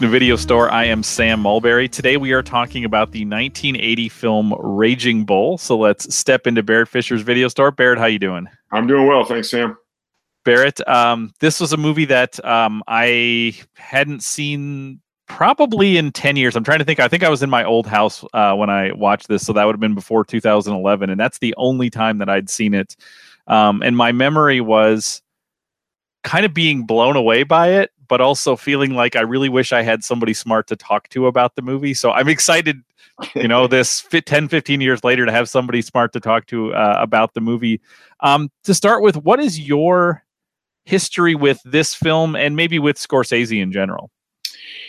Welcome 0.00 0.12
to 0.12 0.18
Video 0.18 0.36
Store. 0.36 0.70
I 0.70 0.84
am 0.84 1.02
Sam 1.02 1.40
Mulberry. 1.40 1.86
Today 1.86 2.16
we 2.16 2.32
are 2.32 2.42
talking 2.42 2.86
about 2.86 3.12
the 3.12 3.26
1980 3.26 4.08
film 4.08 4.54
Raging 4.58 5.26
Bull. 5.26 5.58
So 5.58 5.76
let's 5.76 6.14
step 6.16 6.46
into 6.46 6.62
Barrett 6.62 6.88
Fisher's 6.88 7.20
Video 7.20 7.48
Store. 7.48 7.70
Barrett, 7.70 7.98
how 7.98 8.06
you 8.06 8.18
doing? 8.18 8.48
I'm 8.72 8.86
doing 8.86 9.06
well, 9.06 9.26
thanks, 9.26 9.50
Sam. 9.50 9.76
Barrett, 10.42 10.80
um, 10.88 11.34
this 11.40 11.60
was 11.60 11.74
a 11.74 11.76
movie 11.76 12.06
that 12.06 12.42
um, 12.46 12.82
I 12.88 13.54
hadn't 13.74 14.22
seen 14.22 15.02
probably 15.26 15.98
in 15.98 16.12
10 16.12 16.34
years. 16.36 16.56
I'm 16.56 16.64
trying 16.64 16.78
to 16.78 16.86
think. 16.86 16.98
I 16.98 17.06
think 17.06 17.22
I 17.22 17.28
was 17.28 17.42
in 17.42 17.50
my 17.50 17.64
old 17.64 17.86
house 17.86 18.24
uh, 18.32 18.54
when 18.54 18.70
I 18.70 18.92
watched 18.92 19.28
this, 19.28 19.44
so 19.44 19.52
that 19.52 19.66
would 19.66 19.74
have 19.74 19.80
been 19.80 19.94
before 19.94 20.24
2011, 20.24 21.10
and 21.10 21.20
that's 21.20 21.40
the 21.40 21.54
only 21.58 21.90
time 21.90 22.16
that 22.18 22.30
I'd 22.30 22.48
seen 22.48 22.72
it. 22.72 22.96
Um, 23.48 23.82
and 23.82 23.98
my 23.98 24.12
memory 24.12 24.62
was 24.62 25.20
kind 26.24 26.46
of 26.46 26.54
being 26.54 26.86
blown 26.86 27.16
away 27.16 27.42
by 27.42 27.68
it, 27.80 27.90
but 28.10 28.20
also 28.20 28.56
feeling 28.56 28.94
like 28.94 29.14
I 29.14 29.20
really 29.20 29.48
wish 29.48 29.72
I 29.72 29.82
had 29.82 30.02
somebody 30.02 30.34
smart 30.34 30.66
to 30.66 30.76
talk 30.76 31.08
to 31.10 31.28
about 31.28 31.54
the 31.54 31.62
movie. 31.62 31.94
So 31.94 32.10
I'm 32.10 32.28
excited, 32.28 32.82
you 33.36 33.46
know, 33.46 33.66
this 33.68 34.04
10, 34.10 34.48
15 34.48 34.80
years 34.80 35.02
later 35.04 35.24
to 35.24 35.32
have 35.32 35.48
somebody 35.48 35.80
smart 35.80 36.12
to 36.14 36.20
talk 36.20 36.46
to 36.46 36.74
uh, 36.74 36.96
about 36.98 37.34
the 37.34 37.40
movie. 37.40 37.80
Um, 38.18 38.50
to 38.64 38.74
start 38.74 39.02
with, 39.02 39.16
what 39.16 39.38
is 39.38 39.60
your 39.60 40.24
history 40.84 41.36
with 41.36 41.60
this 41.64 41.94
film 41.94 42.34
and 42.34 42.56
maybe 42.56 42.80
with 42.80 42.96
Scorsese 42.96 43.62
in 43.62 43.70
general? 43.70 44.10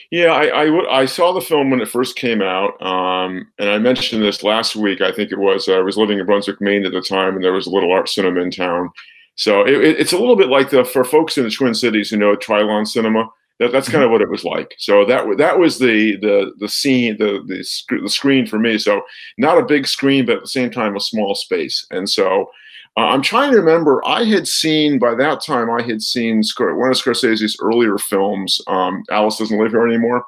Yeah, 0.09 0.34
I, 0.34 0.65
I, 0.65 1.01
I, 1.01 1.05
saw 1.05 1.31
the 1.31 1.40
film 1.40 1.70
when 1.70 1.79
it 1.79 1.88
first 1.88 2.17
came 2.17 2.41
out, 2.41 2.81
um, 2.81 3.48
and 3.57 3.70
I 3.70 3.77
mentioned 3.77 4.21
this 4.21 4.43
last 4.43 4.76
week. 4.76 4.99
I 4.99 5.13
think 5.13 5.31
it 5.31 5.40
was 5.40 5.70
I 5.70 5.79
was 5.79 5.96
living 5.96 6.20
in 6.20 6.26
Brunswick, 6.26 6.59
Maine 6.59 6.85
at 6.85 6.91
the 6.91 7.01
time, 7.01 7.35
and 7.35 7.43
there 7.43 7.53
was 7.53 7.65
a 7.65 7.70
little 7.70 7.93
art 7.93 8.09
cinema 8.09 8.41
in 8.41 8.51
town. 8.51 8.90
So 9.35 9.65
it, 9.65 9.99
it's 9.99 10.13
a 10.13 10.18
little 10.18 10.35
bit 10.35 10.49
like 10.49 10.70
the 10.70 10.85
for 10.85 11.04
folks 11.04 11.37
in 11.37 11.43
the 11.43 11.51
Twin 11.51 11.74
Cities 11.74 12.10
who 12.10 12.18
know 12.18 12.35
Trylon 12.35 12.87
Cinema. 12.87 13.29
That, 13.60 13.71
that's 13.71 13.90
kind 13.90 14.04
of 14.04 14.10
what 14.10 14.21
it 14.21 14.29
was 14.29 14.43
like. 14.43 14.74
So 14.79 15.05
that 15.05 15.37
that 15.37 15.60
was 15.60 15.77
the 15.77 16.18
the 16.18 16.54
the 16.57 16.68
scene, 16.68 17.18
the 17.18 17.43
the, 17.46 17.63
sc- 17.63 18.02
the 18.02 18.09
screen 18.09 18.48
for 18.48 18.57
me. 18.57 18.77
So 18.77 19.04
not 19.37 19.59
a 19.59 19.65
big 19.65 19.87
screen, 19.87 20.26
but 20.26 20.37
at 20.37 20.41
the 20.41 20.48
same 20.48 20.71
time 20.71 20.96
a 20.96 20.99
small 20.99 21.35
space. 21.35 21.85
And 21.91 22.09
so 22.09 22.49
uh, 22.98 23.02
I'm 23.02 23.21
trying 23.21 23.52
to 23.52 23.57
remember. 23.57 24.05
I 24.05 24.24
had 24.24 24.48
seen 24.48 24.99
by 24.99 25.15
that 25.15 25.43
time. 25.43 25.70
I 25.70 25.82
had 25.82 26.02
seen 26.02 26.41
one 26.57 26.90
of 26.90 26.98
Scorsese's 26.98 27.57
earlier 27.62 27.98
films. 27.98 28.59
Um, 28.68 29.04
Alice 29.09 29.37
doesn't 29.37 29.59
live 29.59 29.71
here 29.71 29.87
anymore. 29.87 30.26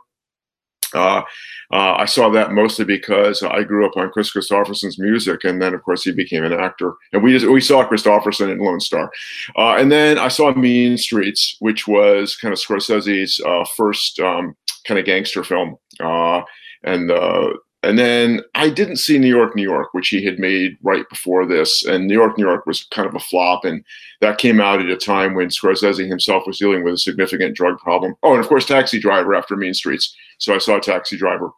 Uh, 0.94 1.24
uh, 1.72 1.96
I 1.98 2.06
saw 2.06 2.30
that 2.30 2.52
mostly 2.52 2.86
because 2.86 3.42
I 3.42 3.64
grew 3.64 3.86
up 3.86 3.98
on 3.98 4.10
Kris 4.12 4.32
Kristofferson's 4.32 5.00
music, 5.00 5.44
and 5.44 5.62
then 5.62 5.74
of 5.74 5.82
course 5.84 6.04
he 6.04 6.12
became 6.12 6.44
an 6.44 6.54
actor. 6.54 6.94
And 7.12 7.24
we 7.24 7.32
just 7.32 7.50
we 7.50 7.62
saw 7.62 7.88
Kristofferson 7.88 8.52
in 8.52 8.60
Lone 8.60 8.80
Star, 8.80 9.12
uh, 9.58 9.76
and 9.78 9.92
then 9.92 10.18
I 10.18 10.28
saw 10.28 10.54
Mean 10.54 10.98
Streets, 10.98 11.56
which 11.60 11.88
was 11.88 12.36
kind 12.36 12.54
of 12.54 12.60
Scorsese's 12.60 13.40
uh, 13.46 13.66
first 13.76 14.20
um, 14.20 14.56
kind 14.86 15.00
of 15.00 15.06
gangster 15.06 15.44
film, 15.44 15.78
uh, 16.00 16.42
and 16.84 17.10
uh, 17.10 17.54
and 17.84 18.00
then 18.00 18.42
I 18.56 18.70
didn't 18.70 18.96
see 18.96 19.20
New 19.20 19.28
York, 19.28 19.56
New 19.56 19.64
York, 19.64 19.94
which 19.94 20.08
he 20.08 20.24
had 20.24 20.40
made 20.40 20.78
right 20.84 21.08
before 21.10 21.46
this. 21.46 21.84
And 21.84 22.08
New 22.08 22.14
York, 22.14 22.38
New 22.38 22.46
York 22.46 22.66
was 22.66 22.84
kind 22.86 23.08
of 23.08 23.14
a 23.14 23.20
flop. 23.20 23.66
And 23.66 23.84
that 24.22 24.38
came 24.38 24.62
out 24.62 24.80
at 24.80 24.88
a 24.88 24.96
time 24.96 25.36
when 25.36 25.50
Scorsese 25.50 26.08
himself 26.08 26.44
was 26.48 26.58
dealing 26.58 26.84
with 26.86 26.94
a 26.94 26.98
significant 26.98 27.56
drug 27.58 27.78
problem. 27.80 28.16
Oh, 28.24 28.32
and 28.32 28.40
of 28.40 28.48
course, 28.48 28.66
Taxi 28.66 29.00
Driver 29.00 29.36
after 29.36 29.58
Mean 29.58 29.74
Streets. 29.74 30.16
So 30.38 30.56
I 30.56 30.60
saw 30.60 30.80
Taxi 30.80 31.18
Driver. 31.18 31.52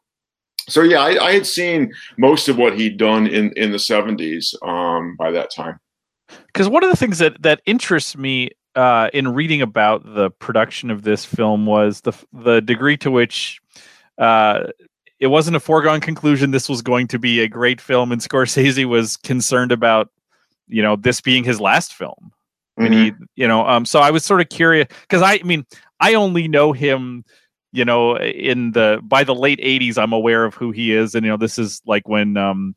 So 0.68 0.82
yeah, 0.82 1.02
I, 1.02 1.24
I 1.24 1.32
had 1.34 1.46
seen 1.46 1.94
most 2.18 2.50
of 2.50 2.58
what 2.58 2.76
he'd 2.76 2.98
done 2.98 3.28
in, 3.28 3.52
in 3.56 3.72
the 3.72 3.78
70s 3.78 4.56
um, 4.68 5.16
by 5.18 5.30
that 5.30 5.52
time. 5.54 5.80
Because 6.48 6.68
one 6.68 6.84
of 6.84 6.90
the 6.90 6.98
things 6.98 7.20
that, 7.20 7.40
that 7.44 7.62
interests 7.68 8.18
me 8.18 8.50
uh, 8.74 9.12
in 9.14 9.28
reading 9.28 9.62
about 9.62 10.04
the 10.16 10.32
production 10.32 10.90
of 10.90 11.04
this 11.04 11.24
film 11.24 11.68
was 11.68 12.02
the, 12.02 12.14
the 12.34 12.62
degree 12.62 12.98
to 12.98 13.12
which 13.12 13.60
uh, 14.18 14.64
it 15.20 15.28
wasn't 15.28 15.56
a 15.56 15.60
foregone 15.60 16.02
conclusion 16.02 16.52
this 16.52 16.68
was 16.68 16.82
going 16.82 17.08
to 17.08 17.20
be 17.20 17.40
a 17.40 17.48
great 17.48 17.80
film, 17.80 18.12
and 18.12 18.22
Scorsese 18.22 18.86
was 18.86 19.18
concerned 19.18 19.72
about 19.72 20.10
you 20.68 20.82
know 20.82 20.96
this 20.96 21.22
being 21.22 21.44
his 21.44 21.60
last 21.60 21.94
film. 21.94 22.32
Mm-hmm. 22.80 22.86
And 22.86 22.94
he, 22.94 23.14
you 23.36 23.48
know, 23.48 23.66
um, 23.66 23.86
so 23.86 24.00
I 24.00 24.12
was 24.12 24.26
sort 24.26 24.42
of 24.42 24.50
curious 24.50 24.88
because 25.02 25.22
I, 25.22 25.36
I 25.36 25.44
mean, 25.44 25.66
I 26.02 26.14
only 26.16 26.48
know 26.50 26.74
him, 26.74 27.24
you 27.72 27.86
know, 27.86 28.18
in 28.18 28.74
the 28.74 29.00
by 29.04 29.24
the 29.24 29.36
late 29.36 29.60
'80s. 29.60 29.98
I'm 29.98 30.14
aware 30.14 30.44
of 30.44 30.56
who 30.56 30.72
he 30.72 30.92
is, 30.92 31.16
and 31.16 31.26
you 31.26 31.32
know, 31.32 31.38
this 31.38 31.58
is 31.58 31.82
like 31.86 32.08
when 32.08 32.36
um, 32.36 32.76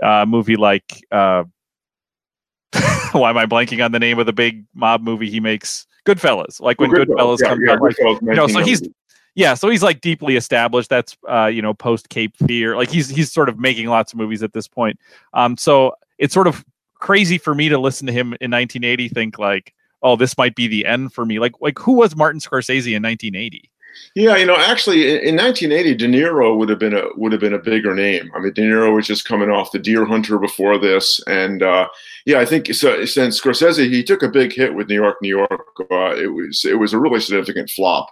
a 0.00 0.24
movie 0.24 0.56
like 0.56 1.04
uh, 1.12 1.44
why 3.12 3.30
am 3.30 3.36
I 3.36 3.46
blanking 3.46 3.84
on 3.84 3.92
the 3.92 3.98
name 3.98 4.18
of 4.18 4.26
the 4.26 4.32
big 4.32 4.64
mob 4.74 5.02
movie 5.02 5.30
he 5.30 5.40
makes? 5.40 5.86
Goodfellas, 6.06 6.60
like 6.60 6.80
when 6.80 6.90
Goodfellas, 6.90 7.06
Goodfellas 7.06 7.38
yeah, 7.40 7.48
comes 7.48 7.62
yeah, 7.66 7.72
out, 7.72 7.80
like, 7.82 8.20
you 8.22 8.34
know, 8.34 8.46
so 8.46 8.60
he's 8.60 8.82
yeah, 9.38 9.54
so 9.54 9.70
he's 9.70 9.84
like 9.84 10.00
deeply 10.00 10.34
established. 10.34 10.90
That's 10.90 11.16
uh, 11.28 11.46
you 11.46 11.62
know, 11.62 11.72
post 11.72 12.08
Cape 12.08 12.36
Fear. 12.36 12.76
Like 12.76 12.90
he's 12.90 13.08
he's 13.08 13.30
sort 13.30 13.48
of 13.48 13.56
making 13.56 13.86
lots 13.86 14.12
of 14.12 14.18
movies 14.18 14.42
at 14.42 14.52
this 14.52 14.66
point. 14.66 14.98
Um, 15.32 15.56
so 15.56 15.94
it's 16.18 16.34
sort 16.34 16.48
of 16.48 16.64
crazy 16.94 17.38
for 17.38 17.54
me 17.54 17.68
to 17.68 17.78
listen 17.78 18.08
to 18.08 18.12
him 18.12 18.34
in 18.40 18.50
1980 18.50 19.08
think 19.10 19.38
like, 19.38 19.74
oh, 20.02 20.16
this 20.16 20.36
might 20.36 20.56
be 20.56 20.66
the 20.66 20.84
end 20.84 21.12
for 21.12 21.24
me. 21.24 21.38
Like 21.38 21.52
like 21.60 21.78
who 21.78 21.92
was 21.92 22.16
Martin 22.16 22.40
Scorsese 22.40 22.96
in 22.96 23.04
1980? 23.04 23.70
Yeah, 24.16 24.36
you 24.36 24.44
know, 24.44 24.56
actually, 24.56 25.08
in, 25.08 25.18
in 25.20 25.36
1980, 25.36 25.94
De 25.94 26.08
Niro 26.08 26.56
would 26.56 26.68
have 26.68 26.80
been 26.80 26.94
a 26.94 27.04
would 27.14 27.30
have 27.30 27.40
been 27.40 27.54
a 27.54 27.60
bigger 27.60 27.94
name. 27.94 28.32
I 28.34 28.40
mean, 28.40 28.52
De 28.54 28.62
Niro 28.62 28.92
was 28.92 29.06
just 29.06 29.24
coming 29.24 29.50
off 29.50 29.70
The 29.70 29.78
Deer 29.78 30.04
Hunter 30.04 30.40
before 30.40 30.78
this, 30.78 31.22
and 31.28 31.62
uh, 31.62 31.86
yeah, 32.26 32.40
I 32.40 32.44
think 32.44 32.74
so, 32.74 33.04
since 33.04 33.40
Scorsese 33.40 33.88
he 33.88 34.02
took 34.02 34.24
a 34.24 34.28
big 34.28 34.52
hit 34.52 34.74
with 34.74 34.88
New 34.88 34.96
York, 34.96 35.18
New 35.22 35.28
York, 35.28 35.76
uh, 35.92 36.16
it 36.16 36.26
was 36.26 36.64
it 36.64 36.80
was 36.80 36.92
a 36.92 36.98
really 36.98 37.20
significant 37.20 37.70
flop. 37.70 38.10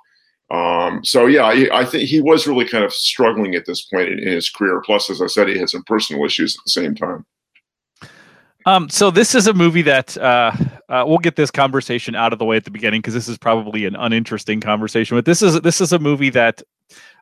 Um, 0.50 1.04
so 1.04 1.26
yeah, 1.26 1.42
I, 1.42 1.80
I, 1.80 1.84
think 1.84 2.08
he 2.08 2.20
was 2.20 2.46
really 2.46 2.66
kind 2.66 2.84
of 2.84 2.92
struggling 2.92 3.56
at 3.56 3.66
this 3.66 3.82
point 3.86 4.08
in, 4.08 4.20
in, 4.20 4.28
his 4.28 4.48
career. 4.48 4.80
Plus, 4.84 5.10
as 5.10 5.20
I 5.20 5.26
said, 5.26 5.48
he 5.48 5.58
had 5.58 5.68
some 5.68 5.82
personal 5.84 6.24
issues 6.24 6.54
at 6.54 6.62
the 6.64 6.70
same 6.70 6.94
time. 6.94 7.26
Um, 8.64 8.88
so 8.88 9.10
this 9.10 9.34
is 9.34 9.48
a 9.48 9.54
movie 9.54 9.82
that 9.82 10.16
uh, 10.18 10.52
uh, 10.88 11.04
we'll 11.06 11.18
get 11.18 11.34
this 11.34 11.50
conversation 11.50 12.14
out 12.14 12.32
of 12.32 12.38
the 12.38 12.44
way 12.44 12.56
at 12.56 12.64
the 12.64 12.70
beginning 12.70 13.00
because 13.00 13.14
this 13.14 13.28
is 13.28 13.38
probably 13.38 13.86
an 13.86 13.96
uninteresting 13.96 14.60
conversation. 14.60 15.16
But 15.16 15.24
this 15.24 15.42
is 15.42 15.60
this 15.62 15.80
is 15.80 15.92
a 15.92 15.98
movie 15.98 16.30
that 16.30 16.62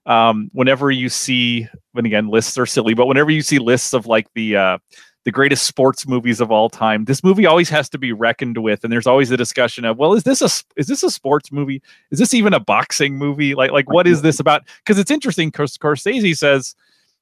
um, 0.06 0.50
whenever 0.52 0.90
you 0.90 1.08
see, 1.08 1.66
and 1.94 2.06
again, 2.06 2.28
lists 2.28 2.58
are 2.58 2.66
silly, 2.66 2.92
but 2.92 3.06
whenever 3.06 3.30
you 3.30 3.42
see 3.42 3.58
lists 3.58 3.94
of 3.94 4.06
like 4.06 4.26
the 4.34 4.56
uh, 4.56 4.78
the 5.24 5.32
greatest 5.32 5.66
sports 5.66 6.06
movies 6.06 6.40
of 6.40 6.50
all 6.50 6.68
time. 6.68 7.06
This 7.06 7.24
movie 7.24 7.46
always 7.46 7.70
has 7.70 7.88
to 7.90 7.98
be 7.98 8.12
reckoned 8.12 8.58
with, 8.58 8.84
and 8.84 8.92
there's 8.92 9.06
always 9.06 9.30
a 9.30 9.36
discussion 9.36 9.84
of, 9.84 9.96
well, 9.96 10.12
is 10.14 10.22
this 10.22 10.42
a 10.42 10.50
is 10.76 10.86
this 10.86 11.02
a 11.02 11.10
sports 11.10 11.50
movie? 11.50 11.82
Is 12.10 12.18
this 12.18 12.34
even 12.34 12.52
a 12.52 12.60
boxing 12.60 13.16
movie? 13.16 13.54
Like 13.54 13.70
like 13.70 13.90
what 13.90 14.06
is 14.06 14.22
this 14.22 14.38
about? 14.38 14.64
Because 14.78 14.98
it's 14.98 15.10
interesting. 15.10 15.48
Because 15.48 15.76
Scorsese 15.76 16.36
says 16.36 16.74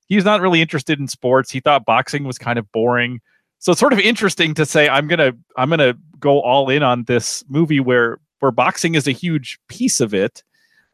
he's 0.06 0.24
not 0.24 0.40
really 0.40 0.60
interested 0.60 0.98
in 0.98 1.08
sports. 1.08 1.50
He 1.50 1.60
thought 1.60 1.84
boxing 1.84 2.24
was 2.24 2.38
kind 2.38 2.58
of 2.58 2.70
boring. 2.72 3.20
So 3.60 3.70
it's 3.70 3.80
sort 3.80 3.92
of 3.92 4.00
interesting 4.00 4.54
to 4.54 4.66
say 4.66 4.88
I'm 4.88 5.06
gonna 5.06 5.32
I'm 5.56 5.70
gonna 5.70 5.94
go 6.18 6.40
all 6.40 6.68
in 6.68 6.82
on 6.82 7.04
this 7.04 7.44
movie 7.48 7.80
where 7.80 8.18
where 8.40 8.50
boxing 8.50 8.96
is 8.96 9.06
a 9.06 9.12
huge 9.12 9.60
piece 9.68 10.00
of 10.00 10.12
it, 10.12 10.42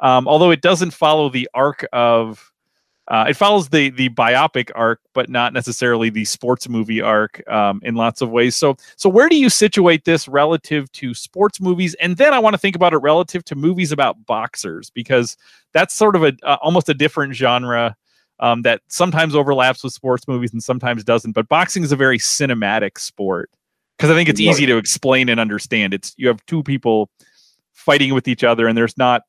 um, 0.00 0.28
although 0.28 0.50
it 0.50 0.60
doesn't 0.60 0.90
follow 0.90 1.30
the 1.30 1.48
arc 1.54 1.86
of 1.94 2.52
uh, 3.08 3.24
it 3.28 3.34
follows 3.34 3.70
the 3.70 3.88
the 3.90 4.10
biopic 4.10 4.70
arc, 4.74 5.00
but 5.14 5.30
not 5.30 5.54
necessarily 5.54 6.10
the 6.10 6.26
sports 6.26 6.68
movie 6.68 7.00
arc 7.00 7.42
um, 7.50 7.80
in 7.82 7.94
lots 7.94 8.20
of 8.20 8.30
ways. 8.30 8.54
So, 8.54 8.76
so 8.96 9.08
where 9.08 9.30
do 9.30 9.36
you 9.36 9.48
situate 9.48 10.04
this 10.04 10.28
relative 10.28 10.92
to 10.92 11.14
sports 11.14 11.58
movies? 11.58 11.94
And 11.94 12.18
then 12.18 12.34
I 12.34 12.38
want 12.38 12.52
to 12.54 12.58
think 12.58 12.76
about 12.76 12.92
it 12.92 12.98
relative 12.98 13.44
to 13.46 13.54
movies 13.54 13.92
about 13.92 14.26
boxers 14.26 14.90
because 14.90 15.38
that's 15.72 15.94
sort 15.94 16.16
of 16.16 16.22
a 16.22 16.34
uh, 16.42 16.58
almost 16.60 16.90
a 16.90 16.94
different 16.94 17.34
genre 17.34 17.96
um, 18.40 18.60
that 18.62 18.82
sometimes 18.88 19.34
overlaps 19.34 19.82
with 19.82 19.94
sports 19.94 20.28
movies 20.28 20.52
and 20.52 20.62
sometimes 20.62 21.02
doesn't. 21.02 21.32
But 21.32 21.48
boxing 21.48 21.84
is 21.84 21.92
a 21.92 21.96
very 21.96 22.18
cinematic 22.18 22.98
sport 22.98 23.50
because 23.96 24.10
I 24.10 24.14
think 24.14 24.28
it's 24.28 24.40
easy 24.40 24.66
to 24.66 24.76
explain 24.76 25.30
and 25.30 25.40
understand. 25.40 25.94
It's 25.94 26.12
you 26.18 26.28
have 26.28 26.44
two 26.44 26.62
people 26.62 27.08
fighting 27.72 28.12
with 28.12 28.28
each 28.28 28.44
other, 28.44 28.68
and 28.68 28.76
there's 28.76 28.98
not 28.98 29.22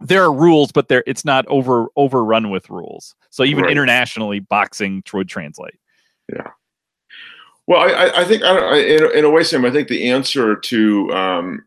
there 0.00 0.22
are 0.22 0.32
rules, 0.32 0.72
but 0.72 0.88
there 0.88 1.02
it's 1.06 1.24
not 1.24 1.46
over 1.48 1.86
overrun 1.96 2.50
with 2.50 2.70
rules. 2.70 3.14
So 3.30 3.44
even 3.44 3.64
right. 3.64 3.72
internationally, 3.72 4.40
boxing 4.40 5.02
would 5.12 5.28
translate. 5.28 5.78
Yeah. 6.32 6.50
Well, 7.66 7.80
I, 7.80 8.22
I 8.22 8.24
think 8.24 8.42
I, 8.42 8.78
in, 8.78 9.18
in 9.18 9.24
a 9.24 9.30
way, 9.30 9.44
Sam, 9.44 9.64
I 9.66 9.70
think 9.70 9.88
the 9.88 10.08
answer 10.08 10.56
to 10.56 11.12
um, 11.12 11.64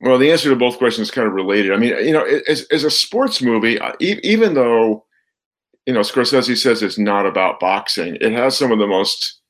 well, 0.00 0.18
the 0.18 0.30
answer 0.30 0.50
to 0.50 0.56
both 0.56 0.78
questions 0.78 1.08
is 1.08 1.14
kind 1.14 1.26
of 1.26 1.32
related. 1.32 1.72
I 1.72 1.76
mean, 1.78 1.96
you 2.04 2.12
know, 2.12 2.24
as, 2.48 2.66
as 2.70 2.84
a 2.84 2.90
sports 2.90 3.40
movie, 3.40 3.78
even 4.00 4.54
though 4.54 5.04
you 5.86 5.94
know 5.94 6.00
Scorsese 6.00 6.56
says 6.56 6.82
it's 6.82 6.98
not 6.98 7.26
about 7.26 7.60
boxing, 7.60 8.18
it 8.20 8.32
has 8.32 8.56
some 8.56 8.72
of 8.72 8.78
the 8.78 8.86
most 8.86 9.40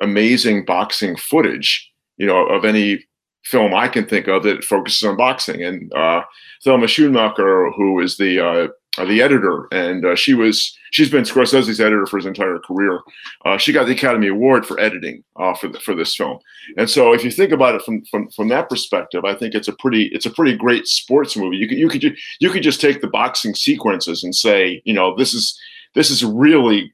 amazing 0.00 0.64
boxing 0.64 1.16
footage, 1.16 1.92
you 2.16 2.26
know, 2.26 2.46
of 2.46 2.64
any 2.64 3.04
film 3.44 3.74
I 3.74 3.88
can 3.88 4.06
think 4.06 4.28
of 4.28 4.42
that 4.44 4.64
focuses 4.64 5.04
on 5.04 5.16
boxing. 5.16 5.62
And 5.62 5.92
uh, 5.92 6.22
Thelma 6.62 6.86
Schoonmaker, 6.86 7.74
who 7.74 8.00
is 8.00 8.16
the 8.16 8.40
uh, 8.40 8.68
uh, 8.98 9.06
the 9.06 9.22
editor, 9.22 9.68
and 9.72 10.04
uh, 10.04 10.14
she 10.14 10.34
was 10.34 10.76
she's 10.90 11.10
been 11.10 11.24
Scorsese's 11.24 11.80
editor 11.80 12.04
for 12.04 12.18
his 12.18 12.26
entire 12.26 12.58
career. 12.58 13.00
Uh, 13.46 13.56
she 13.56 13.72
got 13.72 13.86
the 13.86 13.92
Academy 13.92 14.28
Award 14.28 14.66
for 14.66 14.78
editing 14.78 15.24
uh, 15.36 15.54
for 15.54 15.68
the, 15.68 15.80
for 15.80 15.94
this 15.94 16.14
film, 16.14 16.38
and 16.76 16.90
so 16.90 17.14
if 17.14 17.24
you 17.24 17.30
think 17.30 17.52
about 17.52 17.74
it 17.74 17.82
from, 17.82 18.04
from 18.04 18.28
from 18.28 18.48
that 18.48 18.68
perspective, 18.68 19.24
I 19.24 19.34
think 19.34 19.54
it's 19.54 19.68
a 19.68 19.72
pretty 19.72 20.08
it's 20.08 20.26
a 20.26 20.30
pretty 20.30 20.54
great 20.54 20.86
sports 20.86 21.38
movie. 21.38 21.56
You 21.56 21.68
could 21.68 21.78
you 21.78 21.88
could 21.88 22.16
you 22.38 22.50
could 22.50 22.62
just 22.62 22.82
take 22.82 23.00
the 23.00 23.08
boxing 23.08 23.54
sequences 23.54 24.22
and 24.22 24.34
say, 24.34 24.82
you 24.84 24.92
know, 24.92 25.16
this 25.16 25.32
is 25.32 25.58
this 25.94 26.10
is 26.10 26.22
really 26.22 26.92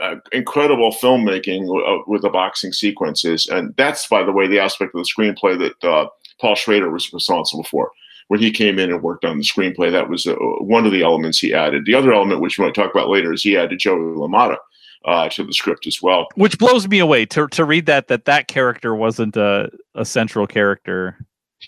uh, 0.00 0.16
incredible 0.32 0.92
filmmaking 0.92 1.64
uh, 1.64 2.02
with 2.06 2.22
the 2.22 2.30
boxing 2.30 2.72
sequences, 2.72 3.46
and 3.46 3.74
that's 3.76 4.06
by 4.06 4.22
the 4.22 4.32
way 4.32 4.46
the 4.46 4.58
aspect 4.58 4.94
of 4.94 5.02
the 5.02 5.08
screenplay 5.08 5.58
that 5.58 6.10
Paul 6.40 6.54
Schrader 6.54 6.90
was 6.90 7.12
responsible 7.12 7.64
for 7.64 7.90
when 8.28 8.40
he 8.40 8.50
came 8.50 8.78
in 8.78 8.90
and 8.90 9.02
worked 9.02 9.24
on 9.24 9.38
the 9.38 9.44
screenplay. 9.44 9.90
That 9.90 10.08
was 10.08 10.26
uh, 10.26 10.34
one 10.34 10.86
of 10.86 10.92
the 10.92 11.02
elements 11.02 11.38
he 11.38 11.54
added. 11.54 11.84
The 11.84 11.94
other 11.94 12.12
element, 12.12 12.40
which 12.40 12.58
we 12.58 12.64
might 12.64 12.74
talk 12.74 12.90
about 12.90 13.08
later, 13.08 13.32
is 13.32 13.42
he 13.42 13.56
added 13.56 13.78
Joey 13.78 13.98
LaMotta 13.98 14.56
uh, 15.04 15.28
to 15.30 15.44
the 15.44 15.52
script 15.52 15.86
as 15.86 16.02
well. 16.02 16.26
Which 16.34 16.58
blows 16.58 16.88
me 16.88 16.98
away 16.98 17.26
to 17.26 17.46
to 17.48 17.64
read 17.64 17.86
that 17.86 18.08
that 18.08 18.24
that 18.24 18.48
character 18.48 18.94
wasn't 18.94 19.36
a, 19.36 19.70
a 19.94 20.04
central 20.04 20.46
character. 20.46 21.18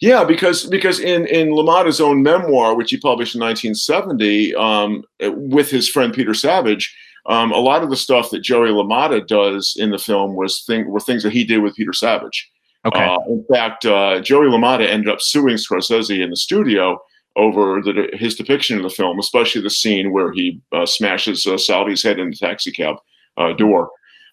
Yeah, 0.01 0.25
because 0.25 0.67
because 0.67 1.01
in 1.01 1.27
in 1.27 1.51
LaMotta's 1.51 2.01
own 2.01 2.23
memoir, 2.23 2.75
which 2.75 2.91
he 2.91 2.99
published 2.99 3.35
in 3.35 3.41
1970, 3.41 4.55
um, 4.55 5.05
with 5.21 5.71
his 5.71 5.89
friend 5.89 6.13
Peter 6.13 6.35
Savage. 6.35 6.95
Um, 7.29 7.53
a 7.53 7.59
lot 7.59 7.83
of 7.83 7.91
the 7.91 7.97
stuff 7.97 8.31
that 8.31 8.41
Joey 8.41 8.71
LaMotta 8.71 9.27
does 9.27 9.77
in 9.79 9.91
the 9.91 9.99
film 9.99 10.35
was 10.35 10.63
thing 10.63 10.89
were 10.89 11.01
things 11.01 11.23
that 11.23 11.33
he 11.33 11.45
did 11.45 11.59
with 11.59 11.75
Peter 11.75 11.93
Savage. 11.93 12.51
Okay. 12.87 13.05
Uh, 13.05 13.19
in 13.29 13.45
fact, 13.53 13.85
uh, 13.85 14.21
Joey 14.21 14.47
LaMotta 14.47 14.89
ended 14.89 15.13
up 15.13 15.21
suing 15.21 15.57
Scorsese 15.57 16.23
in 16.23 16.31
the 16.31 16.37
studio 16.37 16.99
over 17.37 17.83
the, 17.83 18.09
his 18.15 18.35
depiction 18.35 18.77
of 18.77 18.83
the 18.83 18.91
film, 18.91 19.19
especially 19.19 19.61
the 19.61 19.71
scene 19.71 20.13
where 20.13 20.33
he 20.33 20.61
uh, 20.73 20.87
smashes 20.87 21.47
uh, 21.47 21.57
Salvi's 21.57 22.03
head 22.03 22.19
in 22.19 22.31
the 22.31 22.37
taxi 22.37 22.73
cab 22.73 22.97
uh, 23.37 23.53
door. 23.53 23.91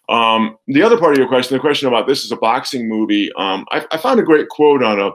Um, 0.08 0.56
the 0.66 0.82
other 0.82 0.98
part 0.98 1.12
of 1.12 1.18
your 1.18 1.28
question, 1.28 1.56
the 1.56 1.60
question 1.60 1.88
about 1.88 2.06
this 2.06 2.24
is 2.24 2.32
a 2.32 2.36
boxing 2.36 2.88
movie. 2.88 3.32
Um, 3.34 3.66
I, 3.72 3.84
I, 3.90 3.96
found 3.96 4.20
a 4.20 4.24
great 4.24 4.48
quote 4.48 4.82
on 4.82 5.00
a 5.00 5.10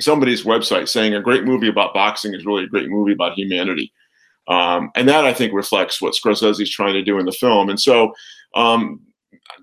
somebody's 0.00 0.44
website 0.44 0.88
saying 0.88 1.14
a 1.14 1.20
great 1.20 1.44
movie 1.44 1.68
about 1.68 1.94
boxing 1.94 2.32
is 2.32 2.46
really 2.46 2.64
a 2.64 2.68
great 2.68 2.88
movie 2.88 3.12
about 3.12 3.34
humanity. 3.34 3.92
Um, 4.48 4.90
and 4.94 5.08
that 5.08 5.24
I 5.24 5.32
think 5.32 5.52
reflects 5.52 6.02
what 6.02 6.14
Scorsese 6.14 6.60
is 6.60 6.70
trying 6.70 6.94
to 6.94 7.02
do 7.02 7.18
in 7.18 7.26
the 7.26 7.32
film. 7.32 7.70
And 7.70 7.80
so 7.80 8.14
um, 8.54 9.00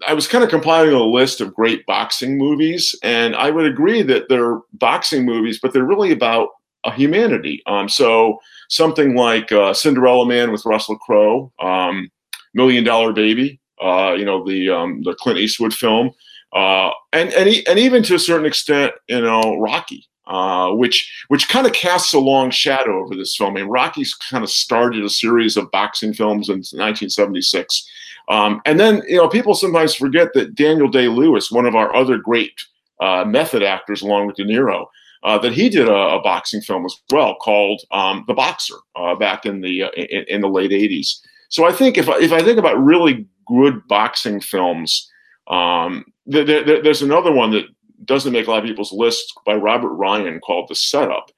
I 0.07 0.13
was 0.13 0.27
kind 0.27 0.43
of 0.43 0.49
compiling 0.49 0.93
a 0.93 1.03
list 1.03 1.41
of 1.41 1.53
great 1.53 1.85
boxing 1.85 2.37
movies, 2.37 2.95
and 3.03 3.35
I 3.35 3.51
would 3.51 3.65
agree 3.65 4.01
that 4.03 4.29
they're 4.29 4.59
boxing 4.73 5.25
movies, 5.25 5.59
but 5.61 5.73
they're 5.73 5.85
really 5.85 6.11
about 6.11 6.49
a 6.83 6.91
humanity. 6.91 7.61
Um, 7.67 7.87
so 7.87 8.39
something 8.69 9.15
like 9.15 9.51
uh, 9.51 9.73
Cinderella 9.73 10.25
Man 10.25 10.51
with 10.51 10.65
Russell 10.65 10.97
Crowe, 10.97 11.51
um, 11.59 12.09
Million 12.53 12.83
Dollar 12.83 13.13
Baby, 13.13 13.59
uh, 13.81 14.13
you 14.17 14.25
know 14.25 14.45
the 14.45 14.69
um, 14.69 15.01
the 15.03 15.13
Clint 15.15 15.39
Eastwood 15.39 15.73
film, 15.73 16.11
uh, 16.53 16.91
and 17.13 17.31
and 17.33 17.49
and 17.67 17.79
even 17.79 18.03
to 18.03 18.15
a 18.15 18.19
certain 18.19 18.45
extent, 18.45 18.93
you 19.07 19.21
know 19.21 19.57
Rocky. 19.57 20.07
Uh, 20.27 20.71
which 20.71 21.11
which 21.29 21.49
kind 21.49 21.65
of 21.65 21.73
casts 21.73 22.13
a 22.13 22.19
long 22.19 22.51
shadow 22.51 23.03
over 23.03 23.15
this 23.15 23.35
film. 23.35 23.57
I 23.57 23.61
mean, 23.61 23.69
Rocky's 23.69 24.13
kind 24.13 24.43
of 24.43 24.51
started 24.51 25.03
a 25.03 25.09
series 25.09 25.57
of 25.57 25.71
boxing 25.71 26.13
films 26.13 26.47
in 26.47 26.57
1976, 26.57 27.89
um, 28.31 28.61
and 28.65 28.79
then, 28.79 29.01
you 29.07 29.17
know, 29.17 29.27
people 29.27 29.53
sometimes 29.53 29.93
forget 29.93 30.33
that 30.33 30.55
Daniel 30.55 30.87
Day 30.87 31.07
Lewis, 31.07 31.51
one 31.51 31.65
of 31.65 31.75
our 31.75 31.93
other 31.93 32.17
great 32.17 32.53
uh, 32.99 33.25
method 33.25 33.63
actors, 33.63 34.01
along 34.01 34.27
with 34.27 34.37
De 34.37 34.45
Niro, 34.45 34.85
uh, 35.23 35.37
that 35.39 35.53
he 35.53 35.69
did 35.69 35.87
a, 35.87 35.93
a, 35.93 36.21
boxing 36.21 36.61
film 36.61 36.85
as 36.85 36.95
well 37.11 37.35
called 37.35 37.81
um, 37.91 38.23
The 38.27 38.33
Boxer 38.33 38.75
uh, 38.95 39.15
back 39.15 39.45
in 39.45 39.61
the 39.61 39.83
uh, 39.83 39.89
in, 39.97 40.25
in, 40.29 40.41
the 40.41 40.47
late 40.47 40.71
'80s. 40.71 41.19
So 41.49 41.65
I 41.65 41.71
think 41.71 41.97
if 41.97 42.09
I, 42.09 42.19
if 42.19 42.31
I 42.31 42.41
think 42.41 42.57
about 42.57 42.81
really 42.81 43.27
good 43.47 43.85
boxing 43.87 44.39
films, 44.39 45.11
um, 45.47 46.05
there, 46.25 46.45
there, 46.45 46.81
there's 46.81 47.01
another 47.01 47.31
one 47.31 47.51
that 47.51 47.65
doesn't 48.05 48.33
make 48.33 48.47
a 48.47 48.51
lot 48.51 48.63
of 48.63 48.65
people's 48.65 48.93
lists 48.93 49.33
by 49.45 49.55
Robert 49.55 49.93
Ryan 49.93 50.39
called 50.39 50.67
The 50.69 50.75
Setup, 50.75 51.31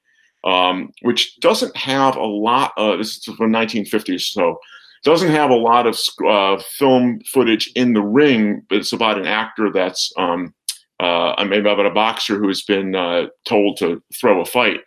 um, 0.44 0.92
which 1.02 1.38
doesn't 1.40 1.76
have 1.76 2.16
a 2.16 2.24
lot. 2.24 2.72
Of, 2.76 2.98
this 2.98 3.16
is 3.16 3.24
from 3.24 3.52
1950s, 3.52 4.22
so 4.22 4.58
doesn't 5.04 5.30
have 5.30 5.50
a 5.50 5.54
lot 5.54 5.86
of 5.86 5.98
uh, 6.26 6.60
film 6.62 7.20
footage 7.30 7.70
in 7.74 7.92
the 7.92 8.02
ring, 8.02 8.62
but 8.68 8.78
it's 8.78 8.92
about 8.92 9.18
an 9.18 9.26
actor 9.26 9.70
that's 9.70 10.12
um, 10.16 10.54
uh, 10.98 11.44
maybe 11.46 11.68
about 11.68 11.86
a 11.86 11.90
boxer 11.90 12.38
who 12.38 12.48
has 12.48 12.62
been 12.62 12.94
uh, 12.94 13.26
told 13.44 13.76
to 13.78 14.02
throw 14.18 14.40
a 14.40 14.46
fight. 14.46 14.80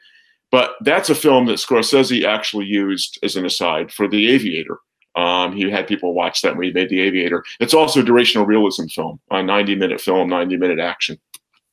But 0.52 0.72
that's 0.82 1.10
a 1.10 1.16
film 1.16 1.46
that 1.48 1.60
Scorsese 1.60 2.26
actually 2.26 2.66
used 2.66 3.20
as 3.22 3.36
an 3.36 3.46
aside 3.46 3.92
for 3.92 4.08
The 4.08 4.30
Aviator. 4.30 4.80
Um, 5.16 5.52
he 5.56 5.70
had 5.70 5.88
people 5.88 6.14
watch 6.14 6.42
that 6.42 6.56
when 6.56 6.68
he 6.68 6.74
made 6.74 6.90
The 6.90 7.02
Aviator. 7.02 7.44
It's 7.60 7.74
also 7.74 8.02
a 8.02 8.04
durational 8.04 8.48
realism 8.48 8.86
film, 8.86 9.20
a 9.32 9.44
90 9.44 9.76
minute 9.76 10.00
film, 10.00 10.30
90 10.30 10.58
minute 10.58 10.80
action. 10.80 11.20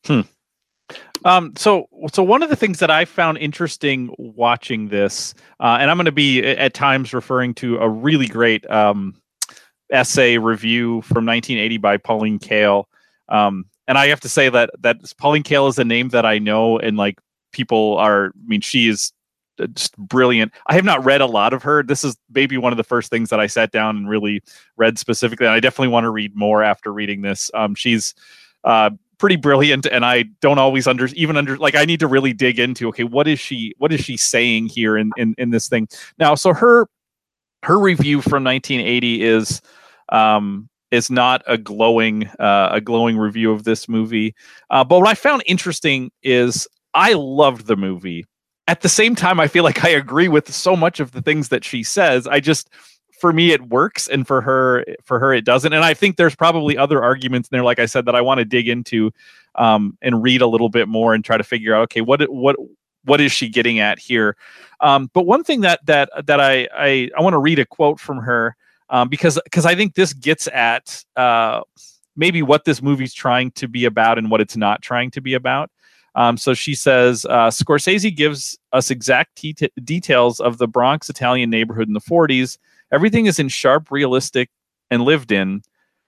Hmm. 0.05 0.21
Um, 1.25 1.55
so, 1.56 1.89
so 2.12 2.23
one 2.23 2.43
of 2.43 2.51
the 2.51 2.56
things 2.56 2.79
that 2.81 2.91
I 2.91 3.06
found 3.06 3.39
interesting 3.39 4.15
watching 4.19 4.89
this, 4.89 5.35
uh, 5.61 5.79
and 5.81 5.91
I'm 5.91 5.97
going 5.97 6.05
to 6.05 6.12
be 6.12 6.45
at 6.45 6.75
times 6.75 7.15
referring 7.15 7.55
to 7.55 7.79
a 7.79 7.89
really 7.89 8.27
great 8.27 8.69
um, 8.71 9.15
essay 9.91 10.37
review 10.37 11.01
from 11.03 11.25
1980 11.25 11.79
by 11.79 11.97
Pauline 11.97 12.39
Kael. 12.39 12.85
Um, 13.31 13.65
and 13.89 13.97
I 13.97 14.09
have 14.09 14.21
to 14.21 14.29
say 14.29 14.49
that 14.49 14.71
that 14.81 14.99
Pauline 15.19 15.43
Kael 15.43 15.69
is 15.69 15.79
a 15.79 15.85
name 15.85 16.11
that 16.11 16.27
I 16.27 16.39
know, 16.39 16.79
and 16.79 16.97
like 16.97 17.19
people 17.53 17.97
are. 17.99 18.27
I 18.27 18.47
mean, 18.47 18.61
she 18.61 18.89
is 18.89 19.12
uh, 19.59 19.67
just 19.69 19.97
brilliant. 19.97 20.53
I 20.67 20.75
have 20.75 20.85
not 20.85 21.05
read 21.05 21.21
a 21.21 21.27
lot 21.27 21.53
of 21.53 21.62
her. 21.62 21.83
This 21.83 22.05
is 22.05 22.17
maybe 22.33 22.56
one 22.56 22.73
of 22.73 22.77
the 22.77 22.85
first 22.85 23.11
things 23.11 23.31
that 23.31 23.41
I 23.41 23.47
sat 23.47 23.71
down 23.73 23.97
and 23.97 24.09
really 24.09 24.43
read 24.77 24.99
specifically. 24.99 25.47
And 25.47 25.55
I 25.55 25.61
definitely 25.61 25.89
want 25.89 26.05
to 26.05 26.11
read 26.11 26.35
more 26.35 26.62
after 26.62 26.93
reading 26.93 27.23
this. 27.23 27.51
Um, 27.55 27.75
she's 27.75 28.15
uh, 28.65 28.91
pretty 29.25 29.37
brilliant 29.37 29.87
and 29.87 30.05
i 30.05 30.23
don't 30.43 30.59
always 30.59 30.87
under 30.87 31.06
even 31.15 31.35
under 31.35 31.56
like 31.56 31.75
i 31.75 31.87
need 31.87 31.99
to 31.99 32.06
really 32.06 32.35
dig 32.35 32.59
into 32.59 32.88
okay 32.88 33.05
what 33.05 33.26
is 33.26 33.41
she 33.41 33.75
what 33.79 33.91
is 33.91 33.99
she 33.99 34.19
saying 34.19 34.67
here 34.67 34.99
in 34.99 35.11
in, 35.17 35.35
in 35.38 35.49
this 35.49 35.67
thing? 35.67 35.88
Now 36.19 36.35
so 36.35 36.53
her 36.53 36.87
her 37.62 37.79
review 37.79 38.21
from 38.21 38.44
1980 38.44 39.23
is 39.23 39.62
um 40.11 40.69
is 40.91 41.11
not 41.11 41.43
a 41.47 41.56
glowing 41.56 42.26
uh, 42.38 42.69
a 42.73 42.82
glowing 42.82 43.17
review 43.17 43.50
of 43.50 43.65
this 43.65 43.88
movie. 43.88 44.35
Uh, 44.69 44.85
but 44.85 44.99
what 44.99 45.09
i 45.09 45.15
found 45.15 45.43
interesting 45.47 46.11
is 46.23 46.69
i 46.93 47.15
loved 47.15 47.67
the 47.67 47.77
movie. 47.77 48.27
At 48.69 48.82
the 48.82 48.91
same 48.91 49.15
time 49.15 49.41
i 49.41 49.49
feel 49.49 49.65
like 49.65 49.87
i 49.87 49.88
agree 49.88 50.29
with 50.29 50.53
so 50.53 50.77
much 50.77 51.00
of 51.00 51.12
the 51.12 51.23
things 51.23 51.49
that 51.49 51.65
she 51.65 51.82
says. 51.82 52.27
I 52.27 52.41
just 52.41 52.69
for 53.25 53.33
me 53.33 53.53
it 53.53 53.71
works 53.71 54.07
and 54.07 54.27
for 54.27 54.43
her 54.43 54.85
for 55.03 55.19
her 55.19 55.33
it 55.33 55.47
doesn't. 55.47 55.73
And 55.73 55.83
i 55.83 55.95
think 55.95 56.19
there's 56.19 56.37
probably 56.37 56.77
other 56.77 57.03
arguments 57.03 57.49
in 57.49 57.57
there 57.57 57.65
like 57.65 57.79
i 57.79 57.87
said 57.87 58.05
that 58.05 58.15
i 58.15 58.21
want 58.21 58.37
to 58.37 58.45
dig 58.45 58.69
into 58.69 59.13
um, 59.55 59.97
and 60.03 60.23
read 60.23 60.43
a 60.43 60.47
little 60.47 60.69
bit 60.69 60.89
more 60.89 61.15
and 61.15 61.25
try 61.25 61.39
to 61.39 61.43
figure 61.43 61.75
out 61.75 61.85
okay 61.85 62.03
what 62.03 62.21
what 62.31 62.57
what 63.05 63.23
is 63.23 63.33
she 63.33 63.49
getting 63.49 63.79
at 63.81 63.99
here? 63.99 64.37
Um, 64.81 65.11
but 65.15 65.25
one 65.25 65.43
thing 65.43 65.63
that 65.63 65.81
that 65.87 66.11
that 66.27 66.39
i 66.39 66.69
i, 66.77 67.09
I 67.17 67.23
want 67.23 67.33
to 67.33 67.39
read 67.39 67.59
a 67.59 67.65
quote 67.65 67.99
from 67.99 68.19
her 68.19 68.57
um, 68.91 69.09
because 69.09 69.41
because 69.45 69.65
i 69.65 69.75
think 69.75 69.95
this 69.95 70.13
gets 70.13 70.47
at 70.49 71.03
uh, 71.17 71.63
maybe 72.17 72.43
what 72.43 72.67
this 72.67 72.83
movie's 72.83 73.15
trying 73.15 73.53
to 73.53 73.69
be 73.69 73.87
about 73.87 74.19
and 74.19 74.31
what 74.31 74.43
it's 74.43 74.57
not 74.57 74.83
trying 74.83 75.11
to 75.13 75.23
be 75.23 75.33
about. 75.33 75.71
Um, 76.15 76.37
so 76.37 76.53
she 76.53 76.75
says 76.75 77.25
uh, 77.25 77.49
Scorsese 77.49 78.15
gives 78.15 78.59
us 78.75 78.91
exact 78.91 79.43
details 79.83 80.41
of 80.41 80.59
the 80.59 80.69
Bronx 80.69 81.09
Italian 81.09 81.49
neighborhood 81.49 81.89
in 81.89 81.95
the 81.95 82.01
40s 82.03 82.59
Everything 82.94 83.27
is 83.27 83.39
in 83.39 83.48
sharp, 83.48 83.91
realistic, 83.91 84.51
and 84.91 85.03
lived 85.03 85.32
in, 85.32 85.63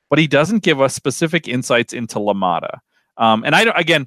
but 0.09 0.19
he 0.19 0.27
doesn't 0.27 0.63
give 0.63 0.81
us 0.81 0.95
specific 0.95 1.49
insights 1.49 1.93
into 1.93 2.19
LaMotta. 2.19 2.79
Um, 3.17 3.43
and 3.45 3.55
I 3.55 3.65
don't, 3.65 3.79
again, 3.79 4.07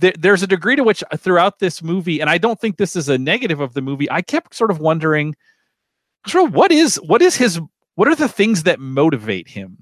th- 0.00 0.16
there's 0.18 0.42
a 0.42 0.46
degree 0.46 0.76
to 0.76 0.84
which 0.84 1.02
uh, 1.10 1.16
throughout 1.16 1.58
this 1.58 1.82
movie, 1.82 2.20
and 2.20 2.30
I 2.30 2.38
don't 2.38 2.60
think 2.60 2.76
this 2.76 2.96
is 2.96 3.08
a 3.08 3.18
negative 3.18 3.60
of 3.60 3.74
the 3.74 3.82
movie. 3.82 4.10
I 4.10 4.22
kept 4.22 4.54
sort 4.54 4.70
of 4.70 4.78
wondering, 4.78 5.34
what 6.34 6.70
is 6.70 6.96
what 6.96 7.20
is 7.20 7.36
his 7.36 7.60
what 7.96 8.08
are 8.08 8.14
the 8.14 8.28
things 8.28 8.62
that 8.62 8.78
motivate 8.78 9.48
him? 9.48 9.76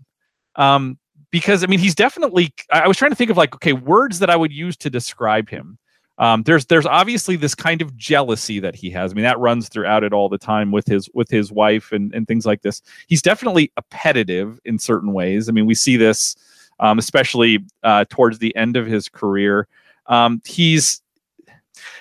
Um, 0.57 0.99
because 1.31 1.63
I 1.63 1.67
mean, 1.67 1.79
he's 1.79 1.95
definitely. 1.95 2.55
I 2.73 2.89
was 2.89 2.97
trying 2.97 3.13
to 3.13 3.17
think 3.17 3.31
of 3.31 3.37
like, 3.37 3.55
okay, 3.55 3.73
words 3.73 4.19
that 4.21 4.31
I 4.31 4.37
would 4.37 4.53
use 4.53 4.77
to 4.79 4.91
describe 4.91 5.49
him. 5.49 5.79
Um, 6.21 6.43
there's 6.45 6.67
there's 6.67 6.87
obviously 6.87 7.35
this 7.35 7.55
kind 7.55 7.83
of 7.83 7.97
jealousy 7.97 8.61
that 8.61 8.77
he 8.77 8.91
has. 8.91 9.11
I 9.11 9.15
mean, 9.15 9.25
that 9.25 9.39
runs 9.39 9.69
throughout 9.69 10.05
it 10.05 10.13
all 10.13 10.29
the 10.29 10.39
time 10.39 10.71
with 10.71 10.87
his 10.87 11.09
with 11.15 11.29
his 11.29 11.51
wife 11.51 11.91
and 11.91 12.15
and 12.15 12.29
things 12.29 12.47
like 12.47 12.63
this. 12.63 12.83
He's 13.09 13.23
definitely 13.23 13.73
appetitive 13.77 14.61
in 14.65 14.79
certain 14.79 15.13
ways. 15.13 15.49
I 15.49 15.53
mean, 15.53 15.67
we 15.67 15.75
see 15.75 15.97
this 15.97 16.37
um, 16.81 16.99
especially 16.99 17.65
uh, 17.83 18.07
towards 18.09 18.39
the 18.39 18.55
end 18.57 18.77
of 18.77 18.87
his 18.87 19.09
career. 19.09 19.69
Um, 20.07 20.43
he's 20.45 21.03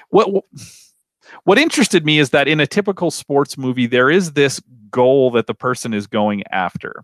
what 0.10 0.44
what 1.44 1.60
interested 1.60 2.06
me 2.06 2.20
is 2.20 2.32
that 2.32 2.48
in 2.48 2.60
a 2.60 2.68
typical 2.68 3.12
sports 3.12 3.58
movie, 3.58 3.88
there 3.88 4.10
is 4.10 4.34
this 4.34 4.60
goal 4.90 5.32
that 5.32 5.48
the 5.48 5.54
person 5.54 5.94
is 5.94 6.08
going 6.08 6.44
after. 6.52 7.04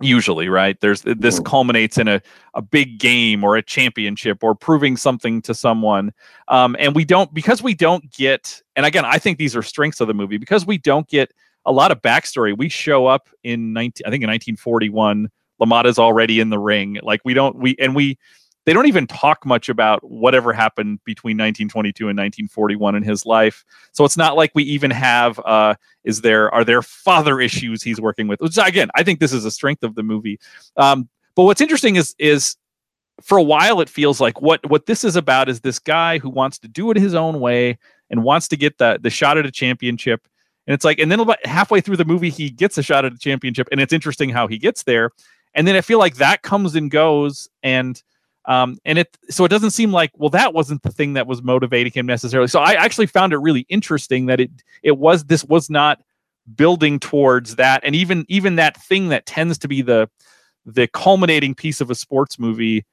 Usually 0.00 0.48
right 0.48 0.80
there's 0.80 1.02
this 1.02 1.40
mm. 1.40 1.44
culminates 1.44 1.96
in 1.96 2.06
a, 2.06 2.20
a 2.54 2.60
big 2.60 2.98
game 2.98 3.42
or 3.42 3.56
a 3.56 3.62
championship 3.62 4.42
or 4.42 4.54
proving 4.54 4.96
something 4.96 5.40
to 5.40 5.54
someone 5.54 6.12
um, 6.48 6.76
and 6.78 6.94
we 6.94 7.04
don't 7.04 7.32
because 7.32 7.62
we 7.62 7.74
don't 7.74 8.10
get 8.12 8.60
and 8.76 8.84
again 8.84 9.04
i 9.04 9.18
think 9.18 9.38
these 9.38 9.56
are 9.56 9.62
strengths 9.62 10.00
of 10.00 10.08
the 10.08 10.14
movie 10.14 10.36
because 10.36 10.66
we 10.66 10.76
don't 10.76 11.08
get 11.08 11.32
a 11.64 11.72
lot 11.72 11.90
of 11.90 12.00
backstory 12.02 12.56
we 12.56 12.68
show 12.68 13.06
up 13.06 13.28
in 13.42 13.72
19 13.72 14.06
i 14.06 14.10
think 14.10 14.22
in 14.22 14.28
1941 14.28 15.30
LaMotta's 15.60 15.98
already 15.98 16.40
in 16.40 16.50
the 16.50 16.58
ring 16.58 16.98
like 17.02 17.20
we 17.24 17.32
don't 17.32 17.56
we 17.56 17.74
and 17.78 17.94
we 17.94 18.18
they 18.66 18.72
don't 18.72 18.86
even 18.86 19.06
talk 19.06 19.46
much 19.46 19.68
about 19.68 20.02
whatever 20.02 20.52
happened 20.52 20.98
between 21.04 21.36
1922 21.36 22.08
and 22.08 22.18
1941 22.18 22.96
in 22.96 23.02
his 23.04 23.24
life. 23.24 23.64
So 23.92 24.04
it's 24.04 24.16
not 24.16 24.36
like 24.36 24.50
we 24.54 24.64
even 24.64 24.90
have 24.90 25.40
uh, 25.46 25.76
is 26.04 26.20
there 26.20 26.52
are 26.52 26.64
there 26.64 26.82
father 26.82 27.40
issues 27.40 27.82
he's 27.82 28.00
working 28.00 28.26
with. 28.26 28.40
Which 28.40 28.58
again, 28.58 28.90
I 28.96 29.04
think 29.04 29.20
this 29.20 29.32
is 29.32 29.44
a 29.44 29.52
strength 29.52 29.84
of 29.84 29.94
the 29.94 30.02
movie. 30.02 30.40
Um, 30.76 31.08
but 31.36 31.44
what's 31.44 31.60
interesting 31.60 31.94
is 31.94 32.14
is 32.18 32.56
for 33.22 33.38
a 33.38 33.42
while 33.42 33.80
it 33.80 33.88
feels 33.88 34.20
like 34.20 34.42
what 34.42 34.68
what 34.68 34.86
this 34.86 35.04
is 35.04 35.14
about 35.14 35.48
is 35.48 35.60
this 35.60 35.78
guy 35.78 36.18
who 36.18 36.28
wants 36.28 36.58
to 36.58 36.68
do 36.68 36.90
it 36.90 36.96
his 36.96 37.14
own 37.14 37.38
way 37.38 37.78
and 38.10 38.24
wants 38.24 38.48
to 38.48 38.56
get 38.56 38.78
the 38.78 38.98
the 39.00 39.10
shot 39.10 39.38
at 39.38 39.46
a 39.46 39.50
championship. 39.50 40.26
And 40.66 40.74
it's 40.74 40.84
like, 40.84 40.98
and 40.98 41.12
then 41.12 41.20
about 41.20 41.44
halfway 41.46 41.80
through 41.80 41.98
the 41.98 42.04
movie, 42.04 42.30
he 42.30 42.50
gets 42.50 42.76
a 42.76 42.82
shot 42.82 43.04
at 43.04 43.12
a 43.12 43.18
championship, 43.18 43.68
and 43.70 43.80
it's 43.80 43.92
interesting 43.92 44.30
how 44.30 44.48
he 44.48 44.58
gets 44.58 44.82
there. 44.82 45.12
And 45.54 45.68
then 45.68 45.76
I 45.76 45.80
feel 45.80 46.00
like 46.00 46.16
that 46.16 46.42
comes 46.42 46.74
and 46.74 46.90
goes, 46.90 47.48
and 47.62 48.02
um, 48.46 48.78
and 48.84 48.98
it 48.98 49.16
so 49.28 49.44
it 49.44 49.48
doesn't 49.48 49.72
seem 49.72 49.92
like 49.92 50.10
well 50.16 50.30
that 50.30 50.54
wasn't 50.54 50.82
the 50.82 50.90
thing 50.90 51.14
that 51.14 51.26
was 51.26 51.42
motivating 51.42 51.92
him 51.92 52.06
necessarily. 52.06 52.48
So 52.48 52.60
I 52.60 52.74
actually 52.74 53.06
found 53.06 53.32
it 53.32 53.38
really 53.38 53.66
interesting 53.68 54.26
that 54.26 54.40
it 54.40 54.50
it 54.82 54.98
was 54.98 55.24
this 55.24 55.44
was 55.44 55.68
not 55.68 56.00
building 56.54 57.00
towards 57.00 57.56
that, 57.56 57.82
and 57.84 57.94
even 57.94 58.24
even 58.28 58.56
that 58.56 58.76
thing 58.76 59.08
that 59.08 59.26
tends 59.26 59.58
to 59.58 59.68
be 59.68 59.82
the 59.82 60.08
the 60.64 60.86
culminating 60.88 61.54
piece 61.54 61.80
of 61.80 61.90
a 61.90 61.94
sports 61.94 62.38
movie 62.38 62.84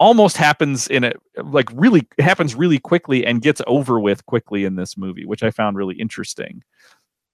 almost 0.00 0.36
happens 0.36 0.86
in 0.88 1.04
a 1.04 1.12
like 1.42 1.68
really 1.74 2.06
happens 2.18 2.54
really 2.54 2.78
quickly 2.78 3.26
and 3.26 3.42
gets 3.42 3.60
over 3.66 3.98
with 3.98 4.24
quickly 4.26 4.64
in 4.64 4.76
this 4.76 4.96
movie, 4.96 5.26
which 5.26 5.42
I 5.42 5.50
found 5.50 5.76
really 5.76 5.96
interesting. 5.96 6.62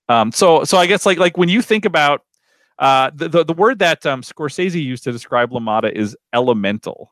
Um, 0.08 0.32
so 0.32 0.64
so 0.64 0.78
I 0.78 0.86
guess 0.86 1.06
like 1.06 1.18
like 1.18 1.36
when 1.36 1.48
you 1.48 1.62
think 1.62 1.84
about 1.84 2.22
uh, 2.78 3.10
the, 3.14 3.28
the, 3.28 3.44
the 3.44 3.52
word 3.52 3.78
that 3.78 4.04
um, 4.06 4.22
Scorsese 4.22 4.82
used 4.82 5.04
to 5.04 5.12
describe 5.12 5.50
LaMotta 5.50 5.92
is 5.92 6.16
elemental. 6.32 7.10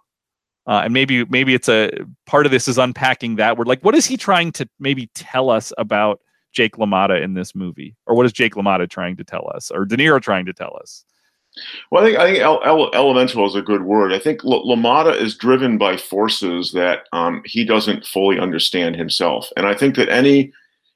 Uh, 0.66 0.83
and 0.85 0.92
maybe 0.92 1.25
maybe 1.25 1.54
it's 1.54 1.69
a 1.69 1.90
part 2.26 2.47
of 2.47 2.52
this 2.52 2.69
is 2.69 2.78
unpacking 2.78 3.37
that 3.37 3.59
word. 3.59 3.66
Like, 3.66 3.83
what 3.83 3.97
is 3.97 4.07
he 4.07 4.16
trying 4.16 4.52
to 4.52 4.69
maybe 4.78 5.11
tell 5.14 5.50
us 5.50 5.73
about 5.76 6.21
Jake 6.52 6.76
LaMotta 6.76 7.21
in 7.21 7.35
this 7.35 7.54
movie, 7.54 7.97
or 8.07 8.14
what 8.14 8.26
is 8.26 8.33
Jake 8.33 8.54
LaMotta 8.54 8.88
trying 8.88 9.16
to 9.16 9.25
tell 9.25 9.50
us, 9.54 9.73
or 9.73 9.85
De 9.85 9.97
Niro 9.97 10.23
trying 10.23 10.47
to 10.47 10.52
tell 10.52 10.78
us? 10.81 11.04
Well, 11.90 12.02
I 12.02 12.07
think 12.07 12.19
I 12.19 12.25
think 12.26 12.38
el- 12.38 12.62
el- 12.64 12.95
elemental 12.95 13.47
is 13.47 13.57
a 13.57 13.62
good 13.62 13.83
word. 13.83 14.12
I 14.12 14.19
think 14.19 14.45
L- 14.45 14.64
LaMotta 14.64 15.21
is 15.21 15.37
driven 15.37 15.78
by 15.78 15.97
forces 15.97 16.73
that 16.73 17.07
um, 17.12 17.42
he 17.45 17.64
doesn't 17.64 18.07
fully 18.07 18.38
understand 18.38 18.95
himself, 18.97 19.50
and 19.57 19.66
I 19.66 19.75
think 19.75 19.97
that 19.97 20.09
any 20.09 20.52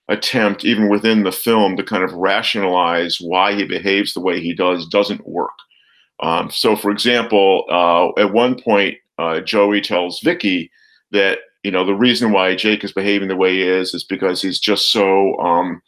attempt, 0.08 0.64
even 0.64 0.88
within 0.88 1.24
the 1.24 1.32
film, 1.32 1.76
to 1.76 1.82
kind 1.82 2.04
of 2.04 2.12
rationalize 2.12 3.18
why 3.20 3.54
he 3.54 3.64
behaves 3.64 4.14
the 4.14 4.20
way 4.20 4.40
he 4.40 4.54
does 4.54 4.86
doesn't 4.86 5.26
work. 5.26 5.50
Um, 6.20 6.50
so, 6.50 6.76
for 6.76 6.90
example, 6.90 7.64
uh, 7.70 8.20
at 8.20 8.32
one 8.32 8.60
point, 8.60 8.96
uh, 9.18 9.40
Joey 9.40 9.80
tells 9.80 10.20
Vicky 10.20 10.70
that 11.10 11.38
you 11.62 11.70
know 11.70 11.84
the 11.84 11.94
reason 11.94 12.32
why 12.32 12.54
Jake 12.54 12.84
is 12.84 12.92
behaving 12.92 13.28
the 13.28 13.36
way 13.36 13.54
he 13.54 13.62
is 13.62 13.94
is 13.94 14.04
because 14.04 14.40
he's 14.40 14.60
just 14.60 14.92
so 14.92 15.36
um, 15.38 15.82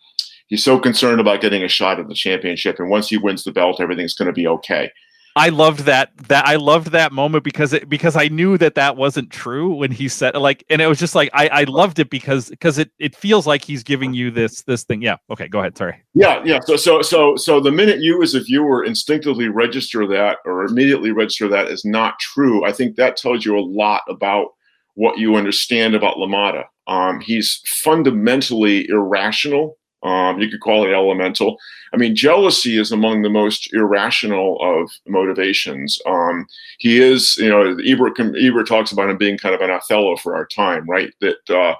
he's 0.48 0.64
so 0.64 0.78
concerned 0.78 1.20
about 1.20 1.40
getting 1.40 1.62
a 1.62 1.68
shot 1.68 2.00
at 2.00 2.08
the 2.08 2.14
championship, 2.14 2.78
and 2.78 2.90
once 2.90 3.08
he 3.08 3.16
wins 3.16 3.44
the 3.44 3.52
belt, 3.52 3.80
everything's 3.80 4.14
going 4.14 4.26
to 4.26 4.32
be 4.32 4.46
okay. 4.46 4.90
I 5.38 5.50
loved 5.50 5.80
that 5.80 6.10
that 6.26 6.46
I 6.46 6.56
loved 6.56 6.90
that 6.90 7.12
moment 7.12 7.44
because 7.44 7.72
it 7.72 7.88
because 7.88 8.16
I 8.16 8.26
knew 8.26 8.58
that 8.58 8.74
that 8.74 8.96
wasn't 8.96 9.30
true 9.30 9.72
when 9.72 9.92
he 9.92 10.08
said 10.08 10.34
like 10.34 10.64
and 10.68 10.82
it 10.82 10.88
was 10.88 10.98
just 10.98 11.14
like 11.14 11.30
I 11.32 11.48
I 11.48 11.64
loved 11.64 12.00
it 12.00 12.10
because 12.10 12.50
because 12.50 12.76
it 12.76 12.90
it 12.98 13.14
feels 13.14 13.46
like 13.46 13.64
he's 13.64 13.84
giving 13.84 14.12
you 14.12 14.32
this 14.32 14.62
this 14.62 14.82
thing. 14.82 15.00
Yeah. 15.00 15.16
Okay 15.30 15.46
go 15.46 15.60
ahead. 15.60 15.78
Sorry. 15.78 15.94
Yeah 16.12 16.42
yeah. 16.44 16.58
So 16.64 16.76
so 16.76 17.02
so 17.02 17.36
so 17.36 17.60
the 17.60 17.70
minute 17.70 18.00
you 18.00 18.20
as 18.20 18.34
a 18.34 18.40
viewer 18.40 18.84
instinctively 18.84 19.48
register 19.48 20.08
that 20.08 20.38
or 20.44 20.64
immediately 20.64 21.12
register 21.12 21.46
that 21.48 21.68
is 21.68 21.84
not 21.84 22.18
true 22.18 22.64
I 22.64 22.72
think 22.72 22.96
that 22.96 23.16
tells 23.16 23.44
you 23.44 23.56
a 23.56 23.60
lot 23.60 24.02
about 24.08 24.48
what 24.94 25.18
you 25.18 25.36
understand 25.36 25.94
about 25.94 26.16
LaMotta 26.16 26.64
um, 26.88 27.20
he's 27.20 27.60
fundamentally 27.64 28.88
irrational 28.88 29.77
um, 30.02 30.40
you 30.40 30.48
could 30.48 30.60
call 30.60 30.86
it 30.86 30.92
elemental. 30.92 31.58
I 31.92 31.96
mean, 31.96 32.14
jealousy 32.14 32.78
is 32.78 32.92
among 32.92 33.22
the 33.22 33.30
most 33.30 33.72
irrational 33.72 34.58
of 34.60 34.90
motivations. 35.06 36.00
Um, 36.06 36.46
he 36.78 37.00
is, 37.00 37.36
you 37.38 37.48
know, 37.48 37.76
Ebert, 37.84 38.18
Ebert 38.18 38.68
talks 38.68 38.92
about 38.92 39.10
him 39.10 39.16
being 39.16 39.38
kind 39.38 39.54
of 39.54 39.60
an 39.60 39.70
Othello 39.70 40.16
for 40.16 40.36
our 40.36 40.46
time, 40.46 40.88
right? 40.88 41.12
That 41.20 41.50
uh, 41.50 41.74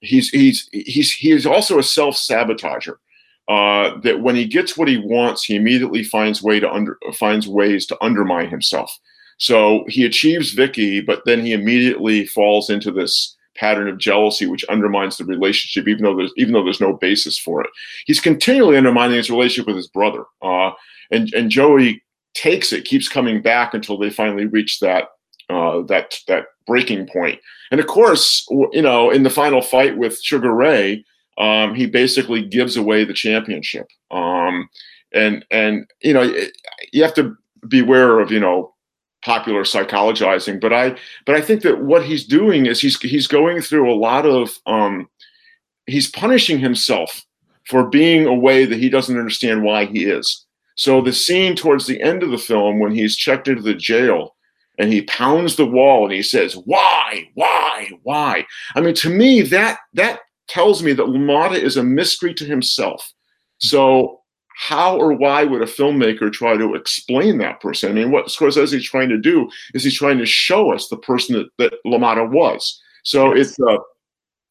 he's 0.00 0.30
he's 0.30 0.68
he's 0.72 1.12
he 1.12 1.30
is 1.30 1.46
also 1.46 1.78
a 1.78 1.82
self 1.82 2.16
sabotager. 2.16 2.96
Uh, 3.48 3.98
that 4.02 4.20
when 4.20 4.36
he 4.36 4.46
gets 4.46 4.76
what 4.76 4.86
he 4.86 4.96
wants, 4.96 5.44
he 5.44 5.56
immediately 5.56 6.04
finds 6.04 6.42
way 6.42 6.60
to 6.60 6.70
under 6.70 6.98
finds 7.14 7.48
ways 7.48 7.86
to 7.86 7.96
undermine 8.00 8.48
himself. 8.48 8.96
So 9.38 9.84
he 9.88 10.04
achieves 10.04 10.52
Vicky, 10.52 11.00
but 11.00 11.22
then 11.24 11.40
he 11.40 11.52
immediately 11.52 12.26
falls 12.26 12.68
into 12.68 12.92
this 12.92 13.36
pattern 13.60 13.88
of 13.88 13.98
jealousy 13.98 14.46
which 14.46 14.64
undermines 14.64 15.18
the 15.18 15.24
relationship 15.24 15.86
even 15.86 16.02
though 16.02 16.16
there's 16.16 16.32
even 16.38 16.54
though 16.54 16.64
there's 16.64 16.80
no 16.80 16.94
basis 16.94 17.38
for 17.38 17.62
it 17.62 17.70
he's 18.06 18.20
continually 18.20 18.76
undermining 18.76 19.16
his 19.16 19.30
relationship 19.30 19.66
with 19.66 19.76
his 19.76 19.86
brother 19.88 20.24
uh, 20.42 20.70
and 21.10 21.32
and 21.34 21.50
joey 21.50 22.02
takes 22.34 22.72
it 22.72 22.86
keeps 22.86 23.08
coming 23.08 23.42
back 23.42 23.74
until 23.74 23.98
they 23.98 24.08
finally 24.08 24.46
reach 24.46 24.80
that 24.80 25.08
uh, 25.50 25.82
that 25.82 26.14
that 26.26 26.46
breaking 26.66 27.06
point. 27.06 27.38
and 27.70 27.80
of 27.80 27.86
course 27.86 28.46
you 28.72 28.82
know 28.82 29.10
in 29.10 29.22
the 29.22 29.30
final 29.30 29.60
fight 29.60 29.96
with 29.98 30.18
sugar 30.22 30.54
ray 30.54 31.04
um, 31.38 31.74
he 31.74 31.86
basically 31.86 32.44
gives 32.44 32.76
away 32.76 33.04
the 33.04 33.14
championship 33.14 33.86
um, 34.10 34.68
and 35.12 35.44
and 35.50 35.86
you 36.02 36.14
know 36.14 36.22
you 36.92 37.02
have 37.02 37.14
to 37.14 37.36
beware 37.68 38.20
of 38.20 38.30
you 38.30 38.40
know 38.40 38.72
popular 39.22 39.64
psychologizing 39.64 40.58
but 40.58 40.72
i 40.72 40.96
but 41.26 41.34
i 41.34 41.40
think 41.40 41.62
that 41.62 41.82
what 41.82 42.04
he's 42.04 42.24
doing 42.24 42.66
is 42.66 42.80
he's 42.80 42.98
he's 43.00 43.26
going 43.26 43.60
through 43.60 43.92
a 43.92 43.94
lot 43.94 44.24
of 44.24 44.58
um 44.66 45.08
he's 45.86 46.10
punishing 46.10 46.58
himself 46.58 47.24
for 47.70 47.86
being 47.86 48.26
a 48.26 48.34
way 48.34 48.64
that 48.64 48.78
he 48.78 48.88
doesn't 48.88 49.18
understand 49.18 49.62
why 49.62 49.84
he 49.84 50.04
is. 50.04 50.46
So 50.76 51.00
the 51.00 51.12
scene 51.12 51.54
towards 51.54 51.86
the 51.86 52.00
end 52.00 52.22
of 52.22 52.30
the 52.30 52.38
film 52.38 52.80
when 52.80 52.92
he's 52.92 53.16
checked 53.16 53.48
into 53.48 53.62
the 53.62 53.74
jail 53.74 54.34
and 54.78 54.92
he 54.92 55.02
pounds 55.02 55.56
the 55.56 55.66
wall 55.66 56.04
and 56.04 56.12
he 56.12 56.22
says 56.22 56.56
why 56.64 57.28
why 57.34 57.90
why? 58.02 58.46
I 58.74 58.80
mean 58.80 58.94
to 58.94 59.10
me 59.10 59.42
that 59.42 59.78
that 59.94 60.20
tells 60.48 60.82
me 60.82 60.92
that 60.94 61.06
LaMotta 61.06 61.60
is 61.60 61.76
a 61.76 61.84
mystery 61.84 62.34
to 62.34 62.44
himself. 62.44 63.12
So 63.58 64.19
how 64.60 64.94
or 64.94 65.14
why 65.14 65.42
would 65.42 65.62
a 65.62 65.64
filmmaker 65.64 66.30
try 66.30 66.54
to 66.54 66.74
explain 66.74 67.38
that 67.38 67.60
person? 67.60 67.90
I 67.90 67.94
mean, 67.94 68.10
what 68.10 68.26
Scorsese 68.26 68.74
is 68.74 68.84
trying 68.84 69.08
to 69.08 69.16
do 69.16 69.48
is 69.72 69.82
he's 69.82 69.96
trying 69.96 70.18
to 70.18 70.26
show 70.26 70.70
us 70.70 70.88
the 70.88 70.98
person 70.98 71.34
that, 71.34 71.48
that 71.56 71.72
LaMotta 71.86 72.30
was. 72.30 72.78
So 73.02 73.34
yes. 73.34 73.48
it's, 73.48 73.60
uh, 73.60 73.78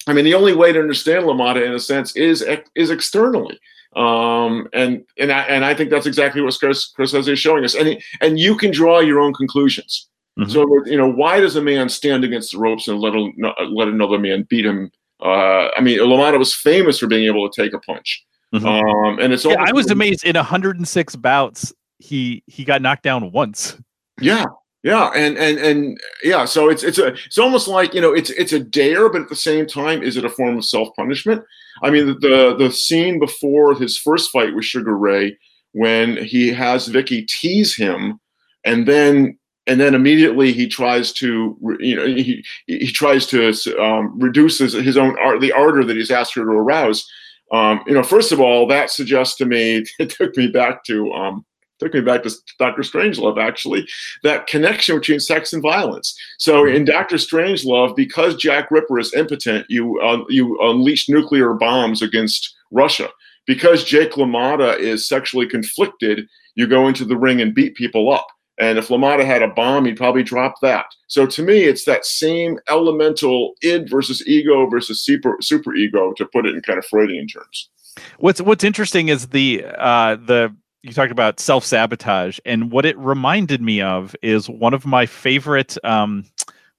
I 0.07 0.13
mean, 0.13 0.25
the 0.25 0.33
only 0.33 0.55
way 0.55 0.73
to 0.73 0.79
understand 0.79 1.25
LaMotta 1.25 1.63
in 1.63 1.73
a 1.73 1.79
sense 1.79 2.15
is 2.15 2.43
is 2.73 2.89
externally. 2.89 3.59
Um, 3.95 4.67
and 4.73 5.05
and 5.19 5.31
I, 5.31 5.41
and 5.43 5.63
I 5.63 5.75
think 5.75 5.91
that's 5.91 6.07
exactly 6.07 6.41
what 6.41 6.55
Scorsese 6.55 7.27
is 7.27 7.37
showing 7.37 7.63
us. 7.63 7.75
And 7.75 8.01
and 8.19 8.39
you 8.39 8.57
can 8.57 8.71
draw 8.71 9.01
your 9.01 9.19
own 9.19 9.35
conclusions. 9.35 10.09
Mm-hmm. 10.39 10.49
So 10.49 10.61
you 10.87 10.97
know, 10.97 11.07
why 11.11 11.39
does 11.39 11.55
a 11.55 11.61
man 11.61 11.87
stand 11.87 12.23
against 12.23 12.53
the 12.53 12.57
ropes 12.57 12.87
and 12.87 12.99
let 12.99 13.13
a, 13.13 13.29
let 13.69 13.87
another 13.87 14.17
man 14.17 14.47
beat 14.49 14.65
him? 14.65 14.89
Uh, 15.21 15.69
I 15.77 15.81
mean, 15.81 15.99
LaMotta 15.99 16.39
was 16.39 16.55
famous 16.55 16.97
for 16.97 17.05
being 17.05 17.27
able 17.27 17.47
to 17.47 17.61
take 17.61 17.73
a 17.73 17.79
punch. 17.79 18.25
Mm-hmm. 18.53 18.65
Um, 18.65 19.19
and 19.19 19.31
it's 19.31 19.45
yeah, 19.45 19.55
I 19.59 19.71
was 19.71 19.91
amazed 19.91 20.25
in 20.25 20.35
106 20.35 21.15
bouts 21.17 21.73
he 21.99 22.43
he 22.47 22.63
got 22.63 22.81
knocked 22.81 23.03
down 23.03 23.31
once. 23.31 23.77
Yeah, 24.19 24.45
yeah, 24.83 25.11
and 25.13 25.37
and 25.37 25.59
and 25.59 25.99
yeah, 26.23 26.45
so 26.45 26.69
it's 26.69 26.83
it's 26.83 26.97
a 26.97 27.07
it's 27.07 27.37
almost 27.37 27.67
like 27.67 27.93
you 27.93 28.01
know 28.01 28.13
it's 28.13 28.29
it's 28.31 28.53
a 28.53 28.59
dare, 28.59 29.09
but 29.09 29.21
at 29.21 29.29
the 29.29 29.35
same 29.35 29.67
time, 29.67 30.01
is 30.01 30.17
it 30.17 30.25
a 30.25 30.29
form 30.29 30.57
of 30.57 30.65
self 30.65 30.89
punishment? 30.95 31.43
I 31.83 31.91
mean, 31.91 32.07
the 32.07 32.55
the 32.57 32.71
scene 32.71 33.19
before 33.19 33.75
his 33.75 33.97
first 33.97 34.31
fight 34.31 34.55
with 34.55 34.65
Sugar 34.65 34.97
Ray, 34.97 35.37
when 35.73 36.17
he 36.17 36.51
has 36.51 36.87
Vicky 36.87 37.25
tease 37.25 37.75
him, 37.75 38.19
and 38.65 38.87
then 38.87 39.37
and 39.67 39.79
then 39.79 39.93
immediately 39.93 40.53
he 40.53 40.67
tries 40.67 41.11
to 41.13 41.57
you 41.79 41.95
know 41.95 42.05
he 42.05 42.43
he 42.67 42.91
tries 42.91 43.27
to 43.27 43.53
um, 43.79 44.17
reduce 44.17 44.59
his, 44.59 44.73
his 44.73 44.97
own 44.97 45.15
art 45.19 45.41
the 45.41 45.51
ardor 45.51 45.83
that 45.83 45.97
he's 45.97 46.11
asked 46.11 46.33
her 46.35 46.43
to 46.43 46.51
arouse 46.51 47.05
um, 47.51 47.81
you 47.87 47.93
know, 47.93 48.03
first 48.03 48.31
of 48.31 48.39
all, 48.39 48.67
that 48.67 48.89
suggests 48.89 49.35
to 49.37 49.45
me 49.45 49.85
it 49.99 50.09
took 50.09 50.35
me 50.37 50.47
back 50.47 50.83
to 50.85 51.11
um, 51.13 51.45
took 51.79 51.93
me 51.93 52.01
back 52.01 52.23
to 52.23 52.31
Doctor 52.57 52.81
Strangelove. 52.81 53.41
Actually, 53.41 53.87
that 54.23 54.47
connection 54.47 54.97
between 54.97 55.19
sex 55.19 55.53
and 55.53 55.61
violence. 55.61 56.17
So 56.37 56.63
mm-hmm. 56.63 56.75
in 56.75 56.85
Doctor 56.85 57.15
Strangelove, 57.15 57.95
because 57.95 58.35
Jack 58.35 58.69
Ripper 58.71 58.99
is 58.99 59.13
impotent, 59.13 59.65
you 59.69 59.99
uh, 59.99 60.23
you 60.29 60.59
unleash 60.61 61.09
nuclear 61.09 61.53
bombs 61.53 62.01
against 62.01 62.55
Russia 62.71 63.09
because 63.49 63.83
Jake 63.83 64.11
LaMotta 64.11 64.77
is 64.77 65.07
sexually 65.07 65.47
conflicted, 65.47 66.27
you 66.53 66.67
go 66.67 66.87
into 66.87 67.03
the 67.03 67.17
ring 67.17 67.41
and 67.41 67.55
beat 67.55 67.73
people 67.75 68.13
up. 68.13 68.27
And 68.59 68.77
if 68.77 68.89
LaMotta 68.89 69.25
had 69.25 69.41
a 69.41 69.47
bomb, 69.47 69.85
he'd 69.85 69.95
probably 69.95 70.21
drop 70.21 70.55
that. 70.61 70.85
So 71.07 71.25
to 71.25 71.41
me, 71.41 71.63
it's 71.63 71.85
that 71.85 72.05
same 72.05 72.59
elemental 72.67 73.53
id 73.63 73.89
versus 73.89 74.25
ego 74.27 74.69
versus 74.69 75.01
super 75.01 75.37
super 75.41 75.73
ego 75.73 76.13
to 76.13 76.25
put 76.25 76.45
it 76.45 76.55
in 76.55 76.61
kind 76.61 76.77
of 76.77 76.85
Freudian 76.85 77.27
terms. 77.27 77.69
What's 78.17 78.41
what's 78.41 78.63
interesting 78.63 79.07
is 79.07 79.27
the 79.27 79.65
uh, 79.77 80.15
the 80.15 80.55
you 80.83 80.93
talked 80.93 81.11
about 81.11 81.39
self 81.39 81.63
sabotage, 81.63 82.39
and 82.45 82.71
what 82.71 82.85
it 82.85 82.97
reminded 82.97 83.61
me 83.61 83.81
of 83.81 84.15
is 84.21 84.49
one 84.49 84.73
of 84.73 84.85
my 84.85 85.05
favorite 85.05 85.77
um, 85.85 86.25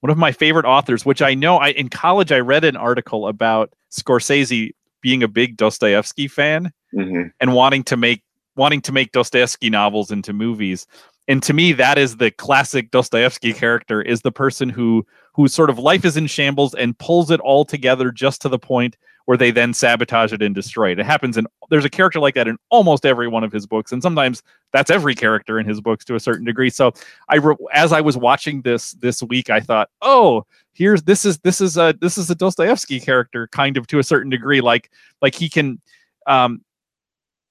one 0.00 0.10
of 0.10 0.18
my 0.18 0.32
favorite 0.32 0.66
authors, 0.66 1.04
which 1.06 1.22
I 1.22 1.34
know 1.34 1.56
I 1.56 1.68
in 1.70 1.88
college 1.88 2.30
I 2.30 2.40
read 2.40 2.64
an 2.64 2.76
article 2.76 3.26
about 3.26 3.72
Scorsese 3.90 4.72
being 5.00 5.22
a 5.22 5.28
big 5.28 5.56
Dostoevsky 5.56 6.28
fan 6.28 6.72
mm-hmm. 6.94 7.28
and 7.40 7.54
wanting 7.54 7.84
to 7.84 7.96
make 7.96 8.22
wanting 8.56 8.82
to 8.82 8.92
make 8.92 9.12
Dostoevsky 9.12 9.70
novels 9.70 10.10
into 10.10 10.32
movies 10.32 10.86
and 11.30 11.44
to 11.44 11.52
me 11.52 11.72
that 11.72 11.96
is 11.96 12.16
the 12.16 12.32
classic 12.32 12.90
dostoevsky 12.90 13.52
character 13.52 14.02
is 14.02 14.22
the 14.22 14.32
person 14.32 14.68
who 14.68 15.06
whose 15.32 15.54
sort 15.54 15.70
of 15.70 15.78
life 15.78 16.04
is 16.04 16.16
in 16.16 16.26
shambles 16.26 16.74
and 16.74 16.98
pulls 16.98 17.30
it 17.30 17.38
all 17.40 17.64
together 17.64 18.10
just 18.10 18.42
to 18.42 18.48
the 18.48 18.58
point 18.58 18.96
where 19.26 19.36
they 19.36 19.52
then 19.52 19.72
sabotage 19.72 20.32
it 20.32 20.42
and 20.42 20.56
destroy 20.56 20.90
it. 20.90 20.98
It 20.98 21.06
happens 21.06 21.36
in 21.36 21.46
there's 21.70 21.84
a 21.84 21.90
character 21.90 22.18
like 22.18 22.34
that 22.34 22.48
in 22.48 22.58
almost 22.68 23.06
every 23.06 23.28
one 23.28 23.44
of 23.44 23.52
his 23.52 23.64
books 23.64 23.92
and 23.92 24.02
sometimes 24.02 24.42
that's 24.72 24.90
every 24.90 25.14
character 25.14 25.60
in 25.60 25.66
his 25.66 25.80
books 25.80 26.04
to 26.06 26.16
a 26.16 26.20
certain 26.20 26.44
degree. 26.44 26.68
So 26.68 26.92
i 27.28 27.36
re- 27.36 27.54
as 27.72 27.92
i 27.92 28.00
was 28.00 28.16
watching 28.16 28.62
this 28.62 28.92
this 28.94 29.22
week 29.22 29.50
i 29.50 29.60
thought 29.60 29.88
oh 30.02 30.44
here's 30.72 31.04
this 31.04 31.24
is 31.24 31.38
this 31.38 31.60
is 31.60 31.76
a 31.76 31.94
this 32.00 32.18
is 32.18 32.28
a 32.28 32.34
dostoevsky 32.34 32.98
character 32.98 33.46
kind 33.46 33.76
of 33.76 33.86
to 33.86 34.00
a 34.00 34.02
certain 34.02 34.30
degree. 34.30 34.60
Like 34.60 34.90
like 35.22 35.36
he 35.36 35.48
can 35.48 35.80
um 36.26 36.64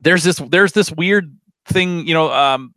there's 0.02 0.26
this 0.26 0.40
there's 0.50 0.74
this 0.74 0.92
weird 0.92 1.34
thing 1.66 2.06
you 2.06 2.14
know 2.14 2.30
um 2.34 2.74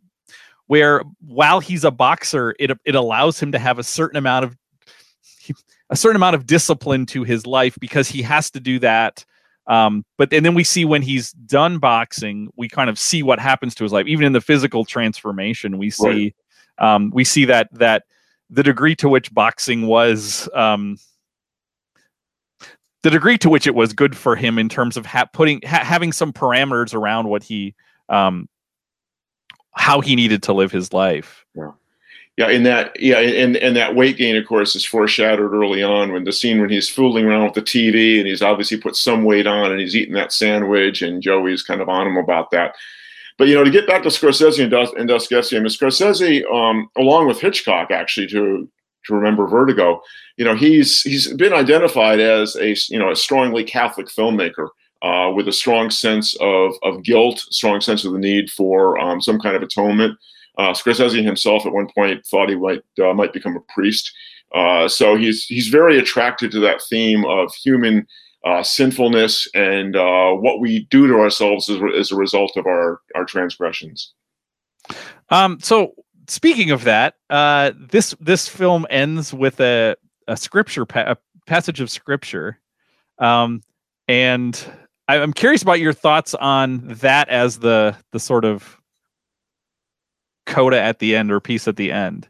where 0.72 1.02
while 1.20 1.60
he's 1.60 1.84
a 1.84 1.90
boxer, 1.90 2.54
it 2.58 2.70
it 2.86 2.94
allows 2.94 3.38
him 3.38 3.52
to 3.52 3.58
have 3.58 3.78
a 3.78 3.82
certain 3.82 4.16
amount 4.16 4.46
of 4.46 4.56
a 5.90 5.96
certain 5.96 6.16
amount 6.16 6.34
of 6.34 6.46
discipline 6.46 7.04
to 7.04 7.24
his 7.24 7.46
life 7.46 7.76
because 7.78 8.08
he 8.08 8.22
has 8.22 8.50
to 8.52 8.58
do 8.58 8.78
that. 8.78 9.22
Um, 9.66 10.02
but 10.16 10.32
and 10.32 10.46
then 10.46 10.54
we 10.54 10.64
see 10.64 10.86
when 10.86 11.02
he's 11.02 11.32
done 11.32 11.78
boxing, 11.78 12.48
we 12.56 12.70
kind 12.70 12.88
of 12.88 12.98
see 12.98 13.22
what 13.22 13.38
happens 13.38 13.74
to 13.74 13.84
his 13.84 13.92
life. 13.92 14.06
Even 14.06 14.24
in 14.24 14.32
the 14.32 14.40
physical 14.40 14.86
transformation, 14.86 15.76
we 15.76 15.90
see 15.90 16.34
right. 16.80 16.94
um, 16.94 17.10
we 17.12 17.22
see 17.22 17.44
that 17.44 17.68
that 17.72 18.04
the 18.48 18.62
degree 18.62 18.96
to 18.96 19.10
which 19.10 19.30
boxing 19.34 19.86
was 19.86 20.48
um, 20.54 20.96
the 23.02 23.10
degree 23.10 23.36
to 23.36 23.50
which 23.50 23.66
it 23.66 23.74
was 23.74 23.92
good 23.92 24.16
for 24.16 24.36
him 24.36 24.58
in 24.58 24.70
terms 24.70 24.96
of 24.96 25.04
ha- 25.04 25.28
putting 25.34 25.60
ha- 25.66 25.84
having 25.84 26.12
some 26.12 26.32
parameters 26.32 26.94
around 26.94 27.28
what 27.28 27.42
he 27.42 27.74
um, 28.08 28.48
how 29.72 30.00
he 30.00 30.16
needed 30.16 30.42
to 30.44 30.52
live 30.52 30.72
his 30.72 30.92
life. 30.92 31.44
Yeah. 31.54 31.72
Yeah, 32.38 32.48
in 32.48 32.62
that 32.62 32.98
yeah, 32.98 33.18
and 33.18 33.56
and 33.58 33.76
that 33.76 33.94
weight 33.94 34.16
gain, 34.16 34.36
of 34.36 34.46
course, 34.46 34.74
is 34.74 34.86
foreshadowed 34.86 35.52
early 35.52 35.82
on 35.82 36.12
when 36.12 36.24
the 36.24 36.32
scene 36.32 36.62
when 36.62 36.70
he's 36.70 36.88
fooling 36.88 37.26
around 37.26 37.44
with 37.44 37.54
the 37.54 37.60
TV 37.60 38.18
and 38.18 38.26
he's 38.26 38.40
obviously 38.40 38.78
put 38.78 38.96
some 38.96 39.24
weight 39.24 39.46
on 39.46 39.70
and 39.70 39.78
he's 39.78 39.94
eating 39.94 40.14
that 40.14 40.32
sandwich 40.32 41.02
and 41.02 41.22
Joey's 41.22 41.62
kind 41.62 41.82
of 41.82 41.90
on 41.90 42.06
him 42.06 42.16
about 42.16 42.50
that. 42.50 42.74
But 43.36 43.48
you 43.48 43.54
know, 43.54 43.64
to 43.64 43.70
get 43.70 43.86
back 43.86 44.02
to 44.04 44.08
Scorsese 44.08 44.62
and, 44.62 44.70
Dos- 44.70 44.94
and 44.96 45.10
I 45.10 45.14
mean, 45.14 45.68
Scorsese, 45.68 46.50
um, 46.50 46.88
along 46.96 47.26
with 47.26 47.40
Hitchcock, 47.40 47.90
actually, 47.90 48.28
to 48.28 48.66
to 49.04 49.14
remember 49.14 49.46
Vertigo, 49.46 50.00
you 50.38 50.44
know, 50.46 50.54
he's 50.54 51.02
he's 51.02 51.30
been 51.34 51.52
identified 51.52 52.18
as 52.18 52.56
a 52.56 52.74
you 52.88 52.98
know 52.98 53.10
a 53.10 53.16
strongly 53.16 53.62
Catholic 53.62 54.06
filmmaker 54.06 54.68
uh, 55.02 55.32
with 55.34 55.48
a 55.48 55.52
strong 55.52 55.90
sense 55.90 56.34
of, 56.40 56.74
of 56.82 57.02
guilt, 57.02 57.40
strong 57.50 57.80
sense 57.80 58.04
of 58.04 58.12
the 58.12 58.18
need 58.18 58.50
for 58.50 58.98
um, 58.98 59.20
some 59.20 59.38
kind 59.40 59.56
of 59.56 59.62
atonement. 59.62 60.18
Uh, 60.58 60.72
Scorsese 60.72 61.24
himself 61.24 61.66
at 61.66 61.72
one 61.72 61.88
point 61.94 62.24
thought 62.26 62.48
he 62.48 62.56
might 62.56 62.82
uh, 63.02 63.12
might 63.14 63.32
become 63.32 63.56
a 63.56 63.72
priest. 63.72 64.12
Uh, 64.54 64.86
so 64.86 65.16
he's 65.16 65.44
he's 65.46 65.68
very 65.68 65.98
attracted 65.98 66.52
to 66.52 66.60
that 66.60 66.82
theme 66.82 67.24
of 67.24 67.54
human 67.54 68.06
uh, 68.44 68.62
sinfulness 68.62 69.48
and 69.54 69.96
uh, 69.96 70.32
what 70.32 70.60
we 70.60 70.86
do 70.90 71.06
to 71.06 71.14
ourselves 71.14 71.68
as, 71.70 71.80
as 71.98 72.12
a 72.12 72.16
result 72.16 72.52
of 72.56 72.66
our 72.66 73.00
our 73.14 73.24
transgressions. 73.24 74.12
Um, 75.30 75.58
so 75.60 75.94
speaking 76.28 76.70
of 76.70 76.84
that, 76.84 77.14
uh, 77.30 77.72
this 77.76 78.14
this 78.20 78.46
film 78.46 78.86
ends 78.90 79.32
with 79.32 79.58
a 79.60 79.96
a 80.28 80.36
scripture 80.36 80.84
pa- 80.84 81.12
a 81.12 81.16
passage 81.46 81.80
of 81.80 81.90
scripture, 81.90 82.60
um, 83.18 83.62
and 84.06 84.64
I'm 85.08 85.32
curious 85.32 85.62
about 85.62 85.80
your 85.80 85.92
thoughts 85.92 86.34
on 86.34 86.82
that 86.84 87.28
as 87.28 87.58
the 87.58 87.96
the 88.12 88.20
sort 88.20 88.44
of 88.44 88.78
coda 90.46 90.80
at 90.80 90.98
the 90.98 91.16
end 91.16 91.32
or 91.32 91.40
piece 91.40 91.68
at 91.68 91.76
the 91.76 91.92
end. 91.92 92.28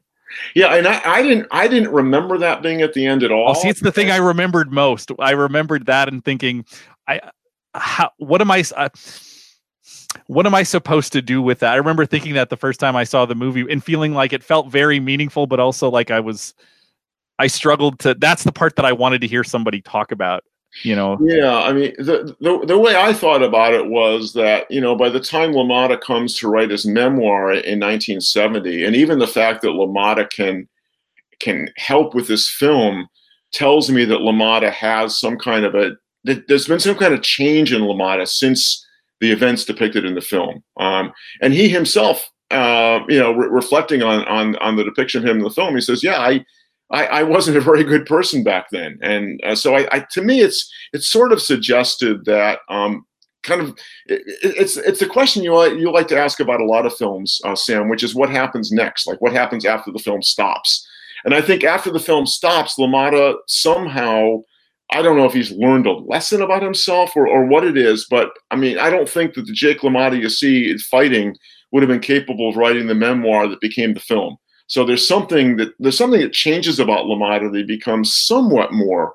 Yeah, 0.55 0.75
and 0.75 0.87
I, 0.87 1.01
I 1.05 1.23
didn't 1.23 1.47
I 1.51 1.69
didn't 1.69 1.93
remember 1.93 2.39
that 2.39 2.63
being 2.63 2.83
at 2.83 2.95
the 2.95 3.07
end 3.07 3.23
at 3.23 3.31
all. 3.31 3.51
Oh, 3.51 3.55
see, 3.55 3.69
it's 3.69 3.81
the 3.81 3.93
thing 3.93 4.11
I 4.11 4.17
remembered 4.17 4.73
most. 4.73 5.11
I 5.19 5.33
remembered 5.33 5.87
that 5.87 6.09
and 6.09 6.25
thinking, 6.25 6.65
I 7.07 7.21
how 7.75 8.11
what 8.17 8.41
am 8.41 8.51
I 8.51 8.65
uh, 8.77 8.89
what 10.27 10.47
am 10.47 10.55
I 10.55 10.63
supposed 10.63 11.13
to 11.13 11.23
do 11.23 11.43
with 11.43 11.61
that? 11.61 11.73
I 11.73 11.77
remember 11.77 12.07
thinking 12.07 12.35
that 12.35 12.51
the 12.51 12.57
first 12.57 12.81
time 12.81 12.97
I 12.97 13.05
saw 13.05 13.27
the 13.27 13.35
movie 13.35 13.67
and 13.71 13.83
feeling 13.83 14.15
like 14.15 14.33
it 14.33 14.43
felt 14.43 14.69
very 14.69 15.01
meaningful, 15.01 15.47
but 15.47 15.61
also 15.61 15.91
like 15.91 16.11
I 16.11 16.21
was 16.21 16.55
I 17.39 17.47
struggled 17.47 17.99
to 18.01 18.15
that's 18.15 18.45
the 18.45 18.53
part 18.53 18.77
that 18.77 18.85
I 18.85 18.93
wanted 18.93 19.21
to 19.23 19.27
hear 19.27 19.45
somebody 19.45 19.81
talk 19.83 20.13
about 20.13 20.45
you 20.83 20.97
know? 20.97 21.19
Yeah 21.21 21.61
i 21.61 21.73
mean 21.73 21.95
the, 21.99 22.37
the, 22.41 22.67
the 22.67 22.79
way 22.79 22.97
i 22.97 23.13
thought 23.13 23.43
about 23.43 23.75
it 23.75 23.87
was 23.87 24.33
that 24.33 24.71
you 24.71 24.81
know 24.81 24.97
by 24.97 25.09
the 25.09 25.21
time 25.21 25.53
LaMotta 25.53 26.01
comes 26.01 26.37
to 26.39 26.49
write 26.49 26.71
his 26.71 26.87
memoir 26.87 27.53
in 27.53 27.79
1970 27.81 28.85
and 28.85 28.97
even 28.97 29.19
the 29.19 29.27
fact 29.27 29.63
that 29.63 29.69
LaMotta 29.69 30.31
can 30.31 30.69
can 31.41 31.69
help 31.77 32.15
with 32.15 32.29
this 32.29 32.49
film 32.49 33.09
tells 33.53 33.91
me 33.91 34.05
that 34.05 34.21
LaMotta 34.21 34.73
has 34.73 35.19
some 35.19 35.39
kind 35.39 35.65
of 35.65 35.75
a 35.75 35.93
that 36.25 36.47
there's 36.49 36.69
been 36.69 36.81
some 36.81 36.97
kind 36.97 37.15
of 37.15 37.23
change 37.23 37.73
in 37.73 37.83
LaMotta 37.83 38.29
since 38.29 38.87
the 39.21 39.31
events 39.31 39.65
depicted 39.65 40.05
in 40.05 40.15
the 40.15 40.21
film. 40.21 40.63
Um, 40.79 41.13
and 41.41 41.53
he 41.53 41.69
himself 41.69 42.29
uh, 42.51 43.01
you 43.09 43.19
know 43.19 43.33
re- 43.33 43.49
reflecting 43.49 44.03
on 44.03 44.25
on 44.27 44.57
on 44.57 44.77
the 44.77 44.85
depiction 44.85 45.23
of 45.23 45.29
him 45.29 45.39
in 45.39 45.43
the 45.43 45.51
film 45.51 45.75
he 45.75 45.81
says 45.81 46.05
yeah 46.05 46.19
i 46.19 46.45
I, 46.93 47.07
I, 47.07 47.23
wasn't 47.23 47.57
a 47.57 47.61
very 47.63 47.85
good 47.85 48.05
person 48.05 48.45
back 48.45 48.67
then, 48.71 48.99
and 49.01 49.41
uh, 49.45 49.55
so 49.55 49.75
I, 49.75 49.89
I, 49.91 50.01
to 50.11 50.23
me, 50.23 50.41
it's 50.41 50.71
it's 50.93 51.09
sort 51.09 51.33
of 51.33 51.41
suggested 51.41 52.27
that 52.27 52.61
um, 52.69 53.07
kind 53.43 53.61
of 53.61 53.71
it, 54.07 54.23
it's 54.43 54.77
it's 54.77 55.01
the 55.01 55.07
question 55.07 55.43
you 55.43 55.61
you 55.77 55.91
like 55.91 56.09
to 56.09 56.19
ask 56.19 56.39
about 56.39 56.61
a 56.61 56.67
lot 56.67 56.87
of 56.87 56.97
films, 56.97 57.41
uh, 57.45 57.55
Sam, 57.55 57.89
which 57.89 58.03
is 58.03 58.15
what 58.15 58.31
happens 58.31 58.71
next, 58.71 59.07
like 59.07 59.21
what 59.21 59.33
happens 59.33 59.65
after 59.65 59.91
the 59.91 59.99
film 59.99 60.23
stops. 60.23 60.87
And 61.25 61.35
I 61.35 61.41
think 61.41 61.65
after 61.65 61.91
the 61.91 62.01
film 62.01 62.27
stops, 62.27 62.77
LaMotta 62.79 63.37
somehow. 63.47 64.43
I 64.95 65.01
don't 65.01 65.17
know 65.17 65.25
if 65.25 65.33
he's 65.33 65.53
learned 65.53 65.87
a 65.87 65.93
lesson 65.93 66.43
about 66.43 66.63
himself 66.63 67.17
or, 67.17 67.27
or 67.27 67.47
what 67.47 67.65
it 67.65 67.79
is, 67.79 68.07
but 68.11 68.31
I 68.51 68.57
mean, 68.57 68.79
I 68.79 68.91
don't 68.91 69.09
think 69.09 69.33
that 69.35 69.47
the 69.47 69.53
Jake 69.55 69.81
LaMotta 69.81 70.21
you 70.21 70.29
see 70.29 70.77
fighting 70.77 71.35
would 71.71 71.83
have 71.83 71.89
been 71.89 72.01
capable 72.01 72.51
of 72.51 72.57
writing 72.57 72.87
the 72.87 72.95
memoir 72.95 73.49
that 73.49 73.61
became 73.63 73.95
the 73.95 74.01
film. 74.01 74.37
So 74.73 74.87
there's 74.87 75.07
something 75.07 75.57
that 75.59 75.75
there's 75.81 75.99
something 75.99 76.23
that 76.23 76.33
changes 76.33 76.81
about 76.81 77.05
LaMotta. 77.05 77.53
They 77.53 77.63
become 77.63 78.07
somewhat 78.07 78.73
more 78.73 79.13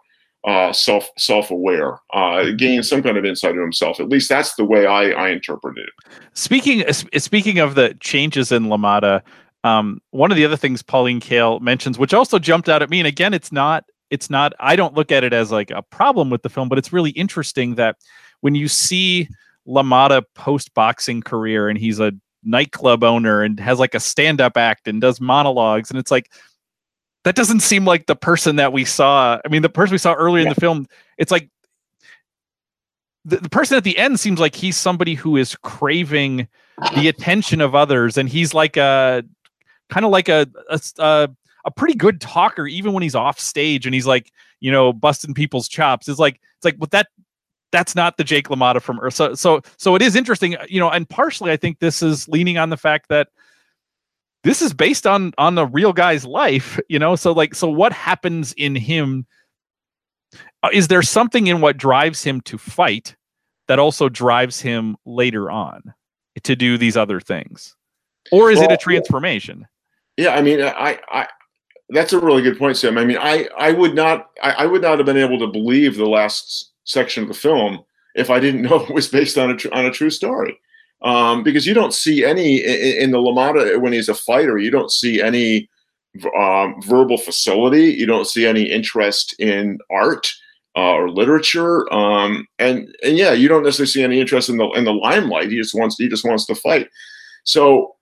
uh, 0.48 0.72
self 0.72 1.10
self 1.18 1.50
aware, 1.50 1.94
uh, 2.14 2.44
mm-hmm. 2.44 2.58
gain 2.58 2.84
some 2.84 3.02
kind 3.02 3.18
of 3.18 3.26
insight 3.26 3.56
of 3.56 3.62
himself. 3.64 4.00
At 4.00 4.08
least 4.08 4.30
that's 4.30 4.54
the 4.54 4.64
way 4.64 4.86
I, 4.86 5.10
I 5.10 5.30
interpret 5.30 5.80
it. 5.80 5.90
Speaking 6.34 6.84
speaking 6.94 7.58
of 7.58 7.74
the 7.74 7.98
changes 8.00 8.52
in 8.52 8.66
LaMotta, 8.66 9.24
um, 9.64 10.00
one 10.12 10.30
of 10.30 10.38
the 10.38 10.46
other 10.46 10.58
things 10.58 10.84
Pauline 10.84 11.20
Kael 11.20 11.60
mentions, 11.60 11.98
which 11.98 12.14
also 12.14 12.38
jumped 12.38 12.70
out 12.70 12.84
at 12.84 12.92
me, 12.92 13.00
and 13.00 13.08
again, 13.08 13.34
it's 13.34 13.52
not 13.52 13.84
it's 14.12 14.30
not 14.30 14.54
I 14.60 14.76
don't 14.76 14.94
look 14.94 15.12
at 15.12 15.24
it 15.24 15.34
as 15.34 15.52
like 15.52 15.72
a 15.72 15.82
problem 15.82 16.30
with 16.30 16.44
the 16.44 16.50
film, 16.50 16.70
but 16.70 16.78
it's 16.78 16.94
really 16.94 17.12
interesting 17.12 17.74
that 17.76 17.96
when 18.42 18.54
you 18.54 18.68
see 18.68 19.28
LaMotta 19.68 20.22
post 20.36 20.76
boxing 20.76 21.24
career 21.24 21.68
and 21.68 21.80
he's 21.80 22.00
a 22.00 22.14
nightclub 22.44 23.04
owner 23.04 23.42
and 23.42 23.60
has 23.60 23.80
like 23.80 23.96
a 23.96 24.00
stand 24.00 24.42
up 24.42 24.58
act 24.58 24.88
and 24.88 25.02
does 25.02 25.20
monologues. 25.20 25.90
And 25.90 26.00
it's 26.00 26.12
like, 26.12 26.32
that 27.24 27.36
doesn't 27.36 27.60
seem 27.60 27.84
like 27.84 28.06
the 28.06 28.16
person 28.16 28.56
that 28.56 28.72
we 28.72 28.86
saw. 28.86 29.40
I 29.44 29.48
mean, 29.50 29.62
the 29.62 29.70
person 29.70 29.94
we 29.94 29.98
saw 29.98 30.14
earlier 30.14 30.44
yeah. 30.44 30.50
in 30.50 30.54
the 30.54 30.62
film, 30.62 30.88
it's 31.18 31.32
like 31.32 31.50
the, 33.26 33.38
the 33.38 33.50
person 33.50 33.76
at 33.76 33.84
the 33.84 33.98
end 33.98 34.20
seems 34.20 34.40
like 34.40 34.56
he's 34.56 34.78
somebody 34.78 35.14
who 35.14 35.36
is 35.36 35.56
craving 35.56 36.48
the 36.96 37.08
attention 37.10 37.60
of 37.60 37.76
others. 37.76 38.18
And 38.18 38.30
he's 38.30 38.54
like 38.54 38.78
a 38.78 39.24
kind 39.90 40.06
of 40.06 40.12
like 40.12 40.30
a, 40.30 40.48
a, 40.70 40.80
a, 41.00 41.30
a 41.66 41.72
pretty 41.72 41.96
good 41.96 42.22
talker, 42.22 42.66
even 42.66 42.94
when 42.94 43.04
he's 43.04 43.16
off 43.16 43.40
stage 43.40 43.86
and 43.86 43.94
he's 43.94 44.08
like, 44.08 44.32
you 44.60 44.72
know, 44.72 44.94
busting 44.94 45.34
people's 45.34 45.68
chops. 45.68 46.08
It's 46.08 46.20
like, 46.20 46.40
it's 46.56 46.66
like, 46.66 46.78
but 46.78 46.92
that 46.92 47.08
that's 47.72 47.96
not 47.96 48.18
the 48.18 48.24
Jake 48.24 48.48
LaMotta 48.48 48.82
from 48.82 49.00
Earth. 49.00 49.14
So, 49.14 49.34
so, 49.34 49.62
so 49.78 49.96
it 49.96 50.02
is 50.02 50.16
interesting, 50.16 50.56
you 50.70 50.80
know, 50.80 50.90
and 50.90 51.08
partially 51.08 51.52
I 51.52 51.58
think 51.58 51.80
this 51.80 52.02
is 52.02 52.28
leaning 52.28 52.58
on 52.58 52.70
the 52.70 52.78
fact 52.78 53.10
that 53.10 53.30
this 54.44 54.62
is 54.62 54.74
based 54.74 55.06
on 55.06 55.34
on 55.38 55.56
the 55.56 55.66
real 55.66 55.94
guy's 55.94 56.26
life, 56.26 56.80
you 56.90 57.00
know. 57.00 57.16
So, 57.16 57.32
like, 57.32 57.56
so 57.56 57.70
what 57.70 57.94
happens 57.94 58.54
in 58.54 58.76
him? 58.76 59.26
Uh, 60.64 60.70
is 60.74 60.88
there 60.88 61.02
something 61.02 61.48
in 61.48 61.62
what 61.62 61.78
drives 61.78 62.24
him 62.24 62.42
to 62.42 62.58
fight 62.58 63.16
that 63.68 63.80
also 63.80 64.10
drives 64.10 64.62
him 64.62 64.96
later 65.06 65.52
on 65.52 65.94
to 66.44 66.56
do 66.56 66.78
these 66.78 66.96
other 66.96 67.20
things, 67.20 67.76
or 68.32 68.52
is 68.52 68.60
well, 68.60 68.70
it 68.70 68.74
a 68.74 68.78
transformation? 68.78 69.68
Yeah, 70.18 70.30
I 70.30 70.42
mean, 70.42 70.62
I, 70.64 71.00
I, 71.12 71.28
that's 71.90 72.12
a 72.12 72.20
really 72.20 72.42
good 72.42 72.58
point, 72.58 72.76
Sam. 72.76 72.98
I 72.98 73.06
mean, 73.06 73.18
I, 73.20 73.48
I 73.58 73.72
would 73.72 73.94
not, 73.94 74.32
I, 74.42 74.52
I 74.52 74.66
would 74.66 74.82
not 74.82 74.98
have 74.98 75.06
been 75.06 75.18
able 75.18 75.38
to 75.40 75.48
believe 75.48 75.96
the 75.96 76.08
last 76.08 76.72
section 76.88 77.24
of 77.24 77.30
the 77.30 77.36
film 77.36 77.80
if 78.16 78.30
I 78.30 78.40
didn't 78.40 78.62
know 78.70 78.84
it 78.84 78.94
was 78.94 79.08
based 79.08 79.38
on 79.38 79.52
a 79.52 79.76
on 79.76 79.86
a 79.86 79.92
true 79.92 80.10
story. 80.10 80.60
Um, 81.04 81.44
because 81.44 81.68
you 81.68 81.76
don't 81.76 81.94
see 81.94 82.26
any 82.26 82.58
in, 82.58 83.04
in 83.04 83.12
the 83.12 83.20
LaMotta 83.20 83.80
when 83.80 83.94
he's 83.94 84.10
a 84.10 84.16
fighter, 84.16 84.58
you 84.58 84.72
don't 84.72 84.92
see 84.92 85.22
any 85.22 85.70
um, 86.36 86.82
verbal 86.82 87.18
facility. 87.18 87.94
You 87.94 88.08
don't 88.08 88.26
see 88.26 88.48
any 88.48 88.64
interest 88.64 89.36
in 89.40 89.78
art 89.92 90.28
uh, 90.76 90.94
or 90.94 91.12
literature, 91.12 91.92
um, 91.94 92.48
and 92.58 92.88
and 93.04 93.18
yeah, 93.18 93.34
you 93.34 93.48
don't 93.48 93.64
necessarily 93.64 93.92
see 93.92 94.04
any 94.04 94.20
interest 94.20 94.50
in 94.50 94.58
the 94.58 94.68
in 94.72 94.86
the 94.86 94.94
limelight. 94.94 95.52
He 95.52 95.58
just 95.58 95.76
wants 95.76 95.98
he 95.98 96.08
just 96.08 96.26
wants 96.26 96.46
to 96.48 96.56
fight. 96.56 96.90
So 97.44 97.96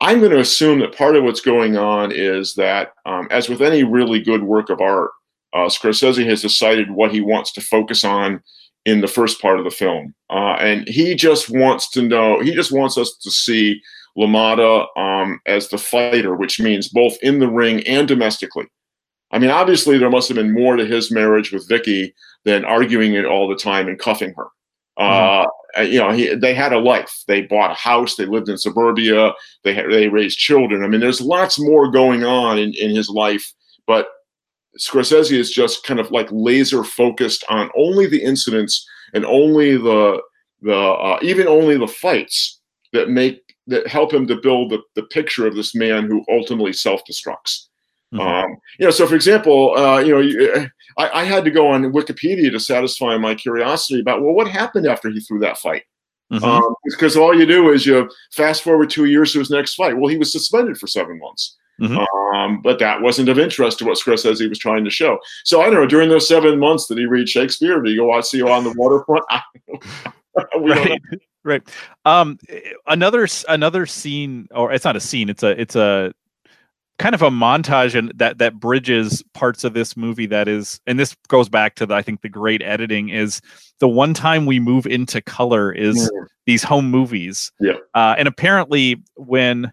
I'm 0.00 0.18
going 0.18 0.32
to 0.32 0.40
assume 0.40 0.80
that 0.80 0.96
part 0.96 1.14
of 1.14 1.24
what's 1.24 1.40
going 1.40 1.76
on 1.76 2.10
is 2.10 2.54
that, 2.54 2.92
um, 3.04 3.28
as 3.30 3.48
with 3.48 3.60
any 3.60 3.84
really 3.84 4.20
good 4.20 4.42
work 4.42 4.70
of 4.70 4.80
art, 4.80 5.10
uh, 5.52 5.66
Scorsese 5.66 6.24
has 6.26 6.42
decided 6.42 6.90
what 6.90 7.12
he 7.12 7.20
wants 7.20 7.52
to 7.52 7.60
focus 7.60 8.04
on 8.04 8.42
in 8.84 9.00
the 9.00 9.08
first 9.08 9.40
part 9.40 9.58
of 9.58 9.64
the 9.64 9.70
film. 9.70 10.14
Uh, 10.30 10.56
and 10.60 10.88
he 10.88 11.14
just 11.14 11.50
wants 11.50 11.90
to 11.90 12.02
know, 12.02 12.40
he 12.40 12.54
just 12.54 12.72
wants 12.72 12.96
us 12.96 13.16
to 13.18 13.30
see 13.30 13.80
LaMotta 14.16 14.86
um, 14.96 15.40
as 15.46 15.68
the 15.68 15.78
fighter, 15.78 16.34
which 16.34 16.60
means 16.60 16.88
both 16.88 17.16
in 17.22 17.38
the 17.38 17.48
ring 17.48 17.86
and 17.86 18.08
domestically. 18.08 18.66
I 19.32 19.38
mean, 19.38 19.50
obviously, 19.50 19.98
there 19.98 20.10
must 20.10 20.28
have 20.28 20.36
been 20.36 20.52
more 20.52 20.76
to 20.76 20.84
his 20.84 21.10
marriage 21.10 21.52
with 21.52 21.68
Vicky 21.68 22.14
than 22.44 22.64
arguing 22.64 23.14
it 23.14 23.24
all 23.24 23.48
the 23.48 23.54
time 23.54 23.86
and 23.86 23.98
cuffing 23.98 24.34
her. 24.36 24.48
Mm-hmm. 24.98 25.46
Uh, 25.78 25.82
you 25.82 26.00
know, 26.00 26.10
he, 26.10 26.34
they 26.34 26.52
had 26.52 26.72
a 26.72 26.78
life. 26.78 27.22
They 27.28 27.42
bought 27.42 27.70
a 27.70 27.74
house. 27.74 28.16
They 28.16 28.26
lived 28.26 28.48
in 28.48 28.58
suburbia. 28.58 29.32
They 29.62 29.72
had, 29.72 29.86
they 29.90 30.08
raised 30.08 30.38
children. 30.38 30.82
I 30.82 30.88
mean, 30.88 31.00
there's 31.00 31.20
lots 31.20 31.60
more 31.60 31.90
going 31.90 32.24
on 32.24 32.58
in, 32.58 32.74
in 32.74 32.90
his 32.90 33.08
life. 33.08 33.52
But 33.86 34.08
Scorsese 34.78 35.32
is 35.32 35.50
just 35.50 35.84
kind 35.84 36.00
of 36.00 36.10
like 36.10 36.28
laser 36.30 36.84
focused 36.84 37.44
on 37.48 37.70
only 37.76 38.06
the 38.06 38.22
incidents 38.22 38.86
and 39.14 39.24
only 39.24 39.76
the 39.76 40.20
the 40.62 40.76
uh, 40.76 41.18
even 41.22 41.48
only 41.48 41.76
the 41.76 41.88
fights 41.88 42.60
that 42.92 43.08
make 43.08 43.40
that 43.66 43.86
help 43.86 44.12
him 44.12 44.26
to 44.26 44.36
build 44.36 44.70
the, 44.70 44.80
the 44.94 45.02
picture 45.04 45.46
of 45.46 45.54
this 45.54 45.74
man 45.74 46.06
who 46.06 46.24
ultimately 46.30 46.72
self 46.72 47.02
destructs. 47.10 47.66
Mm-hmm. 48.12 48.20
Um, 48.20 48.56
you 48.78 48.86
know, 48.86 48.90
so 48.90 49.06
for 49.06 49.14
example, 49.14 49.76
uh, 49.76 49.98
you 50.00 50.12
know, 50.12 50.66
I, 50.98 51.20
I, 51.20 51.24
had 51.24 51.44
to 51.44 51.50
go 51.50 51.68
on 51.68 51.92
Wikipedia 51.92 52.50
to 52.50 52.58
satisfy 52.58 53.16
my 53.16 53.36
curiosity 53.36 54.00
about 54.00 54.20
well, 54.20 54.34
what 54.34 54.48
happened 54.48 54.86
after 54.86 55.10
he 55.10 55.20
threw 55.20 55.38
that 55.40 55.58
fight? 55.58 55.84
Mm-hmm. 56.32 56.44
Um, 56.44 56.74
because 56.84 57.16
all 57.16 57.38
you 57.38 57.46
do 57.46 57.70
is 57.70 57.86
you 57.86 58.10
fast 58.32 58.62
forward 58.62 58.90
two 58.90 59.04
years 59.04 59.32
to 59.32 59.38
his 59.38 59.50
next 59.50 59.74
fight. 59.74 59.96
Well, 59.96 60.10
he 60.10 60.18
was 60.18 60.32
suspended 60.32 60.78
for 60.78 60.88
seven 60.88 61.18
months. 61.20 61.56
Mm-hmm. 61.80 62.36
Um, 62.36 62.60
but 62.62 62.78
that 62.78 63.00
wasn't 63.00 63.28
of 63.28 63.38
interest 63.38 63.78
to 63.78 63.86
what 63.86 63.98
Scorsese 63.98 64.48
was 64.48 64.58
trying 64.58 64.84
to 64.84 64.90
show. 64.90 65.18
So 65.44 65.62
I 65.62 65.64
don't 65.64 65.74
know. 65.74 65.86
During 65.86 66.08
those 66.08 66.28
seven 66.28 66.58
months, 66.58 66.86
did 66.86 66.98
he 66.98 67.06
read 67.06 67.28
Shakespeare? 67.28 67.80
Did 67.80 67.90
he 67.90 67.96
go 67.96 68.06
watch 68.06 68.26
See 68.26 68.38
You 68.38 68.48
on 68.48 68.64
the 68.64 68.74
Waterfront? 68.76 69.24
right, 70.60 71.00
right. 71.44 71.62
Um, 72.04 72.38
another 72.86 73.26
another 73.48 73.86
scene, 73.86 74.48
or 74.50 74.72
it's 74.72 74.84
not 74.84 74.96
a 74.96 75.00
scene. 75.00 75.28
It's 75.28 75.42
a 75.42 75.60
it's 75.60 75.76
a 75.76 76.12
kind 77.00 77.14
of 77.14 77.22
a 77.22 77.30
montage 77.30 77.94
and 77.94 78.12
that 78.14 78.36
that 78.36 78.60
bridges 78.60 79.24
parts 79.32 79.64
of 79.64 79.72
this 79.72 79.96
movie 79.96 80.26
that 80.26 80.46
is 80.46 80.82
and 80.86 81.00
this 81.00 81.16
goes 81.28 81.48
back 81.48 81.74
to 81.74 81.86
the, 81.86 81.94
i 81.94 82.02
think 82.02 82.20
the 82.20 82.28
great 82.28 82.60
editing 82.60 83.08
is 83.08 83.40
the 83.78 83.88
one 83.88 84.12
time 84.12 84.44
we 84.44 84.60
move 84.60 84.86
into 84.86 85.22
color 85.22 85.72
is 85.72 85.96
mm. 85.96 86.26
these 86.44 86.62
home 86.62 86.90
movies 86.90 87.50
yeah 87.58 87.72
uh, 87.94 88.14
and 88.18 88.28
apparently 88.28 89.02
when 89.16 89.72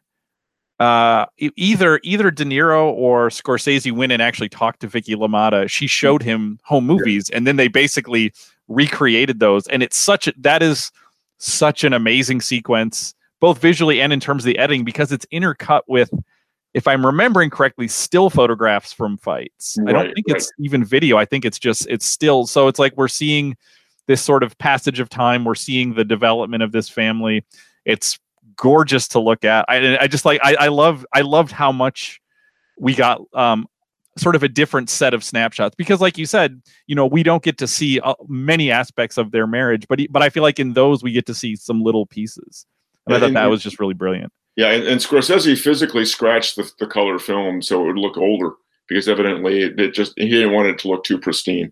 uh, 0.79 1.25
either 1.37 1.99
either 2.03 2.31
De 2.31 2.45
Niro 2.45 2.91
or 2.91 3.29
Scorsese 3.29 3.91
went 3.91 4.11
and 4.11 4.21
actually 4.21 4.49
talked 4.49 4.81
to 4.81 4.87
Vicky 4.87 5.15
LaMotta. 5.15 5.69
She 5.69 5.87
showed 5.87 6.21
him 6.21 6.59
home 6.63 6.85
movies, 6.85 7.29
and 7.31 7.47
then 7.47 7.55
they 7.55 7.67
basically 7.67 8.33
recreated 8.67 9.39
those. 9.39 9.67
And 9.67 9.81
it's 9.81 9.97
such 9.97 10.27
a, 10.27 10.33
that 10.37 10.61
is 10.61 10.91
such 11.39 11.83
an 11.83 11.93
amazing 11.93 12.41
sequence, 12.41 13.15
both 13.39 13.59
visually 13.59 14.01
and 14.01 14.13
in 14.13 14.19
terms 14.19 14.43
of 14.43 14.47
the 14.47 14.57
editing, 14.57 14.83
because 14.83 15.11
it's 15.11 15.25
intercut 15.27 15.81
with, 15.87 16.11
if 16.73 16.87
I'm 16.87 17.05
remembering 17.05 17.49
correctly, 17.49 17.87
still 17.87 18.29
photographs 18.29 18.93
from 18.93 19.17
fights. 19.17 19.77
Right, 19.79 19.89
I 19.89 19.93
don't 19.93 20.13
think 20.13 20.27
right. 20.27 20.37
it's 20.37 20.51
even 20.59 20.83
video. 20.83 21.17
I 21.17 21.25
think 21.25 21.43
it's 21.43 21.59
just 21.59 21.87
it's 21.89 22.05
still. 22.05 22.45
So 22.45 22.67
it's 22.67 22.79
like 22.79 22.95
we're 22.95 23.07
seeing 23.07 23.57
this 24.05 24.21
sort 24.21 24.43
of 24.43 24.57
passage 24.59 24.99
of 24.99 25.09
time. 25.09 25.43
We're 25.43 25.55
seeing 25.55 25.95
the 25.95 26.05
development 26.05 26.61
of 26.61 26.71
this 26.71 26.87
family. 26.87 27.43
It's 27.83 28.19
gorgeous 28.55 29.07
to 29.10 29.19
look 29.19 29.43
at. 29.43 29.65
I, 29.67 29.97
I 29.97 30.07
just 30.07 30.25
like 30.25 30.39
I, 30.43 30.55
I 30.55 30.67
love 30.67 31.05
I 31.13 31.21
loved 31.21 31.51
how 31.51 31.71
much 31.71 32.21
we 32.79 32.95
got 32.95 33.21
um, 33.33 33.67
sort 34.19 34.36
of 34.36 34.43
a 34.43 34.47
different 34.47 34.89
set 34.89 35.13
of 35.13 35.23
snapshots 35.23 35.75
because 35.75 36.01
like 36.01 36.17
you 36.17 36.25
said 36.25 36.62
you 36.88 36.95
know 36.95 37.05
we 37.05 37.23
don't 37.23 37.43
get 37.43 37.57
to 37.57 37.67
see 37.67 37.99
uh, 37.99 38.15
many 38.27 38.71
aspects 38.71 39.17
of 39.17 39.31
their 39.31 39.47
marriage 39.47 39.86
but 39.88 39.99
but 40.10 40.21
i 40.21 40.29
feel 40.29 40.43
like 40.43 40.60
in 40.60 40.73
those 40.73 41.03
we 41.03 41.12
get 41.12 41.25
to 41.25 41.33
see 41.33 41.55
some 41.55 41.81
little 41.81 42.05
pieces. 42.05 42.65
And 43.05 43.15
i 43.15 43.19
thought 43.19 43.33
that 43.33 43.45
was 43.45 43.63
just 43.63 43.79
really 43.79 43.93
brilliant. 43.93 44.31
Yeah 44.55 44.71
and, 44.71 44.83
and 44.88 44.99
scorsese 44.99 45.60
physically 45.60 46.05
scratched 46.05 46.55
the, 46.55 46.69
the 46.79 46.88
color 46.88 47.19
film 47.19 47.62
so 47.62 47.83
it 47.83 47.88
would 47.88 47.97
look 47.97 48.17
older 48.17 48.51
because 48.88 49.07
evidently 49.07 49.62
it, 49.62 49.79
it 49.79 49.93
just 49.93 50.13
he 50.17 50.29
didn't 50.29 50.53
want 50.53 50.67
it 50.67 50.79
to 50.79 50.88
look 50.88 51.03
too 51.03 51.19
pristine. 51.19 51.71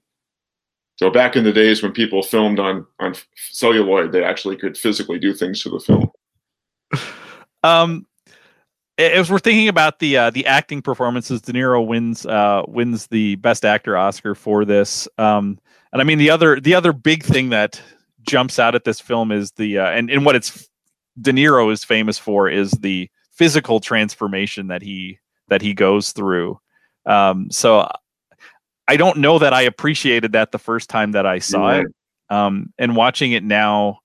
So 0.97 1.09
back 1.09 1.35
in 1.35 1.43
the 1.43 1.51
days 1.51 1.81
when 1.81 1.91
people 1.91 2.23
filmed 2.23 2.59
on 2.59 2.85
on 2.99 3.15
celluloid 3.35 4.11
they 4.11 4.23
actually 4.23 4.55
could 4.57 4.77
physically 4.77 5.19
do 5.19 5.33
things 5.33 5.61
to 5.63 5.69
the 5.69 5.79
film 5.79 6.11
um, 7.63 8.05
as 8.97 9.29
we're 9.29 9.39
thinking 9.39 9.67
about 9.67 9.99
the 9.99 10.17
uh, 10.17 10.29
the 10.29 10.45
acting 10.45 10.81
performances, 10.81 11.41
De 11.41 11.51
Niro 11.51 11.86
wins 11.86 12.25
uh, 12.25 12.63
wins 12.67 13.08
the 13.08 13.36
Best 13.36 13.65
Actor 13.65 13.97
Oscar 13.97 14.36
for 14.36 14.65
this. 14.65 15.08
Um, 15.17 15.60
and 15.91 16.01
I 16.01 16.05
mean 16.05 16.17
the 16.17 16.29
other 16.29 16.60
the 16.60 16.75
other 16.75 16.93
big 16.93 17.23
thing 17.23 17.49
that 17.49 17.81
jumps 18.21 18.60
out 18.60 18.75
at 18.75 18.84
this 18.84 18.99
film 18.99 19.31
is 19.31 19.51
the 19.51 19.79
uh, 19.79 19.89
and 19.89 20.10
and 20.10 20.25
what 20.25 20.36
it's 20.36 20.69
De 21.19 21.31
Niro 21.31 21.71
is 21.71 21.84
famous 21.84 22.17
for 22.17 22.49
is 22.49 22.71
the 22.71 23.10
physical 23.31 23.79
transformation 23.79 24.67
that 24.67 24.81
he 24.81 25.19
that 25.49 25.62
he 25.62 25.73
goes 25.73 26.12
through. 26.12 26.60
Um, 27.05 27.51
so 27.51 27.89
I 28.88 28.97
don't 28.97 29.17
know 29.17 29.39
that 29.39 29.53
I 29.53 29.63
appreciated 29.63 30.31
that 30.34 30.51
the 30.51 30.60
first 30.60 30.89
time 30.89 31.12
that 31.13 31.25
I 31.25 31.39
saw 31.39 31.71
yeah. 31.71 31.81
it. 31.81 31.88
Um, 32.29 32.73
and 32.77 32.95
watching 32.95 33.34
it 33.34 33.43
now, 33.43 33.99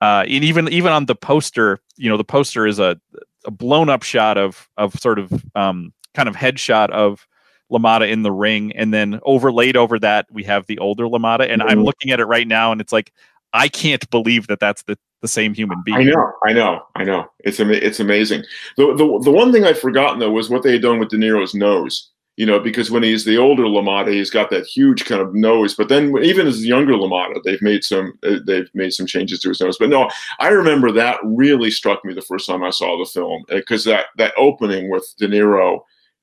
uh, 0.00 0.24
and 0.28 0.44
even 0.44 0.68
even 0.68 0.92
on 0.92 1.06
the 1.06 1.14
poster, 1.14 1.80
you 1.96 2.08
know, 2.08 2.16
the 2.16 2.24
poster 2.24 2.66
is 2.66 2.78
a, 2.78 3.00
a 3.44 3.50
blown 3.50 3.88
up 3.88 4.02
shot 4.02 4.38
of 4.38 4.68
of 4.76 4.94
sort 4.94 5.18
of 5.18 5.44
um, 5.54 5.92
kind 6.14 6.28
of 6.28 6.36
headshot 6.36 6.90
of 6.90 7.26
LaMotta 7.70 8.10
in 8.10 8.22
the 8.22 8.32
ring, 8.32 8.72
and 8.72 8.94
then 8.94 9.20
overlaid 9.24 9.76
over 9.76 9.98
that 9.98 10.26
we 10.30 10.44
have 10.44 10.66
the 10.66 10.78
older 10.78 11.04
LaMotta, 11.04 11.50
and 11.50 11.62
mm-hmm. 11.62 11.70
I'm 11.70 11.84
looking 11.84 12.10
at 12.10 12.20
it 12.20 12.26
right 12.26 12.46
now, 12.46 12.72
and 12.72 12.80
it's 12.80 12.92
like 12.92 13.12
I 13.52 13.68
can't 13.68 14.08
believe 14.10 14.46
that 14.46 14.60
that's 14.60 14.82
the 14.84 14.98
the 15.20 15.28
same 15.28 15.52
human 15.52 15.82
being. 15.84 15.98
I 15.98 16.02
know, 16.04 16.32
I 16.46 16.52
know, 16.52 16.82
I 16.94 17.04
know. 17.04 17.26
It's 17.40 17.58
it's 17.58 18.00
amazing. 18.00 18.44
The, 18.76 18.94
the 18.94 19.20
the 19.24 19.32
one 19.32 19.52
thing 19.52 19.64
I'd 19.64 19.78
forgotten 19.78 20.20
though 20.20 20.30
was 20.30 20.48
what 20.48 20.62
they 20.62 20.72
had 20.72 20.82
done 20.82 20.98
with 21.00 21.08
De 21.08 21.16
Niro's 21.16 21.54
nose 21.54 22.10
you 22.38 22.46
know, 22.46 22.60
because 22.60 22.88
when 22.88 23.02
he's 23.02 23.24
the 23.24 23.36
older 23.36 23.64
LaMotta, 23.64 24.12
he's 24.12 24.30
got 24.30 24.48
that 24.50 24.64
huge 24.64 25.06
kind 25.06 25.20
of 25.20 25.34
nose. 25.34 25.74
But 25.74 25.88
then 25.88 26.16
even 26.22 26.46
as 26.46 26.60
the 26.60 26.68
younger 26.68 26.92
LaMotta, 26.92 27.42
they've 27.42 27.60
made 27.60 27.82
some 27.82 28.16
uh, 28.22 28.36
they've 28.46 28.70
made 28.74 28.92
some 28.92 29.06
changes 29.06 29.40
to 29.40 29.48
his 29.48 29.60
nose. 29.60 29.76
But 29.76 29.88
no, 29.88 30.08
I 30.38 30.46
remember 30.50 30.92
that 30.92 31.18
really 31.24 31.72
struck 31.72 32.04
me 32.04 32.14
the 32.14 32.22
first 32.22 32.46
time 32.46 32.62
I 32.62 32.70
saw 32.70 32.96
the 32.96 33.10
film 33.10 33.42
because 33.48 33.88
uh, 33.88 33.90
that 33.90 34.04
that 34.18 34.34
opening 34.36 34.88
with 34.88 35.12
De 35.18 35.26
Niro, 35.26 35.80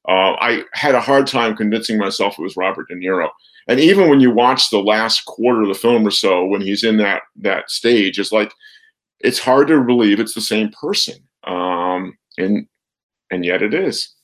uh, 0.07 0.39
I 0.39 0.63
had 0.71 0.95
a 0.95 1.01
hard 1.01 1.27
time 1.27 1.53
convincing 1.53 1.97
myself 1.97 2.39
it 2.39 2.43
was 2.43 2.55
Robert 2.55 2.87
De 2.87 2.95
Niro. 2.95 3.27
And 3.67 3.81
even 3.81 4.09
when 4.09 4.21
you 4.21 4.31
watch 4.31 4.69
the 4.69 4.79
last 4.79 5.25
quarter 5.25 5.63
of 5.63 5.67
the 5.67 5.73
film 5.73 6.07
or 6.07 6.11
so, 6.11 6.45
when 6.45 6.61
he's 6.61 6.85
in 6.85 6.95
that 6.97 7.23
that 7.35 7.69
stage, 7.69 8.19
it's 8.19 8.31
like 8.31 8.53
it's 9.19 9.39
hard 9.39 9.67
to 9.67 9.83
believe 9.83 10.21
it's 10.21 10.33
the 10.33 10.39
same 10.39 10.69
person. 10.69 11.15
Um, 11.43 12.17
and 12.37 12.67
and 13.31 13.43
yet 13.43 13.61
it 13.61 13.73
is. 13.73 14.14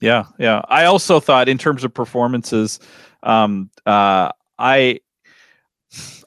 Yeah, 0.00 0.24
yeah. 0.38 0.62
I 0.68 0.84
also 0.84 1.20
thought 1.20 1.48
in 1.48 1.58
terms 1.58 1.84
of 1.84 1.94
performances, 1.94 2.80
um, 3.22 3.70
uh, 3.86 4.30
I 4.58 5.00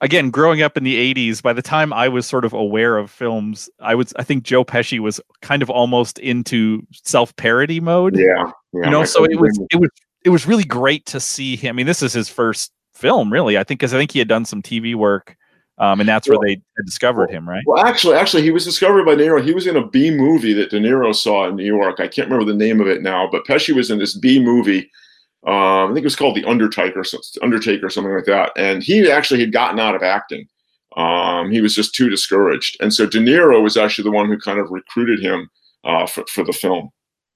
again 0.01 0.30
growing 0.30 0.62
up 0.62 0.77
in 0.77 0.84
the 0.84 1.13
80s 1.13 1.41
by 1.41 1.53
the 1.53 1.62
time 1.62 1.91
i 1.91 2.08
was 2.08 2.25
sort 2.25 2.45
of 2.45 2.53
aware 2.53 2.97
of 2.97 3.12
films 3.12 3.69
i 3.80 3.95
was 3.95 4.13
i 4.17 4.23
think 4.23 4.43
joe 4.43 4.63
pesci 4.63 4.99
was 4.99 5.19
kind 5.41 5.62
of 5.62 5.69
almost 5.69 6.19
into 6.19 6.86
self-parody 7.03 7.80
mode. 7.80 8.15
Yeah, 8.17 8.25
yeah 8.73 8.86
you 8.86 8.89
know 8.89 9.03
so 9.03 9.25
it 9.25 9.39
was 9.39 9.60
it 9.71 9.77
was 9.77 9.89
it 10.23 10.30
was 10.30 10.47
really 10.47 10.63
great 10.63 11.06
to 11.08 11.19
see 11.19 11.56
him. 11.56 11.69
I 11.69 11.73
mean 11.73 11.86
this 11.86 12.01
is 12.01 12.13
his 12.13 12.30
first 12.30 12.71
film 12.93 13.32
really 13.32 13.58
i 13.58 13.63
think 13.63 13.80
because 13.80 13.93
i 13.93 13.97
think 13.97 14.12
he 14.12 14.19
had 14.19 14.27
done 14.27 14.45
some 14.45 14.62
tv 14.62 14.95
work 14.95 15.37
um, 15.79 15.99
and 15.99 16.09
that's 16.09 16.27
well, 16.27 16.39
where 16.39 16.55
they 16.55 16.61
discovered 16.85 17.29
him, 17.29 17.47
right? 17.47 17.63
Well, 17.67 17.85
actually, 17.85 18.15
actually, 18.15 18.43
he 18.43 18.51
was 18.51 18.65
discovered 18.65 19.05
by 19.05 19.15
De 19.15 19.25
Niro. 19.25 19.43
He 19.43 19.53
was 19.53 19.67
in 19.67 19.75
a 19.75 19.87
B 19.87 20.09
movie 20.09 20.53
that 20.53 20.71
De 20.71 20.79
Niro 20.79 21.13
saw 21.13 21.47
in 21.47 21.55
New 21.55 21.65
York. 21.65 21.99
I 21.99 22.07
can't 22.07 22.29
remember 22.29 22.51
the 22.51 22.57
name 22.57 22.81
of 22.81 22.87
it 22.87 23.03
now, 23.03 23.29
but 23.31 23.45
Pesci 23.45 23.75
was 23.75 23.91
in 23.91 23.99
this 23.99 24.17
B 24.17 24.39
movie. 24.39 24.89
Um, 25.45 25.53
I 25.53 25.87
think 25.87 25.99
it 25.99 26.03
was 26.03 26.15
called 26.15 26.35
The 26.35 26.45
Undertaker, 26.45 27.03
Undertaker, 27.41 27.89
something 27.89 28.13
like 28.13 28.25
that. 28.25 28.51
And 28.57 28.81
he 28.81 29.09
actually 29.09 29.39
had 29.39 29.51
gotten 29.51 29.79
out 29.79 29.95
of 29.95 30.01
acting. 30.01 30.47
Um, 30.97 31.51
he 31.51 31.61
was 31.61 31.75
just 31.75 31.93
too 31.93 32.09
discouraged, 32.09 32.77
and 32.81 32.91
so 32.91 33.05
De 33.05 33.19
Niro 33.19 33.61
was 33.61 33.77
actually 33.77 34.05
the 34.05 34.15
one 34.15 34.27
who 34.27 34.37
kind 34.39 34.59
of 34.59 34.71
recruited 34.71 35.19
him 35.19 35.47
uh, 35.83 36.07
for 36.07 36.25
for 36.27 36.43
the 36.43 36.53
film. 36.53 36.89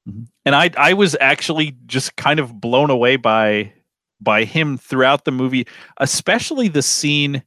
Mm-hmm. 0.09 0.23
And 0.45 0.55
I 0.55 0.71
I 0.77 0.93
was 0.93 1.15
actually 1.21 1.75
just 1.85 2.15
kind 2.15 2.39
of 2.39 2.59
blown 2.59 2.89
away 2.89 3.17
by 3.17 3.71
by 4.19 4.45
him 4.45 4.79
throughout 4.79 5.25
the 5.25 5.31
movie, 5.31 5.67
especially 5.97 6.69
the 6.69 6.81
scene 6.81 7.43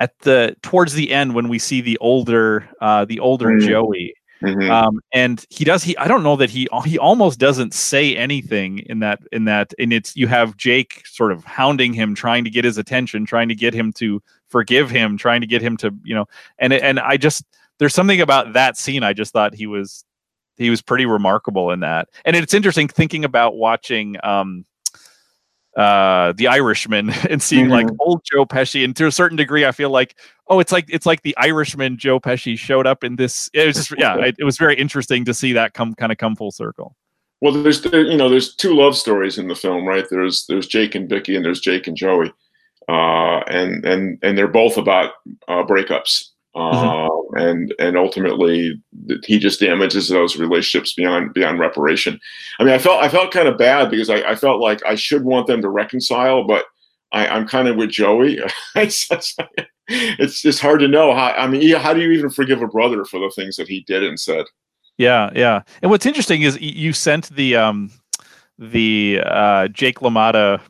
at 0.00 0.18
the 0.20 0.56
towards 0.62 0.94
the 0.94 1.12
end 1.12 1.34
when 1.34 1.48
we 1.48 1.58
see 1.58 1.80
the 1.80 1.98
older 1.98 2.68
uh, 2.80 3.04
the 3.04 3.20
older 3.20 3.48
mm-hmm. 3.48 3.66
Joey. 3.66 4.14
Mm-hmm. 4.42 4.70
Um, 4.70 5.00
and 5.12 5.44
he 5.48 5.64
does 5.64 5.82
he 5.82 5.96
I 5.96 6.08
don't 6.08 6.22
know 6.22 6.36
that 6.36 6.50
he 6.50 6.68
he 6.84 6.98
almost 6.98 7.38
doesn't 7.38 7.72
say 7.72 8.14
anything 8.14 8.80
in 8.80 8.98
that 8.98 9.20
in 9.32 9.46
that 9.46 9.72
and 9.78 9.94
it's 9.94 10.14
you 10.14 10.26
have 10.26 10.58
Jake 10.58 11.02
sort 11.06 11.32
of 11.32 11.42
hounding 11.44 11.94
him 11.94 12.14
trying 12.14 12.44
to 12.44 12.50
get 12.50 12.62
his 12.62 12.76
attention 12.76 13.24
trying 13.24 13.48
to 13.48 13.54
get 13.54 13.72
him 13.72 13.94
to 13.94 14.22
forgive 14.48 14.90
him 14.90 15.16
trying 15.16 15.40
to 15.40 15.46
get 15.46 15.62
him 15.62 15.78
to 15.78 15.94
you 16.04 16.14
know 16.14 16.26
and 16.58 16.74
and 16.74 17.00
I 17.00 17.16
just 17.16 17.44
there's 17.78 17.94
something 17.94 18.20
about 18.20 18.52
that 18.52 18.76
scene 18.76 19.02
I 19.02 19.14
just 19.14 19.32
thought 19.32 19.54
he 19.54 19.66
was 19.66 20.04
he 20.58 20.68
was 20.68 20.82
pretty 20.82 21.06
remarkable 21.06 21.70
in 21.70 21.80
that 21.80 22.10
and 22.26 22.36
it's 22.36 22.52
interesting 22.52 22.88
thinking 22.88 23.24
about 23.24 23.56
watching 23.56 24.16
um 24.22 24.66
uh 25.76 26.32
the 26.36 26.48
irishman 26.48 27.10
and 27.30 27.42
seeing 27.42 27.66
mm-hmm. 27.66 27.72
like 27.72 27.86
old 28.00 28.22
joe 28.24 28.44
pesci. 28.46 28.84
And 28.84 28.96
to 28.96 29.06
a 29.06 29.12
certain 29.12 29.36
degree 29.36 29.64
i 29.64 29.72
feel 29.72 29.90
like 29.90 30.16
oh 30.48 30.58
it's 30.58 30.72
like 30.72 30.86
it's 30.88 31.06
like 31.06 31.22
the 31.22 31.36
irishman 31.36 31.98
joe 31.98 32.18
pesci 32.18 32.58
showed 32.58 32.86
up 32.86 33.04
in 33.04 33.16
this. 33.16 33.50
It 33.52 33.66
was 33.66 33.76
just 33.76 33.94
yeah 33.98 34.16
it, 34.16 34.36
it 34.38 34.44
was 34.44 34.58
very 34.58 34.76
interesting 34.76 35.24
to 35.26 35.34
see 35.34 35.52
that 35.52 35.74
come 35.74 35.94
kind 35.94 36.12
of 36.12 36.18
come 36.18 36.36
full 36.36 36.50
circle. 36.52 36.96
Well 37.40 37.52
there's 37.52 37.84
you 37.84 38.16
know 38.16 38.28
there's 38.28 38.54
two 38.54 38.74
love 38.74 38.96
stories 38.96 39.38
in 39.38 39.48
the 39.48 39.54
film 39.54 39.86
right? 39.86 40.06
There's 40.10 40.46
there's 40.46 40.66
jake 40.66 40.94
and 40.94 41.08
vicky 41.08 41.36
and 41.36 41.44
there's 41.44 41.60
jake 41.60 41.86
and 41.86 41.96
joey. 41.96 42.32
Uh 42.88 43.40
and 43.48 43.84
and 43.84 44.18
and 44.22 44.38
they're 44.38 44.48
both 44.48 44.76
about 44.76 45.12
uh 45.48 45.64
breakups 45.64 46.30
mm-hmm. 46.56 47.38
uh, 47.38 47.42
and 47.42 47.74
and 47.78 47.96
ultimately 47.96 48.80
he 49.24 49.38
just 49.38 49.60
damages 49.60 50.08
those 50.08 50.36
relationships 50.36 50.94
beyond 50.94 51.34
beyond 51.34 51.58
reparation. 51.58 52.18
I 52.58 52.64
mean, 52.64 52.72
I 52.72 52.78
felt 52.78 53.02
I 53.02 53.08
felt 53.08 53.32
kind 53.32 53.48
of 53.48 53.58
bad 53.58 53.90
because 53.90 54.08
I, 54.10 54.22
I 54.22 54.34
felt 54.34 54.60
like 54.60 54.84
I 54.86 54.94
should 54.94 55.24
want 55.24 55.46
them 55.46 55.60
to 55.62 55.68
reconcile, 55.68 56.44
but 56.44 56.64
I, 57.12 57.26
am 57.36 57.46
kind 57.46 57.68
of 57.68 57.76
with 57.76 57.90
Joey. 57.90 58.40
it's, 58.74 59.08
it's 59.88 60.42
just 60.42 60.60
hard 60.60 60.80
to 60.80 60.88
know 60.88 61.14
how. 61.14 61.28
I 61.32 61.46
mean, 61.46 61.74
how 61.76 61.92
do 61.92 62.00
you 62.00 62.10
even 62.12 62.30
forgive 62.30 62.62
a 62.62 62.66
brother 62.66 63.04
for 63.04 63.20
the 63.20 63.32
things 63.34 63.56
that 63.56 63.68
he 63.68 63.82
did 63.86 64.02
and 64.02 64.18
said? 64.18 64.46
Yeah, 64.98 65.30
yeah. 65.34 65.62
And 65.82 65.90
what's 65.90 66.06
interesting 66.06 66.42
is 66.42 66.58
you 66.60 66.92
sent 66.92 67.28
the 67.30 67.56
um 67.56 67.90
the 68.58 69.20
uh 69.24 69.68
Jake 69.68 69.98
LaMotta 69.98 70.60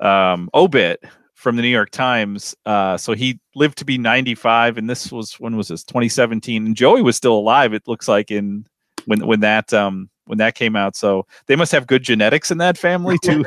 um 0.00 0.48
obit 0.54 1.02
from 1.38 1.54
the 1.54 1.62
New 1.62 1.68
York 1.68 1.90
Times. 1.90 2.56
Uh, 2.66 2.96
so 2.96 3.12
he 3.12 3.38
lived 3.54 3.78
to 3.78 3.84
be 3.84 3.96
95, 3.96 4.76
and 4.76 4.90
this 4.90 5.12
was 5.12 5.34
when 5.38 5.56
was 5.56 5.68
this 5.68 5.84
2017, 5.84 6.66
and 6.66 6.76
Joey 6.76 7.00
was 7.00 7.16
still 7.16 7.34
alive. 7.38 7.72
It 7.72 7.86
looks 7.86 8.08
like 8.08 8.32
in 8.32 8.66
when 9.06 9.24
when 9.24 9.38
that 9.40 9.72
um, 9.72 10.10
when 10.24 10.38
that 10.38 10.56
came 10.56 10.74
out. 10.74 10.96
So 10.96 11.26
they 11.46 11.54
must 11.54 11.70
have 11.70 11.86
good 11.86 12.02
genetics 12.02 12.50
in 12.50 12.58
that 12.58 12.76
family 12.76 13.18
to 13.22 13.44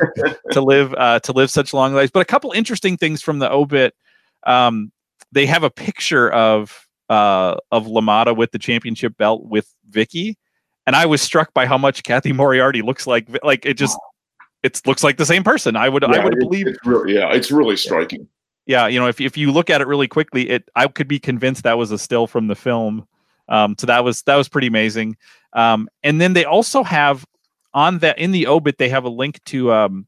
to 0.52 0.60
live 0.62 0.94
uh, 0.96 1.20
to 1.20 1.32
live 1.32 1.50
such 1.50 1.74
long 1.74 1.92
lives. 1.92 2.10
But 2.10 2.20
a 2.20 2.24
couple 2.24 2.50
interesting 2.52 2.96
things 2.96 3.20
from 3.20 3.40
the 3.40 3.52
obit. 3.52 3.94
Um, 4.44 4.90
they 5.30 5.44
have 5.44 5.62
a 5.62 5.70
picture 5.70 6.30
of 6.32 6.88
uh, 7.10 7.56
of 7.70 7.86
LaMotta 7.88 8.34
with 8.34 8.52
the 8.52 8.58
championship 8.58 9.18
belt 9.18 9.44
with 9.44 9.70
Vicky, 9.90 10.38
and 10.86 10.96
I 10.96 11.04
was 11.04 11.20
struck 11.20 11.52
by 11.52 11.66
how 11.66 11.76
much 11.76 12.04
Cathy 12.04 12.32
Moriarty 12.32 12.80
looks 12.80 13.06
like. 13.06 13.28
Like 13.44 13.66
it 13.66 13.74
just 13.74 13.98
it 14.62 14.80
looks 14.86 15.02
like 15.02 15.16
the 15.16 15.26
same 15.26 15.42
person. 15.42 15.76
I 15.76 15.88
would 15.88 16.02
yeah, 16.02 16.20
I 16.20 16.24
would 16.24 16.38
believe. 16.38 16.66
It's 16.66 16.78
really, 16.86 17.14
yeah, 17.14 17.32
it's 17.32 17.50
really 17.50 17.76
striking. 17.76 18.28
Yeah, 18.66 18.86
you 18.86 19.00
know, 19.00 19.08
if 19.08 19.20
if 19.20 19.36
you 19.36 19.50
look 19.50 19.70
at 19.70 19.80
it 19.80 19.86
really 19.86 20.08
quickly, 20.08 20.48
it 20.48 20.68
I 20.76 20.86
could 20.86 21.08
be 21.08 21.18
convinced 21.18 21.64
that 21.64 21.78
was 21.78 21.90
a 21.90 21.98
still 21.98 22.26
from 22.26 22.46
the 22.46 22.54
film. 22.54 23.06
Um, 23.48 23.74
so 23.78 23.86
that 23.86 24.04
was 24.04 24.22
that 24.22 24.36
was 24.36 24.48
pretty 24.48 24.68
amazing. 24.68 25.16
Um, 25.52 25.88
and 26.02 26.20
then 26.20 26.32
they 26.32 26.44
also 26.44 26.82
have 26.82 27.26
on 27.74 27.98
that 27.98 28.18
in 28.18 28.30
the 28.30 28.46
obit 28.46 28.78
they 28.78 28.88
have 28.88 29.04
a 29.04 29.08
link 29.08 29.42
to 29.46 29.72
um, 29.72 30.06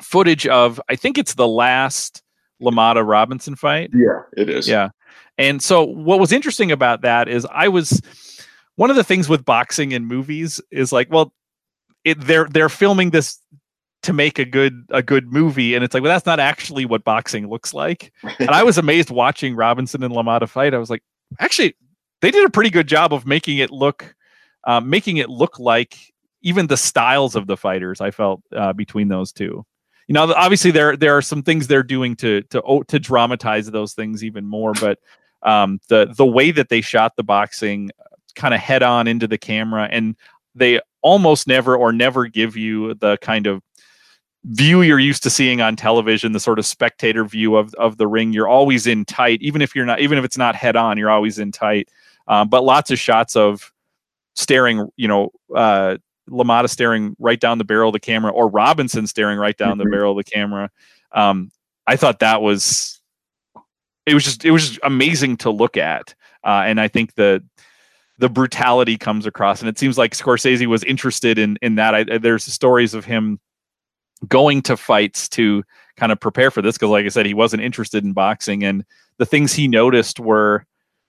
footage 0.00 0.46
of 0.46 0.80
I 0.88 0.96
think 0.96 1.16
it's 1.16 1.34
the 1.34 1.48
last 1.48 2.22
LaMotta 2.60 3.06
Robinson 3.06 3.54
fight. 3.54 3.90
Yeah, 3.94 4.22
it 4.36 4.48
is. 4.48 4.66
Yeah, 4.66 4.90
and 5.38 5.62
so 5.62 5.84
what 5.84 6.18
was 6.18 6.32
interesting 6.32 6.72
about 6.72 7.02
that 7.02 7.28
is 7.28 7.46
I 7.52 7.68
was 7.68 8.02
one 8.74 8.90
of 8.90 8.96
the 8.96 9.04
things 9.04 9.28
with 9.28 9.44
boxing 9.44 9.92
and 9.94 10.06
movies 10.06 10.60
is 10.70 10.92
like, 10.92 11.10
well, 11.10 11.32
it, 12.04 12.20
they're 12.20 12.46
they're 12.46 12.68
filming 12.68 13.10
this 13.10 13.38
to 14.02 14.12
make 14.12 14.38
a 14.38 14.44
good 14.44 14.86
a 14.90 15.02
good 15.02 15.30
movie 15.32 15.74
and 15.74 15.84
it's 15.84 15.92
like 15.92 16.02
well 16.02 16.12
that's 16.12 16.26
not 16.26 16.40
actually 16.40 16.86
what 16.86 17.04
boxing 17.04 17.48
looks 17.48 17.74
like. 17.74 18.12
And 18.38 18.50
i 18.50 18.62
was 18.62 18.78
amazed 18.78 19.10
watching 19.10 19.54
robinson 19.54 20.02
and 20.02 20.14
LaMotta 20.14 20.48
fight. 20.48 20.74
I 20.74 20.78
was 20.78 20.90
like 20.90 21.02
actually 21.38 21.74
they 22.20 22.30
did 22.30 22.46
a 22.46 22.50
pretty 22.50 22.70
good 22.70 22.86
job 22.86 23.12
of 23.12 23.26
making 23.26 23.58
it 23.58 23.70
look 23.70 24.14
uh, 24.64 24.80
making 24.80 25.16
it 25.16 25.30
look 25.30 25.58
like 25.58 25.96
even 26.42 26.66
the 26.66 26.76
styles 26.76 27.34
of 27.34 27.46
the 27.46 27.56
fighters 27.56 28.00
i 28.00 28.10
felt 28.10 28.42
uh, 28.54 28.72
between 28.72 29.08
those 29.08 29.32
two. 29.32 29.64
You 30.08 30.14
know 30.14 30.32
obviously 30.34 30.70
there 30.70 30.96
there 30.96 31.16
are 31.16 31.22
some 31.22 31.42
things 31.42 31.66
they're 31.66 31.82
doing 31.82 32.16
to 32.16 32.42
to 32.42 32.84
to 32.88 32.98
dramatize 32.98 33.70
those 33.70 33.92
things 33.92 34.24
even 34.24 34.46
more 34.46 34.72
but 34.72 34.98
um, 35.42 35.80
the 35.88 36.12
the 36.16 36.26
way 36.26 36.50
that 36.50 36.68
they 36.68 36.80
shot 36.80 37.16
the 37.16 37.22
boxing 37.22 37.90
kind 38.34 38.54
of 38.54 38.60
head 38.60 38.82
on 38.82 39.06
into 39.06 39.26
the 39.26 39.38
camera 39.38 39.88
and 39.90 40.16
they 40.54 40.80
almost 41.02 41.46
never 41.46 41.76
or 41.76 41.92
never 41.92 42.26
give 42.26 42.56
you 42.56 42.94
the 42.94 43.16
kind 43.18 43.46
of 43.46 43.62
view 44.44 44.82
you're 44.82 44.98
used 44.98 45.22
to 45.22 45.30
seeing 45.30 45.60
on 45.60 45.76
television, 45.76 46.32
the 46.32 46.40
sort 46.40 46.58
of 46.58 46.66
spectator 46.66 47.24
view 47.24 47.56
of, 47.56 47.74
of 47.74 47.98
the 47.98 48.06
ring. 48.06 48.32
You're 48.32 48.48
always 48.48 48.86
in 48.86 49.04
tight, 49.04 49.42
even 49.42 49.60
if 49.60 49.74
you're 49.74 49.84
not, 49.84 50.00
even 50.00 50.18
if 50.18 50.24
it's 50.24 50.38
not 50.38 50.54
head 50.54 50.76
on, 50.76 50.96
you're 50.96 51.10
always 51.10 51.38
in 51.38 51.52
tight. 51.52 51.88
Um, 52.26 52.48
but 52.48 52.64
lots 52.64 52.90
of 52.90 52.98
shots 52.98 53.36
of 53.36 53.72
staring, 54.34 54.88
you 54.96 55.08
know, 55.08 55.30
uh, 55.54 55.98
LaMotta 56.30 56.70
staring 56.70 57.16
right 57.18 57.40
down 57.40 57.58
the 57.58 57.64
barrel 57.64 57.88
of 57.88 57.92
the 57.92 58.00
camera 58.00 58.32
or 58.32 58.48
Robinson 58.48 59.06
staring 59.06 59.38
right 59.38 59.56
down 59.56 59.72
mm-hmm. 59.72 59.90
the 59.90 59.90
barrel 59.90 60.12
of 60.12 60.24
the 60.24 60.30
camera. 60.30 60.70
Um, 61.12 61.50
I 61.86 61.96
thought 61.96 62.20
that 62.20 62.40
was, 62.40 63.00
it 64.06 64.14
was 64.14 64.24
just, 64.24 64.44
it 64.44 64.52
was 64.52 64.68
just 64.68 64.80
amazing 64.84 65.38
to 65.38 65.50
look 65.50 65.76
at. 65.76 66.14
Uh, 66.44 66.62
and 66.64 66.80
I 66.80 66.88
think 66.88 67.14
the, 67.14 67.44
the 68.18 68.28
brutality 68.28 68.96
comes 68.96 69.26
across 69.26 69.60
and 69.60 69.68
it 69.68 69.78
seems 69.78 69.98
like 69.98 70.14
Scorsese 70.14 70.66
was 70.66 70.84
interested 70.84 71.38
in, 71.38 71.58
in 71.60 71.74
that. 71.74 71.94
I, 71.94 72.18
there's 72.18 72.44
stories 72.44 72.94
of 72.94 73.04
him 73.04 73.40
going 74.28 74.62
to 74.62 74.76
fights 74.76 75.28
to 75.28 75.62
kind 75.96 76.12
of 76.12 76.20
prepare 76.20 76.50
for 76.50 76.62
this 76.62 76.76
because 76.76 76.90
like 76.90 77.04
i 77.04 77.08
said 77.08 77.26
he 77.26 77.34
wasn't 77.34 77.62
interested 77.62 78.04
in 78.04 78.12
boxing 78.12 78.64
and 78.64 78.84
the 79.18 79.26
things 79.26 79.52
he 79.52 79.68
noticed 79.68 80.18
were 80.18 80.64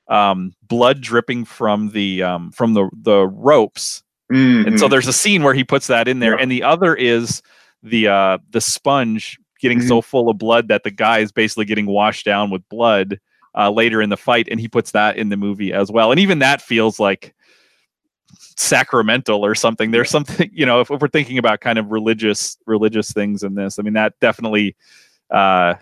um, 0.08 0.54
blood 0.64 1.00
dripping 1.00 1.46
from 1.46 1.90
the 1.92 2.22
um, 2.22 2.52
from 2.52 2.74
the 2.74 2.90
the 3.02 3.28
ropes 3.28 4.04
mm-hmm. 4.32 4.68
and 4.68 4.78
so 4.78 4.86
mm-hmm. 4.86 4.92
there's 4.92 5.08
a 5.08 5.14
scene 5.14 5.42
where 5.42 5.54
he 5.54 5.64
puts 5.64 5.88
that 5.88 6.08
in 6.08 6.20
there 6.20 6.36
yeah. 6.36 6.42
and 6.42 6.52
the 6.52 6.64
other 6.64 6.94
is 6.94 7.42
the 7.82 8.10
uh, 8.10 8.38
the 8.50 8.60
sponge 8.60 9.40
getting 9.60 9.80
mm-hmm. 9.80 9.88
so 9.88 10.02
full 10.02 10.30
of 10.30 10.38
blood 10.38 10.68
that 10.68 10.84
the 10.84 10.92
guy 10.92 11.20
is 11.20 11.32
basically 11.32 11.66
getting 11.66 11.86
washed 11.86 12.26
down 12.26 12.50
with 12.50 12.68
blood 12.68 13.20
uh, 13.56 13.72
later 13.72 14.02
in 14.02 14.10
the 14.10 14.18
fight 14.18 14.48
and 14.52 14.60
he 14.60 14.68
puts 14.68 14.92
that 14.92 15.16
in 15.16 15.30
the 15.30 15.38
movie 15.38 15.72
as 15.72 15.90
well 15.90 16.12
and 16.12 16.20
even 16.20 16.40
that 16.40 16.62
feels 16.62 17.00
like 17.00 17.34
sacramental 18.62 19.44
or 19.44 19.56
something. 19.56 19.92
There's 19.92 20.10
something 20.10 20.50
you 20.54 20.66
know 20.66 20.82
if, 20.82 20.92
if, 20.92 21.02
we're 21.02 21.08
thinking 21.08 21.38
about 21.38 21.62
kind 21.62 21.80
of 21.80 21.92
religious 21.92 22.58
religious 22.66 23.12
things 23.12 23.44
in 23.44 23.56
this 23.56 23.80
i 23.80 23.82
mean 23.82 23.94
that 23.94 24.14
definitely 24.22 24.76
uh 25.32 25.74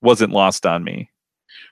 wasn't 0.00 0.32
lost 0.32 0.66
on 0.66 0.84
me. 0.84 1.10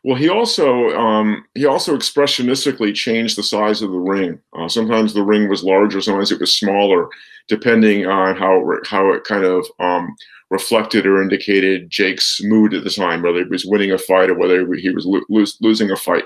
Well 0.04 0.16
he 0.16 0.28
also 0.28 0.90
um 0.90 1.44
he 1.54 1.66
also 1.66 1.96
expressionistically 1.96 2.94
changed 2.94 3.36
the 3.36 3.42
size 3.42 3.82
of 3.82 3.90
the 3.90 3.98
ring. 3.98 4.38
Uh, 4.56 4.68
sometimes 4.68 5.12
the 5.12 5.22
ring 5.22 5.48
was 5.48 5.64
larger 5.64 6.00
sometimes 6.00 6.30
it 6.30 6.40
was 6.40 6.56
smaller 6.56 7.08
depending 7.48 8.06
on 8.06 8.36
how 8.36 8.62
how 8.84 9.12
it 9.12 9.24
kind 9.24 9.44
of 9.44 9.66
um 9.80 10.14
reflected 10.50 11.06
or 11.06 11.20
indicated 11.20 11.90
jake's 11.90 12.40
mood 12.44 12.72
at 12.72 12.84
the 12.84 12.90
time 12.90 13.20
whether 13.20 13.42
he 13.42 13.50
was 13.50 13.66
winning 13.66 13.90
a 13.90 13.98
fight 13.98 14.30
or 14.30 14.38
whether 14.38 14.72
he 14.74 14.90
was 14.90 15.04
lo- 15.04 15.26
lo- 15.28 15.44
losing 15.60 15.90
a 15.90 15.96
fight 15.96 16.22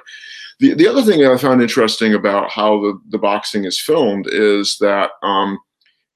the, 0.61 0.75
the 0.75 0.87
other 0.87 1.03
thing 1.03 1.21
that 1.21 1.33
I 1.33 1.39
found 1.39 1.63
interesting 1.63 2.15
about 2.15 2.51
how 2.51 2.81
the, 2.81 3.01
the 3.09 3.19
boxing 3.19 3.65
is 3.65 3.81
filmed 3.81 4.27
is 4.31 4.77
that 4.81 5.11
um, 5.23 5.59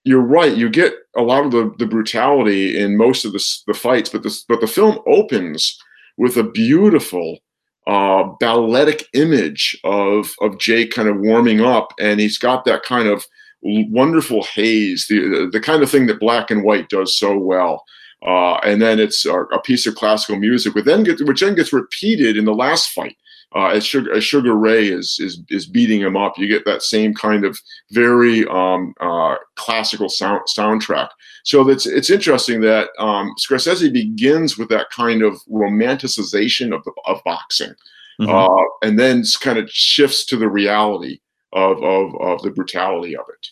you're 0.05 0.21
right. 0.21 0.55
You 0.55 0.69
get 0.69 0.95
a 1.17 1.23
lot 1.23 1.47
of 1.47 1.51
the, 1.51 1.73
the 1.79 1.87
brutality 1.87 2.79
in 2.79 2.97
most 2.97 3.25
of 3.25 3.33
the, 3.33 3.45
the 3.67 3.75
fights, 3.75 4.11
but 4.11 4.23
this 4.23 4.45
but 4.45 4.61
the 4.61 4.67
film 4.67 4.99
opens 5.07 5.79
with 6.19 6.37
a 6.37 6.45
beautiful 6.45 7.39
uh, 7.87 8.25
balletic 8.39 9.09
image 9.15 9.79
of 9.83 10.33
of 10.43 10.59
Jake 10.59 10.93
kind 10.93 11.09
of 11.09 11.21
warming 11.21 11.63
up, 11.63 11.95
and 11.99 12.21
he's 12.21 12.39
got 12.39 12.67
that 12.67 12.83
kind 12.83 13.09
of 13.09 13.25
wonderful 13.63 14.43
haze, 14.45 15.07
the 15.09 15.49
the 15.51 15.61
kind 15.61 15.83
of 15.83 15.91
thing 15.91 16.07
that 16.07 16.21
black 16.21 16.51
and 16.51 16.65
white 16.65 16.91
does 16.91 17.17
so 17.17 17.37
well. 17.37 17.83
Uh, 18.27 18.55
and 18.65 18.81
then 18.81 18.99
it's 18.99 19.27
a, 19.27 19.35
a, 19.35 19.61
piece 19.61 19.87
of 19.87 19.95
classical 19.97 20.37
music, 20.37 20.75
which 20.75 20.87
then 20.87 21.03
gets 21.03 21.23
which 21.25 21.41
then 21.41 21.55
gets 21.55 21.75
repeated 21.75 22.39
in 22.39 22.47
the 22.47 22.55
last 22.55 22.89
fight 22.91 23.17
uh, 23.55 23.69
as 23.69 23.87
Sugar 23.87 24.13
as 24.13 24.25
Sugar 24.25 24.57
Ray 24.57 24.89
is 24.89 25.19
is 25.21 25.43
is 25.49 25.67
beating 25.67 26.01
him 26.01 26.17
up. 26.17 26.39
You 26.39 26.49
get 26.49 26.65
that 26.65 26.83
same 26.83 27.15
kind 27.15 27.45
of 27.45 27.59
very 27.91 28.47
um, 28.49 28.95
uh, 29.01 29.37
classical 29.57 30.09
sound 30.09 30.43
soundtrack. 30.57 31.09
So 31.45 31.63
that's 31.63 31.87
it's 31.87 32.11
interesting 32.11 32.61
that 32.63 32.89
um, 32.99 33.33
Scorsese 33.39 33.93
begins 33.93 34.59
with 34.59 34.69
that 34.71 34.91
kind 34.91 35.23
of 35.23 35.37
romanticization 35.51 36.75
of 36.75 36.83
the, 36.85 36.93
of 37.07 37.23
boxing, 37.25 37.75
mm-hmm. 38.21 38.31
uh, 38.31 38.65
and 38.87 38.99
then 38.99 39.23
kind 39.41 39.59
of 39.59 39.71
shifts 39.71 40.25
to 40.27 40.37
the 40.37 40.49
reality 40.49 41.21
of, 41.53 41.83
of 41.83 42.15
of 42.21 42.43
the 42.43 42.51
brutality 42.51 43.17
of 43.17 43.27
it. 43.29 43.47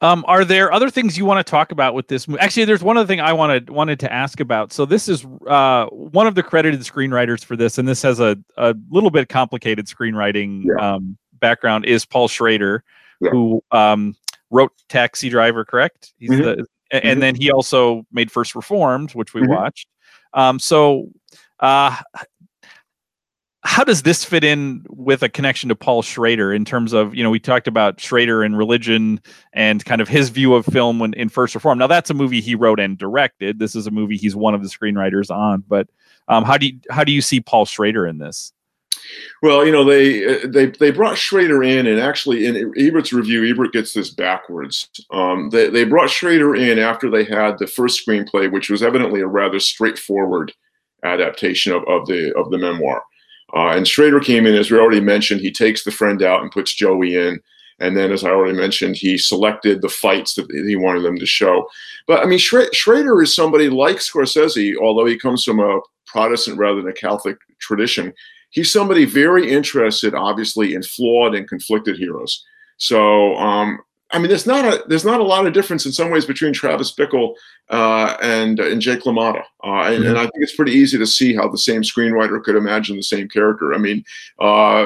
Um, 0.00 0.24
are 0.26 0.44
there 0.44 0.72
other 0.72 0.90
things 0.90 1.16
you 1.16 1.24
want 1.24 1.44
to 1.44 1.50
talk 1.50 1.72
about 1.72 1.94
with 1.94 2.08
this 2.08 2.28
movie? 2.28 2.40
Actually, 2.40 2.66
there's 2.66 2.82
one 2.82 2.96
other 2.96 3.06
thing 3.06 3.20
I 3.20 3.32
wanted 3.32 3.70
wanted 3.70 4.00
to 4.00 4.12
ask 4.12 4.40
about. 4.40 4.72
So 4.72 4.84
this 4.84 5.08
is 5.08 5.24
uh, 5.46 5.86
one 5.86 6.26
of 6.26 6.34
the 6.34 6.42
credited 6.42 6.80
screenwriters 6.80 7.44
for 7.44 7.56
this, 7.56 7.78
and 7.78 7.88
this 7.88 8.02
has 8.02 8.20
a, 8.20 8.36
a 8.56 8.74
little 8.90 9.10
bit 9.10 9.28
complicated 9.28 9.86
screenwriting 9.86 10.64
yeah. 10.64 10.94
um, 10.94 11.16
background. 11.34 11.86
Is 11.86 12.04
Paul 12.04 12.28
Schrader, 12.28 12.84
yeah. 13.20 13.30
who 13.30 13.62
um, 13.70 14.14
wrote 14.50 14.72
Taxi 14.88 15.30
Driver, 15.30 15.64
correct? 15.64 16.12
He's 16.18 16.30
mm-hmm. 16.30 16.42
the, 16.42 16.66
and 16.90 17.02
mm-hmm. 17.02 17.20
then 17.20 17.34
he 17.36 17.50
also 17.50 18.04
made 18.12 18.30
First 18.30 18.54
Reformed, 18.54 19.12
which 19.12 19.32
we 19.32 19.42
mm-hmm. 19.42 19.52
watched. 19.52 19.88
Um, 20.34 20.58
so 20.58 21.08
uh, 21.60 21.96
how 23.64 23.82
does 23.82 24.02
this 24.02 24.24
fit 24.24 24.44
in 24.44 24.84
with 24.90 25.22
a 25.22 25.28
connection 25.28 25.70
to 25.70 25.74
Paul 25.74 26.02
Schrader 26.02 26.52
in 26.52 26.66
terms 26.66 26.92
of, 26.92 27.14
you 27.14 27.22
know, 27.22 27.30
we 27.30 27.40
talked 27.40 27.66
about 27.66 27.98
Schrader 27.98 28.42
and 28.42 28.58
religion 28.58 29.20
and 29.54 29.82
kind 29.84 30.02
of 30.02 30.08
his 30.08 30.28
view 30.28 30.54
of 30.54 30.66
film 30.66 30.98
when 30.98 31.14
in 31.14 31.30
First 31.30 31.54
Reformed. 31.54 31.78
Now 31.78 31.86
that's 31.86 32.10
a 32.10 32.14
movie 32.14 32.42
he 32.42 32.54
wrote 32.54 32.78
and 32.78 32.98
directed. 32.98 33.58
This 33.58 33.74
is 33.74 33.86
a 33.86 33.90
movie 33.90 34.18
he's 34.18 34.36
one 34.36 34.54
of 34.54 34.62
the 34.62 34.68
screenwriters 34.68 35.30
on. 35.30 35.64
But 35.66 35.88
um, 36.28 36.44
how 36.44 36.58
do 36.58 36.66
you 36.66 36.78
how 36.90 37.04
do 37.04 37.12
you 37.12 37.22
see 37.22 37.40
Paul 37.40 37.64
Schrader 37.64 38.06
in 38.06 38.18
this? 38.18 38.52
Well, 39.42 39.64
you 39.64 39.72
know, 39.72 39.84
they 39.84 40.46
they 40.46 40.66
they 40.66 40.90
brought 40.90 41.16
Schrader 41.16 41.62
in, 41.62 41.86
and 41.86 42.00
actually 42.00 42.46
in 42.46 42.72
Ebert's 42.76 43.12
review, 43.12 43.44
Ebert 43.50 43.72
gets 43.72 43.94
this 43.94 44.10
backwards. 44.10 44.88
Um, 45.10 45.50
they 45.50 45.68
they 45.70 45.84
brought 45.84 46.10
Schrader 46.10 46.54
in 46.54 46.78
after 46.78 47.10
they 47.10 47.24
had 47.24 47.58
the 47.58 47.66
first 47.66 48.06
screenplay, 48.06 48.50
which 48.50 48.68
was 48.68 48.82
evidently 48.82 49.20
a 49.20 49.26
rather 49.26 49.60
straightforward 49.60 50.52
adaptation 51.02 51.72
of, 51.72 51.82
of 51.88 52.06
the 52.06 52.34
of 52.36 52.50
the 52.50 52.58
memoir. 52.58 53.02
Uh, 53.54 53.68
and 53.76 53.86
Schrader 53.86 54.20
came 54.20 54.46
in, 54.46 54.54
as 54.54 54.70
we 54.70 54.78
already 54.78 55.00
mentioned, 55.00 55.40
he 55.40 55.52
takes 55.52 55.84
the 55.84 55.90
friend 55.90 56.22
out 56.22 56.42
and 56.42 56.50
puts 56.50 56.74
Joey 56.74 57.14
in. 57.14 57.40
And 57.80 57.96
then, 57.96 58.12
as 58.12 58.24
I 58.24 58.30
already 58.30 58.56
mentioned, 58.56 58.96
he 58.96 59.18
selected 59.18 59.82
the 59.82 59.88
fights 59.88 60.34
that 60.34 60.50
he 60.50 60.76
wanted 60.76 61.02
them 61.02 61.18
to 61.18 61.26
show. 61.26 61.68
But 62.06 62.22
I 62.22 62.26
mean, 62.26 62.38
Schrader 62.38 63.22
is 63.22 63.34
somebody 63.34 63.68
like 63.68 63.96
Scorsese, 63.96 64.76
although 64.80 65.06
he 65.06 65.18
comes 65.18 65.44
from 65.44 65.60
a 65.60 65.80
Protestant 66.06 66.58
rather 66.58 66.80
than 66.80 66.90
a 66.90 66.94
Catholic 66.94 67.36
tradition. 67.58 68.12
He's 68.50 68.72
somebody 68.72 69.04
very 69.04 69.50
interested, 69.50 70.14
obviously, 70.14 70.74
in 70.74 70.82
flawed 70.84 71.34
and 71.34 71.48
conflicted 71.48 71.98
heroes. 71.98 72.44
So 72.76 73.34
um, 73.36 73.80
I 74.14 74.18
mean, 74.18 74.28
there's 74.28 74.46
not 74.46 74.64
a 74.64 74.84
there's 74.86 75.04
not 75.04 75.18
a 75.18 75.24
lot 75.24 75.44
of 75.44 75.52
difference 75.52 75.84
in 75.86 75.92
some 75.92 76.10
ways 76.10 76.24
between 76.24 76.52
Travis 76.52 76.94
Bickle 76.94 77.34
uh, 77.68 78.16
and 78.22 78.60
and 78.60 78.80
Jake 78.80 79.02
LaMotta, 79.02 79.40
uh, 79.40 79.42
and, 79.64 80.04
mm-hmm. 80.04 80.06
and, 80.06 80.18
I 80.18 80.22
think 80.22 80.36
it's 80.36 80.54
pretty 80.54 80.72
easy 80.72 80.96
to 80.98 81.06
see 81.06 81.34
how 81.34 81.48
the 81.48 81.58
same 81.58 81.82
screenwriter 81.82 82.42
could 82.42 82.54
imagine 82.54 82.96
the 82.96 83.02
same 83.02 83.28
character. 83.28 83.74
I 83.74 83.78
mean, 83.78 84.04
uh, 84.38 84.84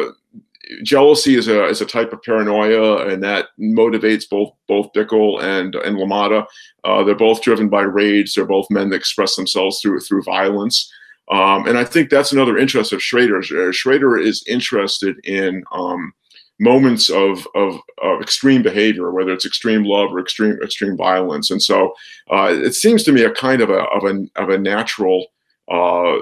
jealousy 0.83 1.35
is 1.35 1.47
a 1.47 1.67
is 1.67 1.83
a 1.83 1.87
type 1.87 2.15
of 2.15 2.23
paranoia, 2.23 3.07
and 3.07 3.23
that 3.23 3.49
motivates 3.61 4.25
both 4.29 4.55
both 4.67 4.93
Bickle 4.95 5.43
and 5.43 5.75
and 5.75 5.97
LaMotta. 5.99 6.47
Uh, 6.85 7.05
they're 7.05 7.15
both 7.15 7.43
driven 7.43 7.69
by 7.69 7.83
rage. 7.83 8.35
They're 8.35 8.47
both 8.47 8.71
men 8.71 8.89
that 8.91 8.97
express 8.97 9.37
themselves 9.37 9.81
through 9.81 10.01
through 10.01 10.23
violence. 10.23 10.91
Um, 11.31 11.67
and 11.67 11.77
I 11.77 11.85
think 11.85 12.09
that's 12.09 12.33
another 12.33 12.57
interest 12.57 12.95
of 12.95 13.03
Schrader. 13.03 13.43
Schrader 13.73 14.17
is 14.17 14.43
interested 14.47 15.19
in 15.27 15.63
um, 15.73 16.15
moments 16.61 17.09
of, 17.09 17.47
of, 17.55 17.79
of 18.03 18.21
extreme 18.21 18.63
behavior, 18.63 19.11
whether 19.11 19.33
it's 19.33 19.47
extreme 19.47 19.85
love 19.85 20.13
or 20.13 20.21
extreme 20.21 20.59
extreme 20.63 20.97
violence. 20.97 21.51
And 21.51 21.63
so 21.63 21.95
uh, 22.31 22.53
it 22.53 22.75
seems 22.75 23.05
to 23.05 23.13
me 23.13 23.23
a 23.23 23.31
kind 23.31 23.61
of 23.61 23.71
a 23.71 23.81
of 23.85 24.05
a 24.05 24.27
of 24.37 24.49
a 24.49 24.59
natural 24.59 25.27
uh, 25.71 26.17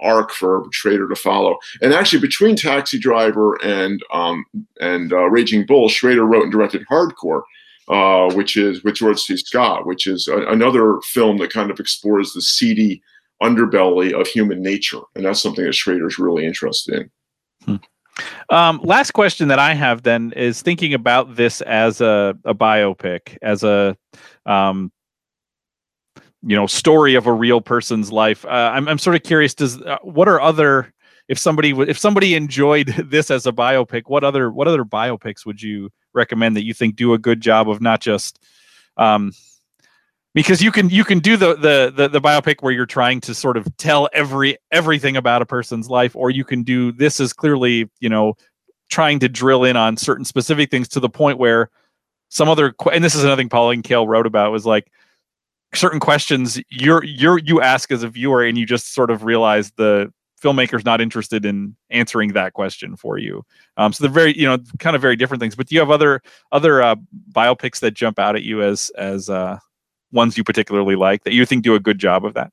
arc 0.00 0.32
for 0.32 0.60
a 0.60 0.64
Schrader 0.72 1.08
to 1.08 1.16
follow. 1.16 1.58
And 1.80 1.92
actually, 1.92 2.20
between 2.20 2.56
Taxi 2.56 2.98
Driver 2.98 3.56
and 3.64 4.02
um, 4.12 4.44
and 4.80 5.12
uh, 5.12 5.28
Raging 5.30 5.66
Bull, 5.66 5.88
Schrader 5.88 6.24
wrote 6.24 6.44
and 6.44 6.52
directed 6.52 6.86
Hardcore. 6.90 7.42
Uh, 7.88 8.30
which 8.34 8.54
is 8.58 8.84
with 8.84 8.96
George 8.96 9.18
C. 9.18 9.34
Scott, 9.38 9.86
which 9.86 10.06
is 10.06 10.28
a, 10.28 10.42
another 10.48 11.00
film 11.00 11.38
that 11.38 11.50
kind 11.50 11.70
of 11.70 11.80
explores 11.80 12.34
the 12.34 12.42
seedy 12.42 13.02
underbelly 13.42 14.12
of 14.12 14.26
human 14.26 14.60
nature, 14.60 15.00
and 15.14 15.24
that's 15.24 15.40
something 15.40 15.64
that 15.64 15.74
Schrader's 15.74 16.18
really 16.18 16.44
interested 16.44 16.94
in. 16.94 17.10
Hmm. 17.64 17.76
Um, 18.50 18.80
last 18.82 19.12
question 19.12 19.48
that 19.48 19.58
I 19.58 19.74
have 19.74 20.02
then 20.02 20.32
is 20.36 20.62
thinking 20.62 20.94
about 20.94 21.36
this 21.36 21.60
as 21.62 22.00
a, 22.00 22.36
a 22.44 22.54
biopic, 22.54 23.36
as 23.42 23.62
a 23.62 23.96
um, 24.46 24.92
you 26.42 26.56
know 26.56 26.66
story 26.66 27.14
of 27.14 27.26
a 27.26 27.32
real 27.32 27.60
person's 27.60 28.12
life. 28.12 28.44
Uh, 28.44 28.72
I'm 28.74 28.88
I'm 28.88 28.98
sort 28.98 29.16
of 29.16 29.22
curious. 29.22 29.54
Does 29.54 29.80
uh, 29.82 29.98
what 30.02 30.28
are 30.28 30.40
other 30.40 30.92
if 31.28 31.38
somebody 31.38 31.70
if 31.70 31.98
somebody 31.98 32.34
enjoyed 32.34 32.88
this 33.04 33.30
as 33.30 33.46
a 33.46 33.52
biopic, 33.52 34.04
what 34.06 34.24
other 34.24 34.50
what 34.50 34.68
other 34.68 34.84
biopics 34.84 35.44
would 35.46 35.62
you 35.62 35.90
recommend 36.14 36.56
that 36.56 36.64
you 36.64 36.74
think 36.74 36.96
do 36.96 37.12
a 37.14 37.18
good 37.18 37.40
job 37.40 37.68
of 37.68 37.80
not 37.80 38.00
just 38.00 38.40
um, 38.96 39.32
because 40.38 40.62
you 40.62 40.70
can 40.70 40.88
you 40.88 41.02
can 41.02 41.18
do 41.18 41.36
the, 41.36 41.56
the 41.56 41.92
the 41.96 42.08
the 42.08 42.20
biopic 42.20 42.62
where 42.62 42.72
you're 42.72 42.86
trying 42.86 43.20
to 43.20 43.34
sort 43.34 43.56
of 43.56 43.66
tell 43.76 44.08
every 44.12 44.56
everything 44.70 45.16
about 45.16 45.42
a 45.42 45.46
person's 45.46 45.90
life 45.90 46.14
or 46.14 46.30
you 46.30 46.44
can 46.44 46.62
do 46.62 46.92
this 46.92 47.18
is 47.18 47.32
clearly 47.32 47.90
you 47.98 48.08
know 48.08 48.34
trying 48.88 49.18
to 49.18 49.28
drill 49.28 49.64
in 49.64 49.76
on 49.76 49.96
certain 49.96 50.24
specific 50.24 50.70
things 50.70 50.86
to 50.86 51.00
the 51.00 51.08
point 51.08 51.38
where 51.38 51.70
some 52.28 52.48
other 52.48 52.72
and 52.92 53.02
this 53.02 53.16
is 53.16 53.24
another 53.24 53.40
thing 53.40 53.48
Pauline 53.48 53.82
Kael 53.82 54.06
wrote 54.06 54.26
about 54.26 54.52
was 54.52 54.64
like 54.64 54.92
certain 55.74 55.98
questions 55.98 56.62
you're 56.70 57.02
you're 57.02 57.38
you 57.38 57.60
ask 57.60 57.90
as 57.90 58.04
a 58.04 58.08
viewer 58.08 58.44
and 58.44 58.56
you 58.56 58.64
just 58.64 58.94
sort 58.94 59.10
of 59.10 59.24
realize 59.24 59.72
the 59.72 60.12
filmmaker's 60.40 60.84
not 60.84 61.00
interested 61.00 61.44
in 61.44 61.74
answering 61.90 62.32
that 62.32 62.52
question 62.52 62.94
for 62.94 63.18
you. 63.18 63.44
Um, 63.76 63.92
so 63.92 64.04
they're 64.04 64.12
very 64.12 64.38
you 64.38 64.46
know 64.46 64.58
kind 64.78 64.94
of 64.94 65.02
very 65.02 65.16
different 65.16 65.40
things. 65.40 65.56
But 65.56 65.66
do 65.66 65.74
you 65.74 65.80
have 65.80 65.90
other 65.90 66.22
other 66.52 66.80
uh, 66.80 66.94
biopics 67.32 67.80
that 67.80 67.94
jump 67.94 68.20
out 68.20 68.36
at 68.36 68.44
you 68.44 68.62
as 68.62 68.92
as 68.96 69.28
uh 69.28 69.58
ones 70.12 70.36
you 70.36 70.44
particularly 70.44 70.96
like 70.96 71.24
that 71.24 71.32
you 71.32 71.44
think 71.44 71.64
do 71.64 71.74
a 71.74 71.80
good 71.80 71.98
job 71.98 72.24
of 72.24 72.34
that? 72.34 72.52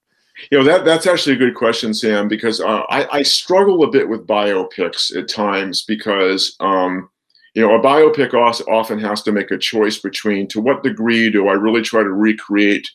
You 0.52 0.58
know 0.58 0.63
that 0.65 0.84
that's 0.84 1.08
actually 1.08 1.36
a 1.36 1.39
good 1.39 1.56
question, 1.56 1.94
Sam, 1.94 2.28
because 2.28 2.60
uh, 2.60 2.84
I, 2.89 3.20
I 3.20 3.22
struggle 3.24 3.84
a 3.84 3.89
bit 3.89 4.10
with 4.10 4.28
biopics 4.28 5.15
at 5.15 5.30
times 5.30 5.84
because 5.84 6.56
um, 6.60 7.10
you 7.54 7.62
know 7.62 7.74
a 7.74 7.80
biopic 7.80 8.34
often 8.34 9.00
has 9.00 9.22
to 9.24 9.32
make 9.32 9.52
a 9.52 9.58
choice 9.58 9.98
between 9.98 10.48
to 10.50 10.60
what 10.60 10.84
degree 10.84 11.30
do 11.30 11.48
I 11.48 11.54
really 11.54 11.82
try 11.82 12.04
to 12.04 12.12
recreate 12.12 12.89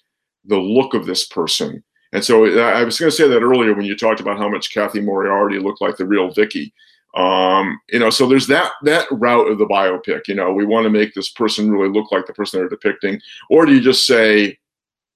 the 0.44 0.58
look 0.58 0.94
of 0.94 1.06
this 1.06 1.26
person. 1.26 1.82
And 2.12 2.24
so 2.24 2.44
I 2.44 2.82
was 2.82 2.98
going 2.98 3.10
to 3.10 3.16
say 3.16 3.28
that 3.28 3.42
earlier 3.42 3.72
when 3.72 3.86
you 3.86 3.96
talked 3.96 4.20
about 4.20 4.38
how 4.38 4.48
much 4.48 4.74
Cathy 4.74 5.00
Moriarty 5.00 5.58
looked 5.58 5.80
like 5.80 5.96
the 5.96 6.06
real 6.06 6.32
Vicky. 6.32 6.74
Um, 7.14 7.80
you 7.88 7.98
know, 7.98 8.10
so 8.10 8.28
there's 8.28 8.46
that 8.46 8.72
that 8.84 9.06
route 9.10 9.50
of 9.50 9.58
the 9.58 9.66
biopic. 9.66 10.28
You 10.28 10.34
know, 10.34 10.52
we 10.52 10.64
want 10.64 10.84
to 10.84 10.90
make 10.90 11.14
this 11.14 11.30
person 11.30 11.70
really 11.70 11.92
look 11.92 12.12
like 12.12 12.26
the 12.26 12.32
person 12.32 12.60
they're 12.60 12.68
depicting, 12.68 13.20
or 13.48 13.66
do 13.66 13.74
you 13.74 13.80
just 13.80 14.06
say, 14.06 14.58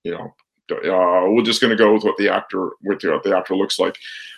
you 0.03 0.13
know, 0.13 0.35
uh, 0.73 1.31
we're 1.31 1.45
just 1.45 1.61
going 1.61 1.71
to 1.71 1.77
go 1.77 1.93
with 1.93 2.05
what 2.05 2.17
the 2.17 2.29
actor 2.29 2.71
with 2.83 3.03
what 3.05 3.23
the 3.23 3.37
actor 3.37 3.55
looks 3.55 3.79
like. 3.79 3.97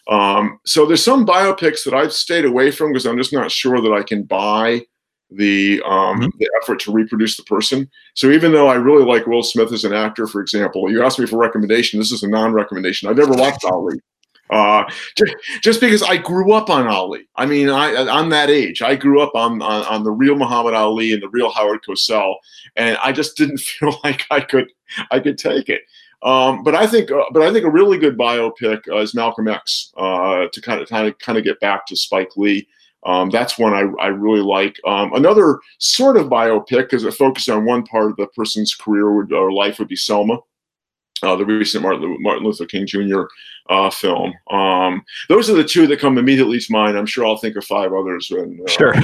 Um, 0.08 0.60
so 0.64 0.86
there's 0.86 1.04
some 1.04 1.26
biopics 1.26 1.84
that 1.84 1.94
I've 1.94 2.12
stayed 2.12 2.44
away 2.44 2.70
from 2.70 2.92
because 2.92 3.06
I'm 3.06 3.18
just 3.18 3.32
not 3.32 3.50
sure 3.50 3.80
that 3.80 3.92
I 3.92 4.02
can 4.02 4.22
buy 4.22 4.82
the 5.30 5.82
um, 5.84 6.20
mm-hmm. 6.20 6.38
the 6.38 6.50
effort 6.62 6.80
to 6.80 6.92
reproduce 6.92 7.36
the 7.36 7.42
person. 7.44 7.90
So 8.14 8.30
even 8.30 8.52
though 8.52 8.68
I 8.68 8.74
really 8.74 9.04
like 9.04 9.26
Will 9.26 9.42
Smith 9.42 9.72
as 9.72 9.84
an 9.84 9.92
actor, 9.92 10.26
for 10.26 10.40
example, 10.40 10.90
you 10.90 11.02
asked 11.02 11.18
me 11.18 11.26
for 11.26 11.38
recommendation. 11.38 11.98
This 11.98 12.12
is 12.12 12.22
a 12.22 12.28
non-recommendation. 12.28 13.08
I've 13.08 13.16
never 13.16 13.32
watched 13.32 13.64
Ali. 13.64 14.00
Uh, 14.50 14.84
just, 15.16 15.34
just 15.62 15.80
because 15.80 16.02
I 16.02 16.16
grew 16.16 16.52
up 16.52 16.70
on 16.70 16.86
Ali. 16.86 17.28
I 17.36 17.46
mean, 17.46 17.68
I, 17.68 17.94
I'm 18.08 18.30
that 18.30 18.50
age. 18.50 18.80
I 18.82 18.94
grew 18.94 19.20
up 19.20 19.34
on, 19.34 19.60
on, 19.60 19.84
on 19.84 20.04
the 20.04 20.10
real 20.10 20.36
Muhammad 20.36 20.74
Ali 20.74 21.12
and 21.12 21.22
the 21.22 21.28
real 21.28 21.50
Howard 21.50 21.80
Cosell, 21.86 22.36
and 22.76 22.96
I 23.02 23.12
just 23.12 23.36
didn't 23.36 23.58
feel 23.60 23.98
like 24.04 24.24
I 24.30 24.40
could 24.40 24.70
I 25.10 25.18
could 25.18 25.38
take 25.38 25.68
it. 25.68 25.82
Um, 26.22 26.62
but 26.62 26.74
I 26.74 26.86
think, 26.86 27.10
uh, 27.10 27.24
but 27.32 27.42
I 27.42 27.52
think 27.52 27.64
a 27.64 27.70
really 27.70 27.98
good 27.98 28.16
biopic 28.16 28.88
uh, 28.88 28.98
is 28.98 29.14
Malcolm 29.14 29.48
X 29.48 29.92
uh, 29.96 30.46
to 30.52 30.60
kind 30.60 30.80
of 30.80 30.88
kind 30.88 31.08
of 31.08 31.18
kind 31.18 31.38
of 31.38 31.44
get 31.44 31.60
back 31.60 31.86
to 31.86 31.96
Spike 31.96 32.36
Lee. 32.36 32.68
Um, 33.04 33.30
that's 33.30 33.58
one 33.58 33.72
I, 33.72 33.82
I 34.02 34.08
really 34.08 34.40
like. 34.40 34.80
Um, 34.84 35.12
another 35.12 35.60
sort 35.78 36.16
of 36.16 36.26
biopic, 36.26 36.68
because 36.68 37.04
it 37.04 37.14
focuses 37.14 37.50
on 37.50 37.64
one 37.64 37.84
part 37.84 38.10
of 38.10 38.16
the 38.16 38.26
person's 38.28 38.74
career 38.74 39.06
or 39.06 39.52
life, 39.52 39.78
would 39.78 39.86
be 39.86 39.94
Selma 39.94 40.38
uh, 41.22 41.36
the 41.36 41.44
recent 41.44 41.82
Martin, 41.82 42.16
Martin 42.20 42.44
Luther 42.44 42.66
King 42.66 42.86
Jr. 42.86 43.22
Uh, 43.68 43.90
film. 43.90 44.32
Um, 44.52 45.04
those 45.28 45.50
are 45.50 45.54
the 45.54 45.64
two 45.64 45.88
that 45.88 45.98
come 45.98 46.18
immediately 46.18 46.60
to 46.60 46.72
mind. 46.72 46.96
I'm 46.96 47.04
sure 47.04 47.26
I'll 47.26 47.36
think 47.36 47.56
of 47.56 47.64
five 47.64 47.92
others 47.92 48.30
when 48.30 48.60
uh, 48.64 48.70
sure 48.70 48.94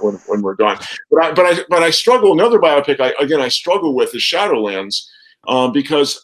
when, 0.00 0.14
when, 0.26 0.42
we're 0.42 0.56
done. 0.56 0.76
But 1.08 1.22
I 1.22 1.32
but 1.32 1.46
I 1.46 1.64
but 1.68 1.82
I 1.84 1.90
struggle. 1.90 2.32
Another 2.32 2.58
biopic 2.58 2.98
I, 2.98 3.14
again 3.22 3.40
I 3.40 3.46
struggle 3.46 3.94
with 3.94 4.12
is 4.12 4.22
Shadowlands 4.22 5.06
um, 5.46 5.70
because 5.72 6.20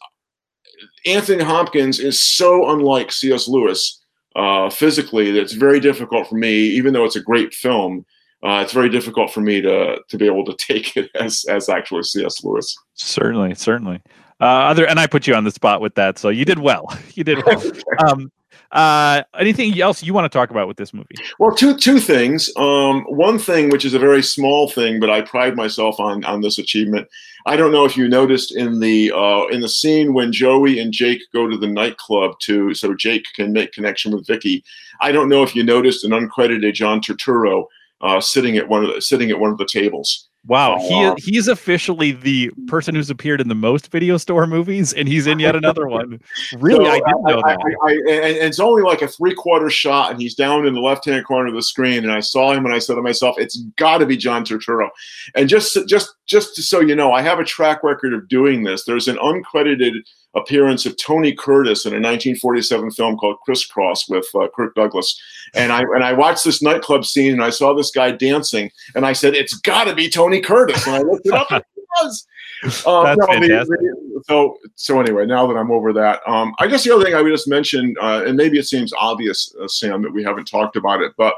Anthony 1.06 1.42
Hopkins 1.42 2.00
is 2.00 2.20
so 2.20 2.70
unlike 2.70 3.12
C.S. 3.12 3.48
Lewis 3.48 4.02
uh, 4.36 4.70
physically 4.70 5.30
that 5.30 5.40
it's 5.40 5.52
very 5.52 5.80
difficult 5.80 6.28
for 6.28 6.36
me, 6.36 6.52
even 6.52 6.92
though 6.92 7.04
it's 7.04 7.16
a 7.16 7.22
great 7.22 7.54
film. 7.54 8.04
Uh, 8.42 8.60
it's 8.62 8.72
very 8.72 8.88
difficult 8.88 9.32
for 9.32 9.40
me 9.40 9.60
to 9.60 9.98
to 10.08 10.16
be 10.16 10.26
able 10.26 10.44
to 10.44 10.54
take 10.58 10.96
it 10.96 11.10
as 11.14 11.44
as 11.48 11.68
actually 11.68 12.02
C.S. 12.02 12.44
Lewis. 12.44 12.76
Certainly, 12.94 13.54
certainly. 13.54 14.00
Uh, 14.40 14.44
other 14.44 14.86
and 14.86 15.00
I 15.00 15.06
put 15.06 15.26
you 15.26 15.34
on 15.34 15.44
the 15.44 15.50
spot 15.50 15.80
with 15.80 15.94
that, 15.96 16.18
so 16.18 16.28
you 16.28 16.44
did 16.44 16.58
well. 16.58 16.86
You 17.14 17.24
did 17.24 17.44
well. 17.44 17.60
um, 18.06 18.30
uh, 18.70 19.22
anything 19.38 19.80
else 19.80 20.04
you 20.04 20.12
want 20.12 20.30
to 20.30 20.38
talk 20.38 20.50
about 20.50 20.68
with 20.68 20.76
this 20.76 20.92
movie? 20.92 21.16
Well, 21.38 21.54
two 21.54 21.76
two 21.76 21.98
things. 21.98 22.50
Um, 22.56 23.02
one 23.04 23.38
thing, 23.38 23.70
which 23.70 23.84
is 23.84 23.94
a 23.94 23.98
very 23.98 24.22
small 24.22 24.68
thing, 24.68 25.00
but 25.00 25.10
I 25.10 25.22
pride 25.22 25.56
myself 25.56 25.98
on 25.98 26.24
on 26.24 26.42
this 26.42 26.58
achievement. 26.58 27.08
I 27.46 27.56
don't 27.56 27.72
know 27.72 27.84
if 27.84 27.96
you 27.96 28.08
noticed 28.08 28.54
in 28.54 28.78
the 28.78 29.10
uh, 29.10 29.46
in 29.46 29.60
the 29.62 29.68
scene 29.68 30.12
when 30.12 30.32
Joey 30.32 30.78
and 30.78 30.92
Jake 30.92 31.22
go 31.32 31.48
to 31.48 31.56
the 31.56 31.66
nightclub 31.66 32.38
to 32.40 32.74
so 32.74 32.94
Jake 32.94 33.26
can 33.34 33.52
make 33.52 33.72
connection 33.72 34.12
with 34.12 34.26
Vicky. 34.26 34.62
I 35.00 35.12
don't 35.12 35.28
know 35.28 35.42
if 35.42 35.56
you 35.56 35.64
noticed 35.64 36.04
an 36.04 36.10
uncredited 36.10 36.74
John 36.74 37.00
Turturro 37.00 37.64
uh, 38.02 38.20
sitting 38.20 38.56
at 38.58 38.68
one 38.68 38.84
of 38.84 38.94
the, 38.94 39.00
sitting 39.00 39.30
at 39.30 39.40
one 39.40 39.50
of 39.50 39.58
the 39.58 39.66
tables. 39.66 40.27
Wow, 40.46 40.78
he 40.78 41.04
uh, 41.04 41.14
he's 41.18 41.46
officially 41.48 42.12
the 42.12 42.50
person 42.68 42.94
who's 42.94 43.10
appeared 43.10 43.40
in 43.40 43.48
the 43.48 43.54
most 43.54 43.90
video 43.90 44.16
store 44.16 44.46
movies, 44.46 44.94
and 44.94 45.06
he's 45.06 45.26
in 45.26 45.40
yet 45.40 45.56
another 45.56 45.88
one. 45.88 46.20
Really, 46.58 46.86
so 46.86 46.90
I 46.90 46.98
didn't 47.00 47.22
know 47.24 47.42
I, 47.44 47.56
that. 47.56 47.76
I, 47.84 47.88
I, 47.88 47.92
and 48.16 48.46
it's 48.46 48.60
only 48.60 48.82
like 48.82 49.02
a 49.02 49.08
three 49.08 49.34
quarter 49.34 49.68
shot, 49.68 50.10
and 50.10 50.20
he's 50.20 50.34
down 50.34 50.66
in 50.66 50.74
the 50.74 50.80
left 50.80 51.04
hand 51.04 51.26
corner 51.26 51.48
of 51.48 51.54
the 51.54 51.62
screen. 51.62 52.04
And 52.04 52.12
I 52.12 52.20
saw 52.20 52.52
him, 52.52 52.64
and 52.64 52.74
I 52.74 52.78
said 52.78 52.94
to 52.94 53.02
myself, 53.02 53.36
"It's 53.38 53.58
got 53.76 53.98
to 53.98 54.06
be 54.06 54.16
John 54.16 54.44
Turturro." 54.44 54.88
And 55.34 55.48
just 55.48 55.76
just 55.86 56.14
just 56.26 56.54
so 56.54 56.80
you 56.80 56.94
know, 56.94 57.12
I 57.12 57.20
have 57.20 57.40
a 57.40 57.44
track 57.44 57.82
record 57.82 58.14
of 58.14 58.28
doing 58.28 58.62
this. 58.62 58.84
There's 58.84 59.08
an 59.08 59.16
uncredited 59.16 60.02
appearance 60.34 60.86
of 60.86 60.96
Tony 60.96 61.32
Curtis 61.32 61.84
in 61.84 61.92
a 61.92 61.96
1947 61.96 62.90
film 62.92 63.16
called 63.16 63.40
Criss 63.40 63.64
Cross 63.64 64.08
with 64.08 64.26
uh, 64.34 64.48
Kirk 64.54 64.74
Douglas. 64.74 65.20
And 65.54 65.72
I 65.72 65.80
and 65.80 66.04
I 66.04 66.12
watched 66.12 66.44
this 66.44 66.62
nightclub 66.62 67.04
scene 67.04 67.32
and 67.32 67.42
I 67.42 67.50
saw 67.50 67.74
this 67.74 67.90
guy 67.90 68.10
dancing 68.10 68.70
and 68.94 69.06
I 69.06 69.12
said, 69.12 69.34
"It's 69.34 69.54
got 69.54 69.84
to 69.84 69.94
be 69.94 70.08
Tony 70.08 70.40
Curtis." 70.40 70.86
And 70.86 70.96
I 70.96 71.00
looked 71.00 71.26
it 71.26 71.32
up. 71.32 71.50
and 71.50 71.62
it 71.76 71.86
was. 72.02 72.26
That's 72.62 72.84
no, 72.86 73.26
fantastic. 73.26 73.78
The, 73.78 74.22
so 74.26 74.58
so 74.74 75.00
anyway, 75.00 75.26
now 75.26 75.46
that 75.46 75.56
I'm 75.56 75.70
over 75.70 75.92
that, 75.92 76.20
um, 76.26 76.54
I 76.58 76.66
guess 76.66 76.84
the 76.84 76.92
other 76.92 77.04
thing 77.04 77.14
I 77.14 77.22
would 77.22 77.30
just 77.30 77.48
mention, 77.48 77.94
uh, 78.00 78.24
and 78.26 78.36
maybe 78.36 78.58
it 78.58 78.66
seems 78.66 78.92
obvious, 78.98 79.54
uh, 79.62 79.68
Sam, 79.68 80.02
that 80.02 80.12
we 80.12 80.24
haven't 80.24 80.48
talked 80.48 80.76
about 80.76 81.00
it, 81.00 81.12
but 81.16 81.34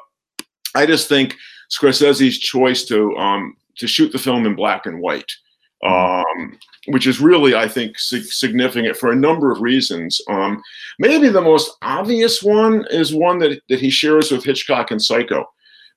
I 0.75 0.87
just 0.87 1.09
think 1.09 1.37
Scorsese's 1.71 2.39
choice 2.39 2.85
to 2.87 3.15
um, 3.17 3.57
to 3.77 3.87
shoot 3.87 4.13
the 4.13 4.19
film 4.19 4.47
in 4.47 4.55
black 4.55 4.87
and 4.87 5.01
white. 5.01 5.31
Mm-hmm. 5.85 6.43
Um, 6.43 6.59
which 6.91 7.07
is 7.07 7.21
really, 7.21 7.55
I 7.55 7.69
think, 7.69 7.99
significant 7.99 8.97
for 8.97 9.11
a 9.11 9.17
number 9.17 9.51
of 9.51 9.61
reasons. 9.61 10.21
Um, 10.29 10.63
maybe 10.99 11.29
the 11.29 11.41
most 11.41 11.77
obvious 11.83 12.43
one 12.43 12.87
is 12.91 13.15
one 13.15 13.39
that, 13.41 13.61
that 13.69 13.81
he 13.81 13.91
shares 13.91 14.31
with 14.31 14.45
Hitchcock 14.45 14.91
and 14.91 15.01
Psycho. 15.01 15.45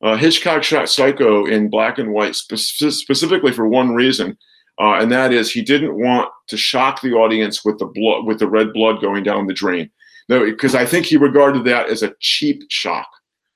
Uh, 0.01 0.17
Hitchcock 0.17 0.63
shot 0.63 0.89
Psycho 0.89 1.45
in 1.45 1.69
black 1.69 1.97
and 1.97 2.11
white 2.11 2.35
spe- 2.35 2.55
specifically 2.55 3.53
for 3.53 3.67
one 3.67 3.93
reason, 3.93 4.37
uh, 4.79 4.95
and 4.99 5.11
that 5.11 5.31
is 5.31 5.51
he 5.51 5.61
didn't 5.61 5.95
want 5.95 6.29
to 6.47 6.57
shock 6.57 7.01
the 7.01 7.13
audience 7.13 7.63
with 7.63 7.79
the 7.79 7.85
blood, 7.85 8.25
with 8.25 8.39
the 8.39 8.47
red 8.47 8.73
blood 8.73 8.99
going 9.01 9.23
down 9.23 9.47
the 9.47 9.53
drain. 9.53 9.89
No, 10.27 10.43
because 10.43 10.75
I 10.75 10.85
think 10.85 11.05
he 11.05 11.17
regarded 11.17 11.63
that 11.65 11.89
as 11.89 12.03
a 12.03 12.13
cheap 12.19 12.63
shock. 12.69 13.07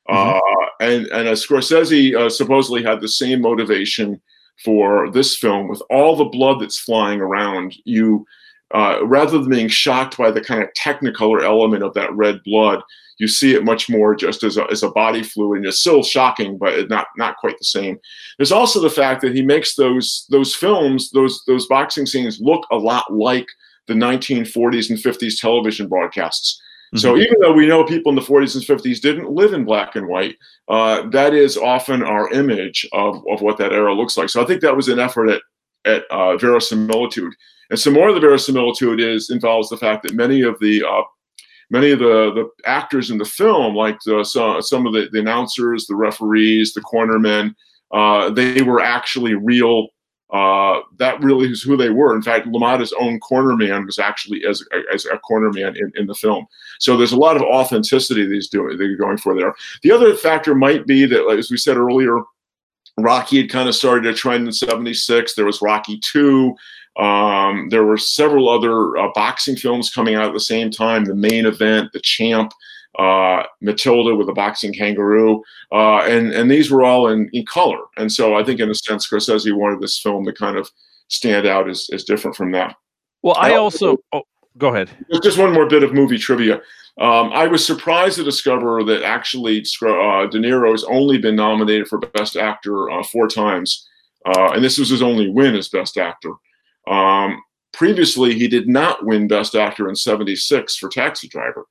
Mm-hmm. 0.09 0.37
Uh, 0.37 0.67
and 0.79 1.07
and 1.07 1.27
Scorsese 1.29 2.15
uh, 2.15 2.29
supposedly 2.29 2.81
had 2.81 3.01
the 3.01 3.09
same 3.09 3.41
motivation 3.41 4.21
for 4.63 5.09
this 5.11 5.37
film 5.37 5.67
with 5.67 5.81
all 5.89 6.15
the 6.15 6.25
blood 6.25 6.59
that's 6.59 6.79
flying 6.79 7.21
around 7.21 7.75
you 7.85 8.25
uh, 8.71 8.99
rather 9.05 9.37
than 9.37 9.49
being 9.49 9.67
shocked 9.67 10.17
by 10.17 10.29
the 10.29 10.41
kind 10.41 10.61
of 10.61 10.69
technicolor 10.73 11.43
element 11.43 11.83
of 11.83 11.93
that 11.93 12.13
red 12.13 12.43
blood 12.43 12.81
you 13.17 13.27
see 13.27 13.53
it 13.53 13.63
much 13.63 13.89
more 13.89 14.15
just 14.15 14.43
as 14.43 14.57
a, 14.57 14.65
as 14.69 14.83
a 14.83 14.91
body 14.91 15.23
fluid 15.23 15.57
and 15.57 15.65
it's 15.65 15.79
still 15.79 16.03
shocking 16.03 16.57
but 16.57 16.89
not 16.89 17.07
not 17.17 17.37
quite 17.37 17.57
the 17.57 17.65
same. 17.65 17.99
There's 18.37 18.51
also 18.51 18.79
the 18.79 18.89
fact 18.89 19.21
that 19.21 19.35
he 19.35 19.41
makes 19.41 19.75
those 19.75 20.25
those 20.29 20.55
films 20.55 21.11
those 21.11 21.43
those 21.47 21.67
boxing 21.67 22.05
scenes 22.05 22.39
look 22.39 22.65
a 22.71 22.77
lot 22.77 23.11
like 23.11 23.47
the 23.87 23.93
1940s 23.93 24.89
and 24.89 24.99
50s 24.99 25.39
television 25.39 25.87
broadcasts 25.87 26.61
Mm-hmm. 26.87 26.97
So 26.99 27.17
even 27.17 27.39
though 27.41 27.53
we 27.53 27.67
know 27.67 27.83
people 27.83 28.11
in 28.11 28.15
the 28.15 28.21
40s 28.21 28.55
and 28.55 28.63
50s 28.63 29.01
didn't 29.01 29.29
live 29.29 29.53
in 29.53 29.65
black 29.65 29.95
and 29.95 30.07
white, 30.07 30.35
uh, 30.69 31.07
that 31.09 31.33
is 31.33 31.57
often 31.57 32.01
our 32.01 32.31
image 32.31 32.87
of, 32.93 33.23
of 33.29 33.41
what 33.41 33.57
that 33.57 33.73
era 33.73 33.93
looks 33.93 34.15
like. 34.15 34.29
So 34.29 34.41
I 34.41 34.45
think 34.45 34.61
that 34.61 34.75
was 34.75 34.87
an 34.87 34.99
effort 34.99 35.29
at, 35.29 35.41
at 35.85 36.03
uh, 36.09 36.37
verisimilitude. 36.37 37.33
And 37.69 37.79
some 37.79 37.93
more 37.93 38.07
of 38.07 38.15
the 38.15 38.21
verisimilitude 38.21 39.01
is 39.01 39.29
involves 39.29 39.69
the 39.69 39.77
fact 39.77 40.03
that 40.03 40.13
many 40.13 40.41
of 40.41 40.57
the 40.59 40.83
uh, 40.85 41.03
many 41.69 41.91
of 41.91 41.99
the, 41.99 42.31
the 42.33 42.49
actors 42.65 43.11
in 43.11 43.17
the 43.17 43.25
film, 43.25 43.75
like 43.75 43.97
the, 44.05 44.23
some, 44.23 44.61
some 44.61 44.87
of 44.87 44.93
the, 44.93 45.09
the 45.11 45.19
announcers, 45.19 45.85
the 45.85 45.95
referees, 45.95 46.73
the 46.73 46.79
cornermen, 46.79 47.53
uh, 47.91 48.29
they 48.29 48.61
were 48.61 48.79
actually 48.79 49.33
real 49.33 49.89
uh, 50.33 50.81
that 50.97 51.21
really 51.23 51.49
is 51.49 51.61
who 51.61 51.77
they 51.77 51.89
were. 51.89 52.15
In 52.15 52.21
fact, 52.21 52.47
LaMotta's 52.47 52.93
own 52.99 53.19
cornerman 53.19 53.85
was 53.85 53.97
actually 53.97 54.43
as, 54.45 54.61
as 54.93 55.05
a 55.05 55.17
cornerman 55.19 55.77
in, 55.77 55.91
in 55.95 56.05
the 56.05 56.13
film. 56.13 56.45
So 56.79 56.97
there's 56.97 57.11
a 57.11 57.17
lot 57.17 57.35
of 57.35 57.43
authenticity 57.43 58.25
that 58.25 58.33
he's 58.33 58.49
doing, 58.49 58.77
that 58.77 58.83
are 58.83 58.95
going 58.95 59.17
for 59.17 59.35
there. 59.35 59.53
The 59.83 59.91
other 59.91 60.13
factor 60.15 60.55
might 60.55 60.85
be 60.85 61.05
that, 61.05 61.27
as 61.37 61.51
we 61.51 61.57
said 61.57 61.77
earlier, 61.77 62.21
Rocky 62.99 63.41
had 63.41 63.49
kind 63.49 63.69
of 63.69 63.75
started 63.75 64.05
a 64.07 64.13
trend 64.13 64.47
in 64.47 64.53
76. 64.53 65.35
There 65.35 65.45
was 65.45 65.61
Rocky 65.61 65.99
2. 65.99 66.55
Um, 66.97 67.69
there 67.69 67.85
were 67.85 67.97
several 67.97 68.49
other 68.49 68.97
uh, 68.97 69.09
boxing 69.13 69.55
films 69.55 69.91
coming 69.91 70.15
out 70.15 70.25
at 70.25 70.33
the 70.33 70.39
same 70.39 70.71
time 70.71 71.05
The 71.05 71.13
Main 71.13 71.45
Event, 71.45 71.91
The 71.93 71.99
Champ 71.99 72.51
uh, 72.97 73.43
Matilda 73.61 74.15
with 74.15 74.29
a 74.29 74.33
boxing 74.33 74.73
kangaroo, 74.73 75.43
uh, 75.71 75.99
and 75.99 76.31
and 76.33 76.49
these 76.49 76.71
were 76.71 76.83
all 76.83 77.09
in, 77.09 77.29
in 77.33 77.45
color. 77.45 77.79
And 77.97 78.11
so 78.11 78.35
I 78.35 78.43
think 78.43 78.59
in 78.59 78.69
a 78.69 78.75
sense, 78.75 79.07
Scorsese 79.07 79.55
wanted 79.55 79.81
this 79.81 79.99
film 79.99 80.25
to 80.25 80.33
kind 80.33 80.57
of 80.57 80.69
stand 81.07 81.45
out 81.45 81.69
as, 81.69 81.89
as 81.93 82.03
different 82.03 82.35
from 82.35 82.51
that. 82.51 82.75
Well, 83.21 83.35
I, 83.37 83.55
also, 83.55 83.97
oh, 84.13 84.23
go 84.57 84.69
ahead. 84.69 84.89
Just 85.23 85.37
one 85.37 85.53
more 85.53 85.67
bit 85.67 85.83
of 85.83 85.93
movie 85.93 86.17
trivia. 86.17 86.55
Um, 86.99 87.31
I 87.31 87.45
was 87.45 87.65
surprised 87.65 88.15
to 88.17 88.23
discover 88.23 88.83
that 88.83 89.03
actually 89.03 89.59
uh, 89.59 90.25
De 90.27 90.39
Niro 90.39 90.71
has 90.71 90.83
only 90.85 91.19
been 91.19 91.35
nominated 91.35 91.87
for 91.87 91.99
Best 91.99 92.35
Actor 92.35 92.89
uh, 92.89 93.03
four 93.03 93.27
times, 93.27 93.87
uh, 94.25 94.51
and 94.53 94.63
this 94.63 94.77
was 94.79 94.89
his 94.89 95.03
only 95.03 95.29
win 95.29 95.55
as 95.55 95.69
Best 95.69 95.97
Actor. 95.97 96.31
Um, 96.87 97.41
previously, 97.71 98.33
he 98.33 98.47
did 98.47 98.67
not 98.67 99.05
win 99.05 99.27
Best 99.27 99.53
Actor 99.53 99.89
in 99.89 99.95
'76 99.95 100.75
for 100.77 100.89
Taxi 100.89 101.27
Driver 101.27 101.65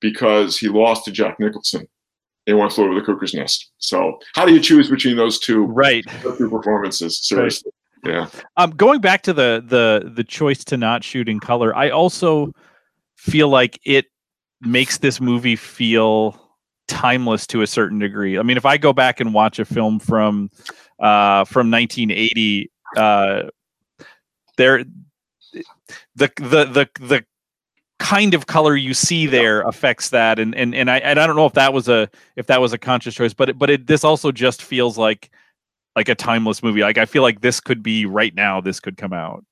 because 0.00 0.58
he 0.58 0.68
lost 0.68 1.04
to 1.04 1.12
Jack 1.12 1.38
Nicholson 1.38 1.86
in 2.46 2.56
One 2.56 2.70
Flew 2.70 2.86
Over 2.86 2.94
the 2.94 3.02
Cuckoo's 3.02 3.34
Nest. 3.34 3.72
So 3.78 4.18
how 4.34 4.46
do 4.46 4.54
you 4.54 4.60
choose 4.60 4.88
between 4.88 5.16
those 5.16 5.38
two 5.38 5.64
right 5.64 6.04
two 6.38 6.48
performances? 6.50 7.26
Seriously. 7.26 7.70
Right. 7.74 7.81
Yeah. 8.04 8.28
Um, 8.56 8.70
going 8.72 9.00
back 9.00 9.22
to 9.22 9.32
the 9.32 9.62
the 9.66 10.10
the 10.10 10.24
choice 10.24 10.64
to 10.64 10.76
not 10.76 11.04
shoot 11.04 11.28
in 11.28 11.40
color, 11.40 11.74
I 11.74 11.90
also 11.90 12.52
feel 13.16 13.48
like 13.48 13.78
it 13.84 14.06
makes 14.60 14.98
this 14.98 15.20
movie 15.20 15.56
feel 15.56 16.40
timeless 16.88 17.46
to 17.48 17.62
a 17.62 17.66
certain 17.66 17.98
degree. 17.98 18.38
I 18.38 18.42
mean, 18.42 18.56
if 18.56 18.66
I 18.66 18.76
go 18.76 18.92
back 18.92 19.20
and 19.20 19.32
watch 19.32 19.58
a 19.58 19.64
film 19.64 19.98
from 19.98 20.50
uh, 20.98 21.44
from 21.44 21.70
1980, 21.70 22.70
uh, 22.96 23.42
there 24.56 24.84
the 26.16 26.30
the 26.36 26.64
the 26.64 26.88
the 27.00 27.24
kind 27.98 28.34
of 28.34 28.46
color 28.46 28.74
you 28.74 28.94
see 28.94 29.26
there 29.26 29.60
affects 29.62 30.08
that 30.08 30.40
and 30.40 30.56
and 30.56 30.74
and 30.74 30.90
I 30.90 30.98
and 30.98 31.20
I 31.20 31.26
don't 31.26 31.36
know 31.36 31.46
if 31.46 31.52
that 31.52 31.72
was 31.72 31.88
a 31.88 32.10
if 32.34 32.48
that 32.48 32.60
was 32.60 32.72
a 32.72 32.78
conscious 32.78 33.14
choice 33.14 33.32
but 33.32 33.50
it, 33.50 33.58
but 33.58 33.70
it 33.70 33.86
this 33.86 34.02
also 34.02 34.32
just 34.32 34.60
feels 34.60 34.98
like 34.98 35.30
like 35.96 36.08
a 36.08 36.14
timeless 36.14 36.62
movie 36.62 36.82
like 36.82 36.98
I 36.98 37.06
feel 37.06 37.22
like 37.22 37.40
this 37.40 37.60
could 37.60 37.82
be 37.82 38.06
right 38.06 38.34
now 38.34 38.60
this 38.60 38.80
could 38.80 38.96
come 38.96 39.12
out 39.12 39.44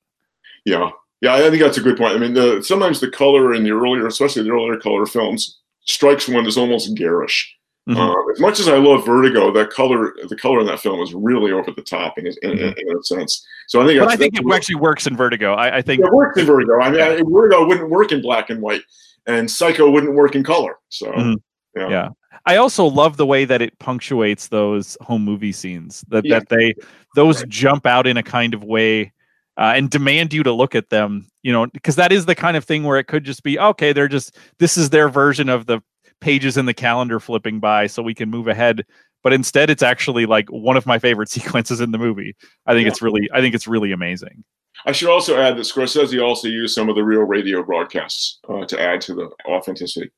yeah 0.65 0.89
yeah 1.21 1.35
I 1.35 1.49
think 1.49 1.61
that's 1.61 1.77
a 1.77 1.81
good 1.81 1.97
point 1.97 2.15
I 2.15 2.19
mean 2.19 2.33
the 2.33 2.61
sometimes 2.63 2.99
the 2.99 3.09
color 3.09 3.53
in 3.53 3.63
the 3.63 3.71
earlier 3.71 4.07
especially 4.07 4.43
the 4.43 4.51
earlier 4.51 4.77
color 4.77 5.05
films 5.05 5.59
strikes 5.85 6.27
one 6.27 6.45
as 6.45 6.57
almost 6.57 6.95
garish 6.95 7.55
Mm-hmm. 7.89 7.99
Uh, 7.99 8.31
as 8.31 8.39
much 8.39 8.59
as 8.59 8.67
I 8.67 8.77
love 8.77 9.05
Vertigo, 9.05 9.51
that 9.53 9.71
color, 9.71 10.13
the 10.29 10.35
color 10.35 10.59
in 10.59 10.67
that 10.67 10.79
film 10.79 10.99
is 11.01 11.15
really 11.15 11.51
over 11.51 11.71
the 11.71 11.81
top 11.81 12.19
in, 12.19 12.27
in, 12.27 12.33
mm-hmm. 12.43 12.77
in, 12.77 12.97
a 12.97 13.03
sense. 13.03 13.45
So 13.67 13.81
I 13.81 13.87
think, 13.87 13.99
but 13.99 14.09
I 14.09 14.15
think 14.15 14.35
it 14.37 14.45
actually 14.53 14.75
works 14.75 15.07
in 15.07 15.17
Vertigo. 15.17 15.55
I, 15.55 15.77
I 15.77 15.81
think 15.81 16.05
it 16.05 16.13
works 16.13 16.39
in 16.39 16.45
Vertigo. 16.45 16.79
I 16.79 16.91
mean, 16.91 16.99
yeah. 16.99 17.05
I, 17.07 17.23
Vertigo 17.27 17.65
wouldn't 17.65 17.89
work 17.89 18.11
in 18.11 18.21
black 18.21 18.51
and 18.51 18.61
white, 18.61 18.83
and 19.25 19.49
Psycho 19.49 19.89
wouldn't 19.89 20.13
work 20.13 20.35
in 20.35 20.43
color. 20.43 20.77
So 20.89 21.11
mm-hmm. 21.11 21.79
yeah. 21.79 21.89
yeah. 21.89 22.09
I 22.45 22.57
also 22.57 22.85
love 22.85 23.17
the 23.17 23.25
way 23.25 23.45
that 23.45 23.61
it 23.61 23.77
punctuates 23.79 24.47
those 24.47 24.97
home 25.01 25.23
movie 25.23 25.51
scenes. 25.51 26.03
That 26.09 26.25
yeah. 26.25 26.39
that 26.39 26.49
they 26.49 26.73
those 27.15 27.41
right. 27.41 27.49
jump 27.49 27.85
out 27.85 28.07
in 28.07 28.17
a 28.17 28.23
kind 28.23 28.53
of 28.53 28.63
way. 28.63 29.13
Uh, 29.57 29.73
and 29.75 29.89
demand 29.89 30.33
you 30.33 30.43
to 30.43 30.51
look 30.51 30.73
at 30.73 30.89
them, 30.89 31.27
you 31.43 31.51
know, 31.51 31.67
because 31.67 31.97
that 31.97 32.11
is 32.11 32.25
the 32.25 32.33
kind 32.33 32.55
of 32.55 32.63
thing 32.63 32.83
where 32.83 32.97
it 32.97 33.07
could 33.07 33.25
just 33.25 33.43
be 33.43 33.59
okay. 33.59 33.91
They're 33.91 34.07
just 34.07 34.37
this 34.59 34.77
is 34.77 34.89
their 34.89 35.09
version 35.09 35.49
of 35.49 35.65
the 35.65 35.83
pages 36.21 36.55
in 36.55 36.67
the 36.67 36.73
calendar 36.73 37.19
flipping 37.19 37.59
by 37.59 37.87
so 37.87 38.01
we 38.01 38.13
can 38.13 38.29
move 38.29 38.47
ahead 38.47 38.85
but 39.23 39.33
instead 39.33 39.69
it's 39.69 39.83
actually 39.83 40.25
like 40.25 40.47
one 40.49 40.77
of 40.77 40.85
my 40.85 40.97
favorite 40.97 41.29
sequences 41.37 41.81
in 41.81 41.91
the 41.91 41.97
movie 41.97 42.35
i 42.67 42.73
think 42.73 42.83
yeah. 42.83 42.89
it's 42.89 43.01
really 43.01 43.27
i 43.33 43.41
think 43.41 43.53
it's 43.53 43.67
really 43.67 43.91
amazing 43.91 44.43
i 44.85 44.91
should 44.91 45.09
also 45.09 45.37
add 45.37 45.57
that 45.57 45.61
scorsese 45.61 46.23
also 46.23 46.47
used 46.47 46.73
some 46.73 46.87
of 46.87 46.95
the 46.95 47.03
real 47.03 47.23
radio 47.23 47.61
broadcasts 47.61 48.39
uh, 48.47 48.65
to 48.65 48.79
add 48.79 49.01
to 49.01 49.13
the 49.13 49.29
authenticity 49.45 50.11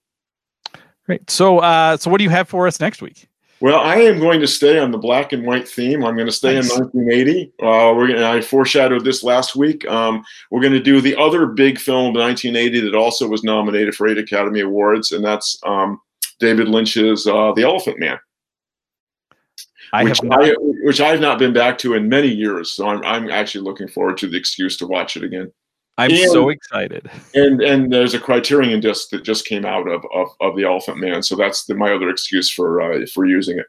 Great. 1.06 1.30
So, 1.30 1.60
uh, 1.60 1.98
so 1.98 2.10
what 2.10 2.18
do 2.18 2.24
you 2.24 2.30
have 2.30 2.48
for 2.48 2.68
us 2.68 2.80
next 2.80 3.02
week? 3.02 3.28
Well, 3.64 3.80
I 3.80 3.96
am 3.96 4.20
going 4.20 4.42
to 4.42 4.48
stay 4.48 4.78
on 4.78 4.92
the 4.92 4.98
black 4.98 5.32
and 5.32 5.46
white 5.46 5.68
theme. 5.68 6.04
I'm 6.04 6.16
going 6.16 6.28
to 6.28 6.34
stay 6.34 6.56
nice. 6.56 6.70
in 6.76 6.82
1980. 6.82 7.54
Uh, 7.62 7.94
we're 7.96 8.08
going 8.08 8.20
to, 8.20 8.28
I 8.28 8.42
foreshadowed 8.42 9.06
this 9.06 9.24
last 9.24 9.56
week. 9.56 9.88
Um, 9.88 10.22
we're 10.52 10.60
going 10.60 10.74
to 10.74 10.82
do 10.82 11.00
the 11.00 11.16
other 11.16 11.46
big 11.46 11.80
film 11.80 12.08
of 12.08 12.22
1980 12.22 12.82
that 12.82 12.94
also 12.94 13.26
was 13.26 13.46
nominated 13.46 13.96
for 13.96 14.10
eight 14.10 14.18
Academy 14.18 14.60
Awards, 14.60 15.14
and 15.14 15.24
that's 15.24 15.58
um, 15.66 16.02
David 16.40 16.68
Lynch's 16.68 17.26
uh, 17.26 17.54
The 17.54 17.64
Elephant 17.64 18.00
Man. 18.00 18.20
I 19.94 20.04
which, 20.04 20.22
not- 20.24 20.44
I, 20.44 20.56
which 20.84 21.00
I've 21.00 21.22
not 21.22 21.40
been 21.40 21.54
back 21.54 21.78
to 21.80 21.94
in 21.94 22.10
many 22.10 22.28
years. 22.28 22.72
So 22.72 22.90
I'm, 22.90 23.02
I'm 23.06 23.30
actually 23.30 23.64
looking 23.64 23.88
forward 23.88 24.18
to 24.18 24.28
the 24.28 24.38
excuse 24.38 24.76
to 24.78 24.88
watch 24.88 25.16
it 25.16 25.24
again. 25.24 25.54
I'm 25.98 26.12
and, 26.12 26.32
so 26.32 26.50
excited. 26.50 27.10
And 27.36 27.62
and 27.62 27.92
there's 27.92 28.14
a 28.14 28.20
Criterion 28.20 28.80
disc 28.80 29.10
that 29.10 29.24
just 29.24 29.46
came 29.46 29.66
out 29.66 29.88
of 29.88 30.06
of, 30.14 30.30
of 30.42 30.56
the 30.56 30.64
Elephant 30.64 30.98
Man, 30.98 31.24
so 31.24 31.36
that's 31.36 31.66
the, 31.66 31.76
my 31.76 31.92
other 31.92 32.10
excuse 32.10 32.50
for 32.50 32.82
uh, 32.82 33.06
for 33.14 33.26
using 33.26 33.60
it. 33.60 33.66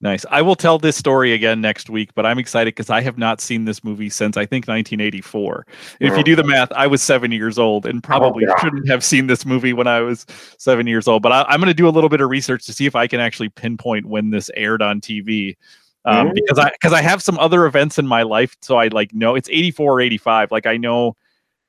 Nice. 0.00 0.24
I 0.30 0.42
will 0.42 0.54
tell 0.54 0.78
this 0.78 0.96
story 0.96 1.32
again 1.32 1.60
next 1.60 1.90
week, 1.90 2.14
but 2.14 2.24
I'm 2.24 2.38
excited 2.38 2.68
because 2.68 2.88
I 2.88 3.00
have 3.00 3.18
not 3.18 3.40
seen 3.40 3.64
this 3.64 3.82
movie 3.82 4.08
since 4.08 4.36
I 4.36 4.46
think 4.46 4.68
1984. 4.68 5.66
If 5.98 6.16
you 6.16 6.22
do 6.22 6.36
the 6.36 6.44
math, 6.44 6.70
I 6.70 6.86
was 6.86 7.02
seven 7.02 7.32
years 7.32 7.58
old 7.58 7.84
and 7.84 8.00
probably 8.00 8.46
oh, 8.46 8.50
yeah. 8.50 8.60
shouldn't 8.60 8.88
have 8.88 9.02
seen 9.02 9.26
this 9.26 9.44
movie 9.44 9.72
when 9.72 9.88
I 9.88 10.00
was 10.00 10.24
seven 10.56 10.86
years 10.86 11.08
old. 11.08 11.22
But 11.22 11.32
I, 11.32 11.52
am 11.52 11.58
going 11.58 11.66
to 11.66 11.74
do 11.74 11.88
a 11.88 11.90
little 11.90 12.08
bit 12.08 12.20
of 12.20 12.30
research 12.30 12.64
to 12.66 12.72
see 12.72 12.86
if 12.86 12.94
I 12.94 13.08
can 13.08 13.18
actually 13.18 13.48
pinpoint 13.48 14.06
when 14.06 14.30
this 14.30 14.52
aired 14.54 14.82
on 14.82 15.00
TV. 15.00 15.56
Um, 16.04 16.28
mm-hmm. 16.28 16.34
Because 16.34 16.60
I 16.60 16.70
because 16.70 16.92
I 16.92 17.02
have 17.02 17.20
some 17.20 17.36
other 17.40 17.66
events 17.66 17.98
in 17.98 18.06
my 18.06 18.22
life, 18.22 18.56
so 18.62 18.76
I 18.76 18.86
like 18.88 19.12
know 19.12 19.34
it's 19.34 19.48
84 19.48 19.94
or 19.94 20.00
85. 20.00 20.52
Like 20.52 20.66
I 20.66 20.76
know 20.76 21.16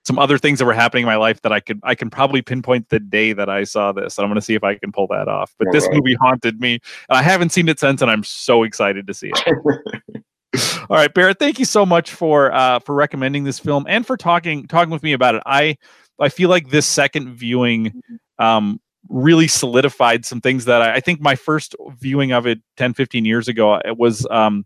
some 0.06 0.18
other 0.18 0.38
things 0.38 0.60
that 0.60 0.66
were 0.66 0.74
happening 0.74 1.04
in 1.04 1.08
my 1.08 1.18
life 1.18 1.42
that 1.42 1.52
I 1.52 1.60
could 1.60 1.80
I 1.84 1.96
can 1.96 2.10
probably 2.10 2.42
pinpoint 2.42 2.90
the 2.90 3.00
day 3.00 3.34
that 3.34 3.50
I 3.50 3.64
saw 3.64 3.92
this. 3.92 4.18
And 4.18 4.24
I'm 4.24 4.30
going 4.30 4.40
to 4.40 4.42
see 4.42 4.56
if 4.56 4.64
I 4.64 4.76
can 4.76 4.92
pull 4.92 5.08
that 5.08 5.28
off. 5.28 5.54
But 5.58 5.68
All 5.68 5.74
this 5.74 5.86
right. 5.86 5.96
movie 5.96 6.16
haunted 6.16 6.60
me. 6.60 6.80
I 7.10 7.22
haven't 7.22 7.52
seen 7.52 7.68
it 7.70 7.80
since, 7.80 8.02
and 8.02 8.10
I'm 8.10 8.24
so 8.24 8.64
excited 8.64 9.08
to 9.08 9.14
see 9.14 9.32
it. 9.36 10.24
All 10.90 10.98
right, 10.98 11.14
Barrett, 11.14 11.38
thank 11.38 11.60
you 11.60 11.66
so 11.66 11.86
much 11.86 12.12
for 12.12 12.52
uh, 12.52 12.80
for 12.80 12.96
recommending 12.96 13.44
this 13.44 13.60
film 13.60 13.86
and 13.88 14.06
for 14.06 14.18
talking 14.18 14.68
talking 14.68 14.92
with 14.92 15.04
me 15.04 15.14
about 15.14 15.36
it. 15.36 15.44
I 15.46 15.78
I 16.20 16.30
feel 16.30 16.50
like 16.50 16.70
this 16.70 16.88
second 16.88 17.34
viewing 17.36 18.02
um, 18.40 18.80
really 19.10 19.48
solidified 19.48 20.26
some 20.26 20.42
things 20.42 20.66
that 20.66 20.82
I, 20.82 20.96
I, 20.96 21.00
think 21.00 21.22
my 21.22 21.36
first 21.36 21.76
viewing 22.00 22.32
of 22.32 22.46
it 22.46 22.60
10, 22.78 22.94
15 22.94 23.26
years 23.26 23.48
ago, 23.48 23.80
it 23.84 23.98
was 23.98 24.28
um, 24.30 24.66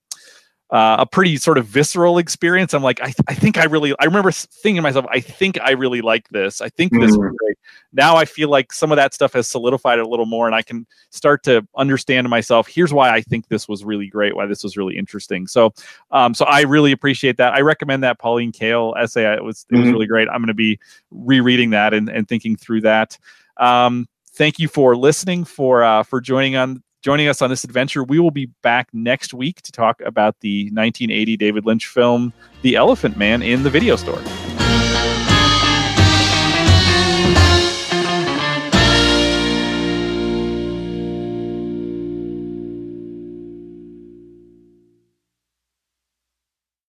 uh, 0.73 0.95
a 0.97 1.05
pretty 1.05 1.37
sort 1.37 1.59
of 1.59 1.67
visceral 1.67 2.17
experience. 2.17 2.73
I'm 2.73 2.81
like, 2.81 2.99
I, 2.99 3.05
th- 3.05 3.17
I 3.27 3.35
think 3.35 3.59
I 3.59 3.65
really, 3.65 3.93
I 3.99 4.05
remember 4.05 4.31
thinking 4.31 4.77
to 4.77 4.81
myself, 4.81 5.05
I 5.11 5.19
think 5.19 5.59
I 5.61 5.71
really 5.71 6.01
like 6.01 6.27
this. 6.29 6.61
I 6.61 6.69
think 6.69 6.91
this 6.91 7.15
great. 7.15 7.57
Now 7.93 8.15
I 8.15 8.25
feel 8.25 8.49
like 8.49 8.73
some 8.73 8.91
of 8.91 8.95
that 8.95 9.13
stuff 9.13 9.33
has 9.33 9.47
solidified 9.47 9.99
a 9.99 10.07
little 10.07 10.25
more 10.25 10.47
and 10.47 10.55
I 10.55 10.63
can 10.63 10.87
start 11.11 11.43
to 11.43 11.65
understand 11.77 12.27
myself. 12.27 12.67
Here's 12.67 12.91
why 12.91 13.11
I 13.11 13.21
think 13.21 13.49
this 13.49 13.67
was 13.67 13.85
really 13.85 14.07
great, 14.07 14.35
why 14.35 14.47
this 14.47 14.63
was 14.63 14.75
really 14.75 14.97
interesting. 14.97 15.45
So, 15.45 15.75
um, 16.09 16.33
so 16.33 16.45
I 16.45 16.61
really 16.61 16.91
appreciate 16.91 17.37
that. 17.37 17.53
I 17.53 17.61
recommend 17.61 18.01
that 18.01 18.17
Pauline 18.17 18.51
Kael 18.51 18.97
essay. 18.97 19.31
It 19.31 19.43
was, 19.43 19.67
it 19.69 19.75
was 19.75 19.83
mm-hmm. 19.83 19.91
really 19.93 20.07
great. 20.07 20.27
I'm 20.27 20.39
going 20.39 20.47
to 20.47 20.55
be 20.55 20.79
rereading 21.11 21.69
that 21.69 21.93
and, 21.93 22.09
and 22.09 22.27
thinking 22.27 22.55
through 22.55 22.81
that. 22.81 23.15
Um, 23.57 24.07
thank 24.31 24.57
you 24.57 24.67
for 24.67 24.95
listening, 24.97 25.45
for, 25.45 25.83
uh, 25.83 26.01
for 26.01 26.19
joining 26.19 26.55
on 26.55 26.81
joining 27.03 27.27
us 27.27 27.41
on 27.41 27.49
this 27.49 27.63
adventure. 27.63 28.03
We 28.03 28.17
will 28.17 28.31
be 28.31 28.47
back 28.63 28.87
next 28.93 29.33
week 29.33 29.61
to 29.63 29.71
talk 29.71 30.01
about 30.01 30.39
the 30.39 30.63
1980 30.71 31.37
David 31.37 31.65
Lynch 31.65 31.85
film, 31.85 32.33
The 32.61 32.75
Elephant 32.75 33.17
Man, 33.17 33.43
in 33.43 33.63
the 33.63 33.69
video 33.69 33.97
store. 33.97 34.21